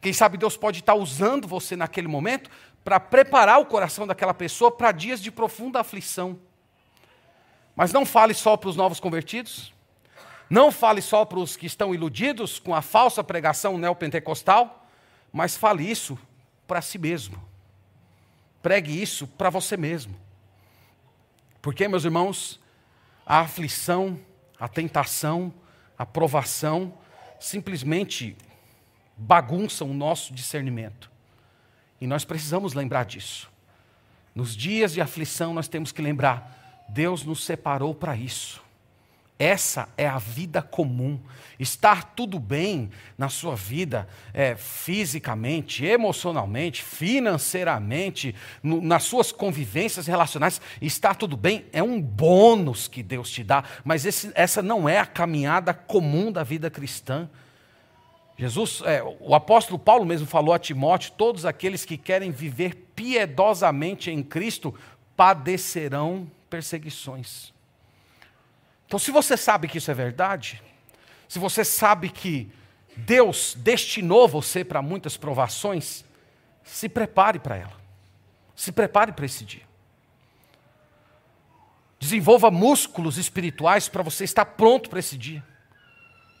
Quem 0.00 0.12
sabe 0.12 0.38
Deus 0.38 0.56
pode 0.56 0.80
estar 0.80 0.94
usando 0.94 1.46
você 1.46 1.76
naquele 1.76 2.08
momento 2.08 2.50
para 2.82 2.98
preparar 2.98 3.60
o 3.60 3.66
coração 3.66 4.06
daquela 4.06 4.32
pessoa 4.32 4.70
para 4.70 4.92
dias 4.92 5.20
de 5.20 5.30
profunda 5.30 5.80
aflição. 5.80 6.38
Mas 7.76 7.92
não 7.92 8.06
fale 8.06 8.32
só 8.32 8.56
para 8.56 8.70
os 8.70 8.76
novos 8.76 9.00
convertidos, 9.00 9.72
não 10.48 10.72
fale 10.72 11.02
só 11.02 11.24
para 11.24 11.38
os 11.38 11.56
que 11.56 11.66
estão 11.66 11.94
iludidos 11.94 12.58
com 12.58 12.74
a 12.74 12.82
falsa 12.82 13.22
pregação 13.22 13.76
neopentecostal, 13.78 14.86
mas 15.32 15.56
fale 15.56 15.88
isso 15.88 16.18
para 16.66 16.80
si 16.80 16.98
mesmo. 16.98 17.40
Pregue 18.62 19.00
isso 19.00 19.26
para 19.26 19.50
você 19.50 19.76
mesmo. 19.76 20.14
Porque, 21.62 21.86
meus 21.86 22.04
irmãos, 22.04 22.60
a 23.26 23.40
aflição, 23.40 24.18
a 24.58 24.68
tentação, 24.68 25.52
a 25.96 26.06
provação 26.06 26.94
simplesmente 27.38 28.36
bagunçam 29.16 29.90
o 29.90 29.94
nosso 29.94 30.32
discernimento. 30.32 31.10
E 32.00 32.06
nós 32.06 32.24
precisamos 32.24 32.72
lembrar 32.72 33.04
disso. 33.04 33.50
Nos 34.34 34.56
dias 34.56 34.92
de 34.92 35.00
aflição, 35.00 35.52
nós 35.52 35.68
temos 35.68 35.92
que 35.92 36.00
lembrar: 36.00 36.86
Deus 36.88 37.24
nos 37.24 37.44
separou 37.44 37.94
para 37.94 38.16
isso. 38.16 38.62
Essa 39.40 39.88
é 39.96 40.06
a 40.06 40.18
vida 40.18 40.60
comum. 40.60 41.18
Estar 41.58 42.12
tudo 42.14 42.38
bem 42.38 42.90
na 43.16 43.30
sua 43.30 43.56
vida, 43.56 44.06
é, 44.34 44.54
fisicamente, 44.54 45.82
emocionalmente, 45.82 46.82
financeiramente, 46.82 48.34
no, 48.62 48.82
nas 48.82 49.04
suas 49.04 49.32
convivências 49.32 50.06
relacionais, 50.06 50.60
estar 50.82 51.14
tudo 51.14 51.38
bem 51.38 51.64
é 51.72 51.82
um 51.82 51.98
bônus 51.98 52.86
que 52.86 53.02
Deus 53.02 53.30
te 53.30 53.42
dá, 53.42 53.64
mas 53.82 54.04
esse, 54.04 54.30
essa 54.34 54.60
não 54.60 54.86
é 54.86 54.98
a 54.98 55.06
caminhada 55.06 55.72
comum 55.72 56.30
da 56.30 56.44
vida 56.44 56.68
cristã. 56.68 57.26
Jesus, 58.36 58.82
é, 58.84 59.02
o 59.20 59.34
apóstolo 59.34 59.78
Paulo 59.78 60.04
mesmo 60.04 60.26
falou 60.26 60.52
a 60.52 60.58
Timóteo: 60.58 61.12
todos 61.16 61.46
aqueles 61.46 61.86
que 61.86 61.96
querem 61.96 62.30
viver 62.30 62.74
piedosamente 62.94 64.10
em 64.10 64.22
Cristo 64.22 64.74
padecerão 65.16 66.30
perseguições. 66.50 67.58
Então, 68.90 68.98
se 68.98 69.12
você 69.12 69.36
sabe 69.36 69.68
que 69.68 69.78
isso 69.78 69.88
é 69.88 69.94
verdade, 69.94 70.60
se 71.28 71.38
você 71.38 71.64
sabe 71.64 72.08
que 72.08 72.50
Deus 72.96 73.54
destinou 73.56 74.26
você 74.26 74.64
para 74.64 74.82
muitas 74.82 75.16
provações, 75.16 76.04
se 76.64 76.88
prepare 76.88 77.38
para 77.38 77.56
ela. 77.56 77.80
Se 78.56 78.72
prepare 78.72 79.12
para 79.12 79.24
esse 79.24 79.44
dia. 79.44 79.62
Desenvolva 82.00 82.50
músculos 82.50 83.16
espirituais 83.16 83.88
para 83.88 84.02
você 84.02 84.24
estar 84.24 84.44
pronto 84.44 84.90
para 84.90 84.98
esse 84.98 85.16
dia. 85.16 85.44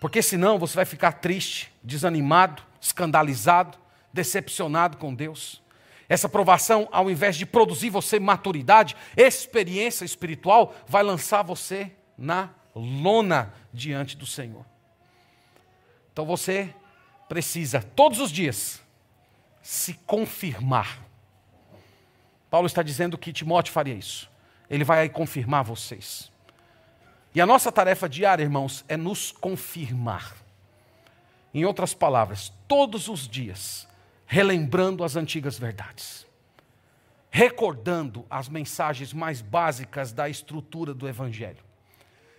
Porque 0.00 0.20
senão 0.20 0.58
você 0.58 0.74
vai 0.74 0.84
ficar 0.84 1.12
triste, 1.12 1.72
desanimado, 1.80 2.64
escandalizado, 2.80 3.78
decepcionado 4.12 4.96
com 4.96 5.14
Deus. 5.14 5.62
Essa 6.08 6.28
provação, 6.28 6.88
ao 6.90 7.08
invés 7.08 7.36
de 7.36 7.46
produzir 7.46 7.90
você 7.90 8.18
maturidade, 8.18 8.96
experiência 9.16 10.04
espiritual, 10.04 10.74
vai 10.88 11.04
lançar 11.04 11.42
você 11.44 11.92
na 12.20 12.50
lona 12.74 13.52
diante 13.72 14.16
do 14.16 14.26
Senhor. 14.26 14.64
Então 16.12 16.26
você 16.26 16.74
precisa, 17.28 17.80
todos 17.80 18.20
os 18.20 18.30
dias, 18.30 18.82
se 19.62 19.94
confirmar. 19.94 20.98
Paulo 22.50 22.66
está 22.66 22.82
dizendo 22.82 23.16
que 23.16 23.32
Timóteo 23.32 23.72
faria 23.72 23.94
isso. 23.94 24.30
Ele 24.68 24.84
vai 24.84 25.00
aí 25.00 25.08
confirmar 25.08 25.64
vocês. 25.64 26.30
E 27.34 27.40
a 27.40 27.46
nossa 27.46 27.70
tarefa 27.70 28.08
diária, 28.08 28.42
irmãos, 28.42 28.84
é 28.88 28.96
nos 28.96 29.32
confirmar. 29.32 30.34
Em 31.54 31.64
outras 31.64 31.94
palavras, 31.94 32.52
todos 32.68 33.08
os 33.08 33.26
dias, 33.26 33.88
relembrando 34.26 35.02
as 35.02 35.16
antigas 35.16 35.58
verdades, 35.58 36.26
recordando 37.30 38.26
as 38.28 38.48
mensagens 38.48 39.12
mais 39.12 39.40
básicas 39.40 40.12
da 40.12 40.28
estrutura 40.28 40.92
do 40.92 41.08
Evangelho, 41.08 41.69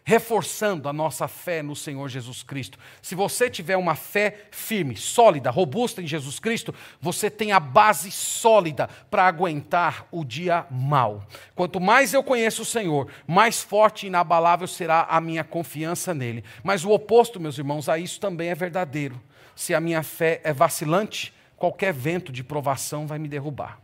reforçando 0.04 0.90
a 0.90 0.94
nossa 0.94 1.28
fé 1.28 1.62
no 1.62 1.76
Senhor 1.76 2.10
Jesus 2.10 2.44
Cristo. 2.44 2.78
Se 3.02 3.14
você 3.16 3.50
tiver 3.50 3.78
uma 3.78 3.96
fé 3.96 4.48
firme, 4.52 4.98
sólida, 4.98 5.50
robusta 5.50 6.02
em 6.02 6.08
Jesus 6.08 6.40
Cristo, 6.40 6.74
você 7.00 7.30
tem 7.30 7.52
a 7.52 7.60
base 7.60 8.12
sólida 8.12 8.90
para 9.10 9.28
aguentar 9.28 10.08
o 10.12 10.24
dia 10.24 10.66
mal. 10.70 11.26
Quanto 11.56 11.80
mais 11.80 12.14
eu 12.14 12.24
conheço 12.24 12.64
o 12.64 12.66
Senhor, 12.66 13.10
mais 13.28 13.62
forte 13.62 14.06
e 14.06 14.08
inabalável 14.08 14.68
será 14.68 15.04
a 15.10 15.22
minha 15.22 15.44
confiança 15.44 16.14
nele. 16.14 16.44
Mas 16.64 16.84
o 16.84 16.92
oposto, 16.92 17.40
meus 17.40 17.58
irmãos, 17.58 17.88
a 17.88 17.98
isso 17.98 18.20
também 18.20 18.50
é 18.50 18.56
verdadeiro. 18.56 19.22
Se 19.56 19.74
a 19.74 19.80
minha 19.80 20.02
fé 20.02 20.42
é 20.44 20.52
vacilante, 20.52 21.34
qualquer 21.56 21.94
vento 21.94 22.32
de 22.32 22.44
provação 22.44 23.06
vai 23.06 23.20
me 23.20 23.28
derrubar. 23.28 23.80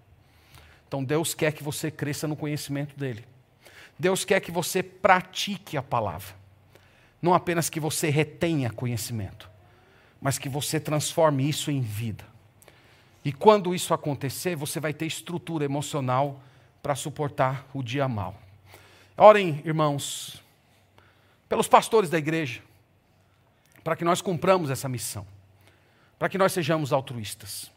Então 0.88 1.04
Deus 1.04 1.34
quer 1.34 1.52
que 1.52 1.62
você 1.62 1.92
cresça 1.92 2.28
no 2.28 2.36
conhecimento 2.36 2.98
dele. 2.98 3.24
Deus 3.98 4.24
quer 4.24 4.40
que 4.40 4.52
você 4.52 4.84
pratique 4.84 5.78
a 5.78 5.82
palavra. 5.82 6.36
Não 7.22 7.34
apenas 7.34 7.70
que 7.70 7.80
você 7.80 8.10
retenha 8.10 8.70
conhecimento, 8.70 9.50
mas 10.22 10.38
que 10.38 10.48
você 10.48 10.80
transforme 10.80 11.48
isso 11.48 11.72
em 11.72 11.82
vida. 11.82 12.24
E 13.26 13.34
quando 13.34 13.74
isso 13.74 13.94
acontecer, 13.94 14.56
você 14.56 14.80
vai 14.80 14.94
ter 14.94 15.06
estrutura 15.06 15.66
emocional 15.66 16.40
para 16.82 16.96
suportar 16.96 17.68
o 17.74 17.82
dia 17.82 18.08
mal. 18.08 18.40
Orem, 19.18 19.62
irmãos, 19.66 20.44
pelos 21.50 21.68
pastores 21.68 22.10
da 22.10 22.18
igreja, 22.18 22.62
para 23.84 23.96
que 23.96 24.06
nós 24.06 24.22
cumpramos 24.22 24.70
essa 24.70 24.88
missão 24.88 25.26
para 26.18 26.30
que 26.30 26.38
nós 26.38 26.52
sejamos 26.52 26.92
altruístas. 26.92 27.72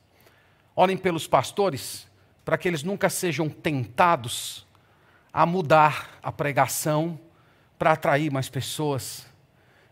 Orem 0.74 0.96
pelos 0.96 1.26
pastores, 1.26 2.06
para 2.44 2.56
que 2.56 2.66
eles 2.66 2.82
nunca 2.82 3.10
sejam 3.10 3.48
tentados 3.48 4.66
a 5.33 5.47
mudar 5.47 6.18
a 6.22 6.31
pregação 6.31 7.18
para 7.78 7.93
atrair 7.93 8.31
mais 8.31 8.49
pessoas, 8.49 9.26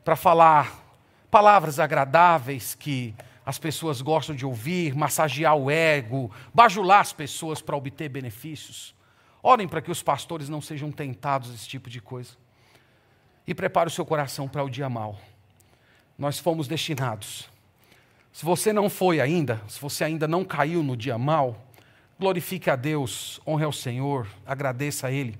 para 0.04 0.16
falar 0.16 0.84
palavras 1.30 1.78
agradáveis 1.78 2.74
que 2.74 3.14
as 3.44 3.58
pessoas 3.58 4.02
gostam 4.02 4.34
de 4.34 4.44
ouvir, 4.44 4.94
massagear 4.94 5.56
o 5.56 5.70
ego, 5.70 6.30
bajular 6.52 7.00
as 7.00 7.12
pessoas 7.12 7.62
para 7.62 7.76
obter 7.76 8.08
benefícios. 8.08 8.94
Orem 9.42 9.68
para 9.68 9.80
que 9.80 9.90
os 9.90 10.02
pastores 10.02 10.48
não 10.48 10.60
sejam 10.60 10.90
tentados 10.90 11.50
a 11.50 11.54
esse 11.54 11.66
tipo 11.66 11.88
de 11.88 12.00
coisa. 12.00 12.32
E 13.46 13.54
prepare 13.54 13.88
o 13.88 13.92
seu 13.92 14.04
coração 14.04 14.48
para 14.48 14.62
o 14.62 14.68
dia 14.68 14.88
mal. 14.88 15.18
Nós 16.18 16.38
fomos 16.38 16.68
destinados 16.68 17.48
se 18.38 18.44
você 18.44 18.72
não 18.72 18.88
foi 18.88 19.20
ainda, 19.20 19.60
se 19.66 19.80
você 19.80 20.04
ainda 20.04 20.28
não 20.28 20.44
caiu 20.44 20.80
no 20.80 20.96
dia 20.96 21.18
mal, 21.18 21.60
glorifique 22.18 22.68
a 22.68 22.76
Deus, 22.76 23.40
honre 23.46 23.64
ao 23.64 23.72
Senhor, 23.72 24.26
agradeça 24.44 25.06
a 25.06 25.12
Ele, 25.12 25.38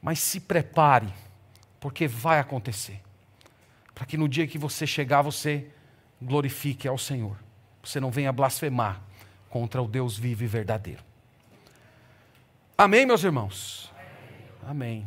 mas 0.00 0.18
se 0.18 0.40
prepare, 0.40 1.12
porque 1.78 2.08
vai 2.08 2.38
acontecer. 2.38 3.00
Para 3.94 4.06
que 4.06 4.16
no 4.16 4.28
dia 4.28 4.46
que 4.46 4.56
você 4.56 4.86
chegar, 4.86 5.22
você 5.22 5.66
glorifique 6.20 6.88
ao 6.88 6.96
Senhor. 6.96 7.36
Você 7.82 8.00
não 8.00 8.10
venha 8.10 8.32
blasfemar 8.32 9.02
contra 9.48 9.82
o 9.82 9.88
Deus 9.88 10.16
vivo 10.16 10.44
e 10.44 10.46
verdadeiro. 10.46 11.02
Amém, 12.76 13.04
meus 13.04 13.22
irmãos? 13.22 13.92
Amém. 14.66 15.06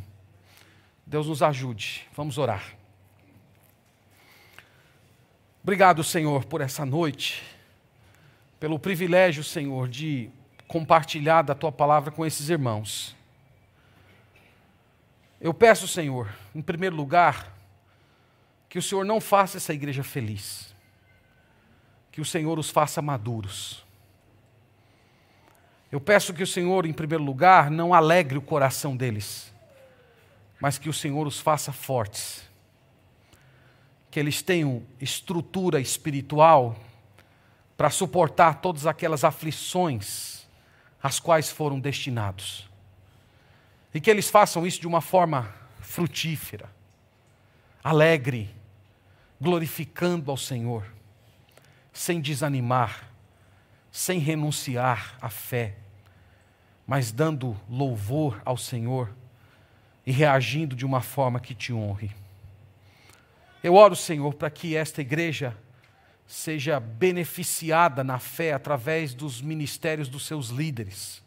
Deus 1.05 1.27
nos 1.27 1.41
ajude. 1.41 2.07
Vamos 2.15 2.37
orar. 2.37 2.75
Obrigado, 5.63 6.03
Senhor, 6.03 6.45
por 6.45 6.61
essa 6.61 6.85
noite, 6.85 7.41
pelo 8.59 8.77
privilégio, 8.77 9.43
Senhor, 9.43 9.87
de 9.87 10.29
compartilhar 10.73 11.43
da 11.43 11.53
tua 11.53 11.71
palavra 11.71 12.09
com 12.09 12.25
esses 12.25 12.49
irmãos. 12.49 13.15
Eu 15.39 15.53
peço, 15.53 15.87
Senhor, 15.87 16.33
em 16.55 16.63
primeiro 16.63 16.95
lugar, 16.95 17.55
que 18.67 18.79
o 18.79 18.81
Senhor 18.81 19.05
não 19.05 19.21
faça 19.21 19.57
essa 19.57 19.71
igreja 19.71 20.03
feliz, 20.03 20.73
que 22.11 22.19
o 22.19 22.25
Senhor 22.25 22.57
os 22.57 22.71
faça 22.71 23.03
maduros. 23.03 23.85
Eu 25.91 26.01
peço 26.01 26.33
que 26.33 26.41
o 26.41 26.47
Senhor, 26.47 26.87
em 26.87 26.93
primeiro 26.93 27.23
lugar, 27.23 27.69
não 27.69 27.93
alegre 27.93 28.39
o 28.39 28.41
coração 28.41 28.97
deles, 28.97 29.53
mas 30.59 30.79
que 30.79 30.89
o 30.89 30.93
Senhor 30.93 31.27
os 31.27 31.39
faça 31.39 31.71
fortes 31.71 32.51
que 34.09 34.19
eles 34.19 34.41
tenham 34.41 34.83
estrutura 35.01 35.79
espiritual 35.79 36.75
para 37.75 37.89
suportar 37.91 38.61
todas 38.61 38.85
aquelas 38.87 39.23
aflições 39.23 40.32
às 41.03 41.19
quais 41.19 41.51
foram 41.51 41.81
destinados. 41.81 42.69
E 43.93 43.99
que 43.99 44.09
eles 44.09 44.29
façam 44.29 44.65
isso 44.65 44.79
de 44.79 44.87
uma 44.87 45.01
forma 45.01 45.53
frutífera, 45.81 46.73
alegre, 47.83 48.49
glorificando 49.39 50.31
ao 50.31 50.37
Senhor, 50.37 50.85
sem 51.91 52.21
desanimar, 52.21 53.11
sem 53.91 54.17
renunciar 54.17 55.17
à 55.21 55.29
fé, 55.29 55.75
mas 56.87 57.11
dando 57.11 57.59
louvor 57.69 58.41
ao 58.45 58.55
Senhor 58.55 59.13
e 60.05 60.11
reagindo 60.11 60.75
de 60.75 60.85
uma 60.85 61.01
forma 61.01 61.39
que 61.39 61.53
te 61.53 61.73
honre. 61.73 62.11
Eu 63.61 63.75
oro, 63.75 63.95
Senhor, 63.95 64.33
para 64.33 64.49
que 64.49 64.75
esta 64.75 65.01
igreja 65.01 65.55
seja 66.27 66.79
beneficiada 66.79 68.03
na 68.03 68.19
fé 68.19 68.53
através 68.53 69.13
dos 69.13 69.41
ministérios 69.41 70.07
dos 70.07 70.25
seus 70.25 70.49
líderes. 70.49 71.21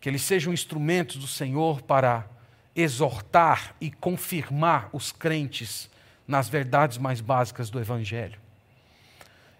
Que 0.00 0.08
eles 0.08 0.22
sejam 0.22 0.52
instrumentos 0.52 1.16
do 1.16 1.26
Senhor 1.26 1.82
para 1.82 2.28
exortar 2.76 3.74
e 3.80 3.90
confirmar 3.90 4.90
os 4.92 5.12
crentes 5.12 5.90
nas 6.26 6.48
verdades 6.48 6.98
mais 6.98 7.20
básicas 7.20 7.70
do 7.70 7.80
Evangelho. 7.80 8.38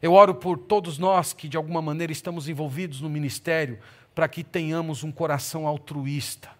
Eu 0.02 0.12
oro 0.12 0.34
por 0.34 0.58
todos 0.58 0.98
nós 0.98 1.32
que 1.32 1.48
de 1.48 1.56
alguma 1.56 1.80
maneira 1.80 2.12
estamos 2.12 2.48
envolvidos 2.48 3.00
no 3.00 3.08
ministério, 3.08 3.78
para 4.14 4.28
que 4.28 4.44
tenhamos 4.44 5.02
um 5.02 5.10
coração 5.10 5.66
altruísta, 5.66 6.50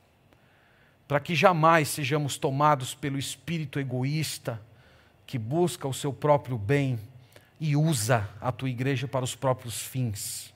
para 1.07 1.21
que 1.21 1.35
jamais 1.35 1.89
sejamos 1.89 2.37
tomados 2.37 2.95
pelo 2.95 3.19
espírito 3.19 3.79
egoísta 3.79 4.61
que 5.27 5.39
busca 5.39 5.87
o 5.87 5.95
seu 5.95 6.13
próprio 6.13 6.59
bem 6.59 6.99
e 7.65 7.77
usa 7.77 8.29
a 8.43 8.53
tua 8.53 8.69
igreja 8.69 9.09
para 9.09 9.25
os 9.25 9.35
próprios 9.35 9.81
fins. 9.81 10.53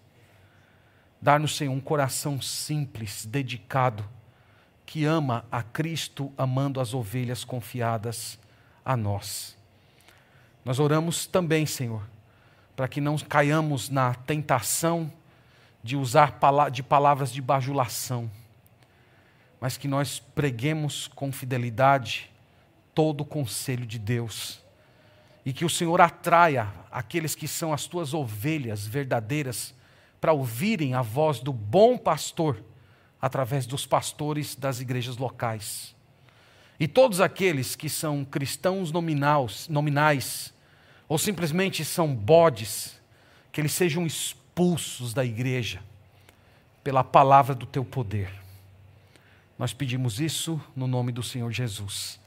Dar-nos, 1.22 1.56
Senhor, 1.56 1.72
um 1.72 1.80
coração 1.80 2.38
simples, 2.38 3.24
dedicado, 3.24 4.06
que 4.84 5.06
ama 5.06 5.46
a 5.50 5.62
Cristo, 5.62 6.30
amando 6.36 6.82
as 6.82 6.92
ovelhas 6.92 7.44
confiadas 7.44 8.38
a 8.84 8.94
nós. 8.94 9.56
Nós 10.62 10.78
oramos 10.78 11.24
também, 11.24 11.64
Senhor, 11.64 12.02
para 12.76 12.86
que 12.86 13.00
não 13.00 13.16
caiamos 13.16 13.88
na 13.88 14.12
tentação 14.12 15.11
de 15.82 15.96
usar 15.96 16.38
de 16.70 16.82
palavras 16.82 17.32
de 17.32 17.40
bajulação, 17.40 18.30
mas 19.59 19.78
que 19.78 19.88
nós 19.88 20.18
preguemos 20.18 21.09
com 21.09 21.32
fidelidade 21.32 22.30
todo 22.94 23.22
o 23.22 23.24
conselho 23.24 23.86
de 23.86 23.98
Deus. 23.98 24.67
E 25.45 25.53
que 25.53 25.64
o 25.64 25.70
Senhor 25.70 26.01
atraia 26.01 26.68
aqueles 26.91 27.34
que 27.34 27.49
são 27.49 27.72
as 27.72 27.86
tuas 27.86 28.12
ovelhas 28.12 28.86
verdadeiras 28.86 29.74
para 30.20 30.32
ouvirem 30.32 30.95
a 30.95 31.03
voz 31.03 31.41
do 31.41 31.53
bom 31.53 31.97
pastor 31.97 32.62
através 33.20 33.66
dos 33.66 33.86
pastores 33.86 34.55
das 34.55 34.80
igrejas 34.80 35.16
locais. 35.16 35.95
E 36.78 36.86
todos 36.86 37.20
aqueles 37.20 37.74
que 37.74 37.89
são 37.89 38.24
cristãos 38.24 38.93
nominais, 38.93 39.68
nominais 39.68 40.55
ou 41.09 41.18
simplesmente 41.18 41.84
são 41.84 42.14
bodes, 42.14 43.01
que 43.51 43.61
eles 43.61 43.72
sejam 43.72 44.07
expulsos 44.07 45.12
da 45.14 45.24
igreja 45.24 45.80
pela 46.84 47.03
palavra 47.03 47.55
do 47.55 47.66
teu 47.66 47.84
poder. 47.84 48.30
Nós 49.59 49.72
pedimos 49.72 50.20
isso 50.20 50.61
no 50.76 50.86
nome 50.86 51.11
do 51.11 51.22
Senhor 51.22 51.51
Jesus. 51.51 52.20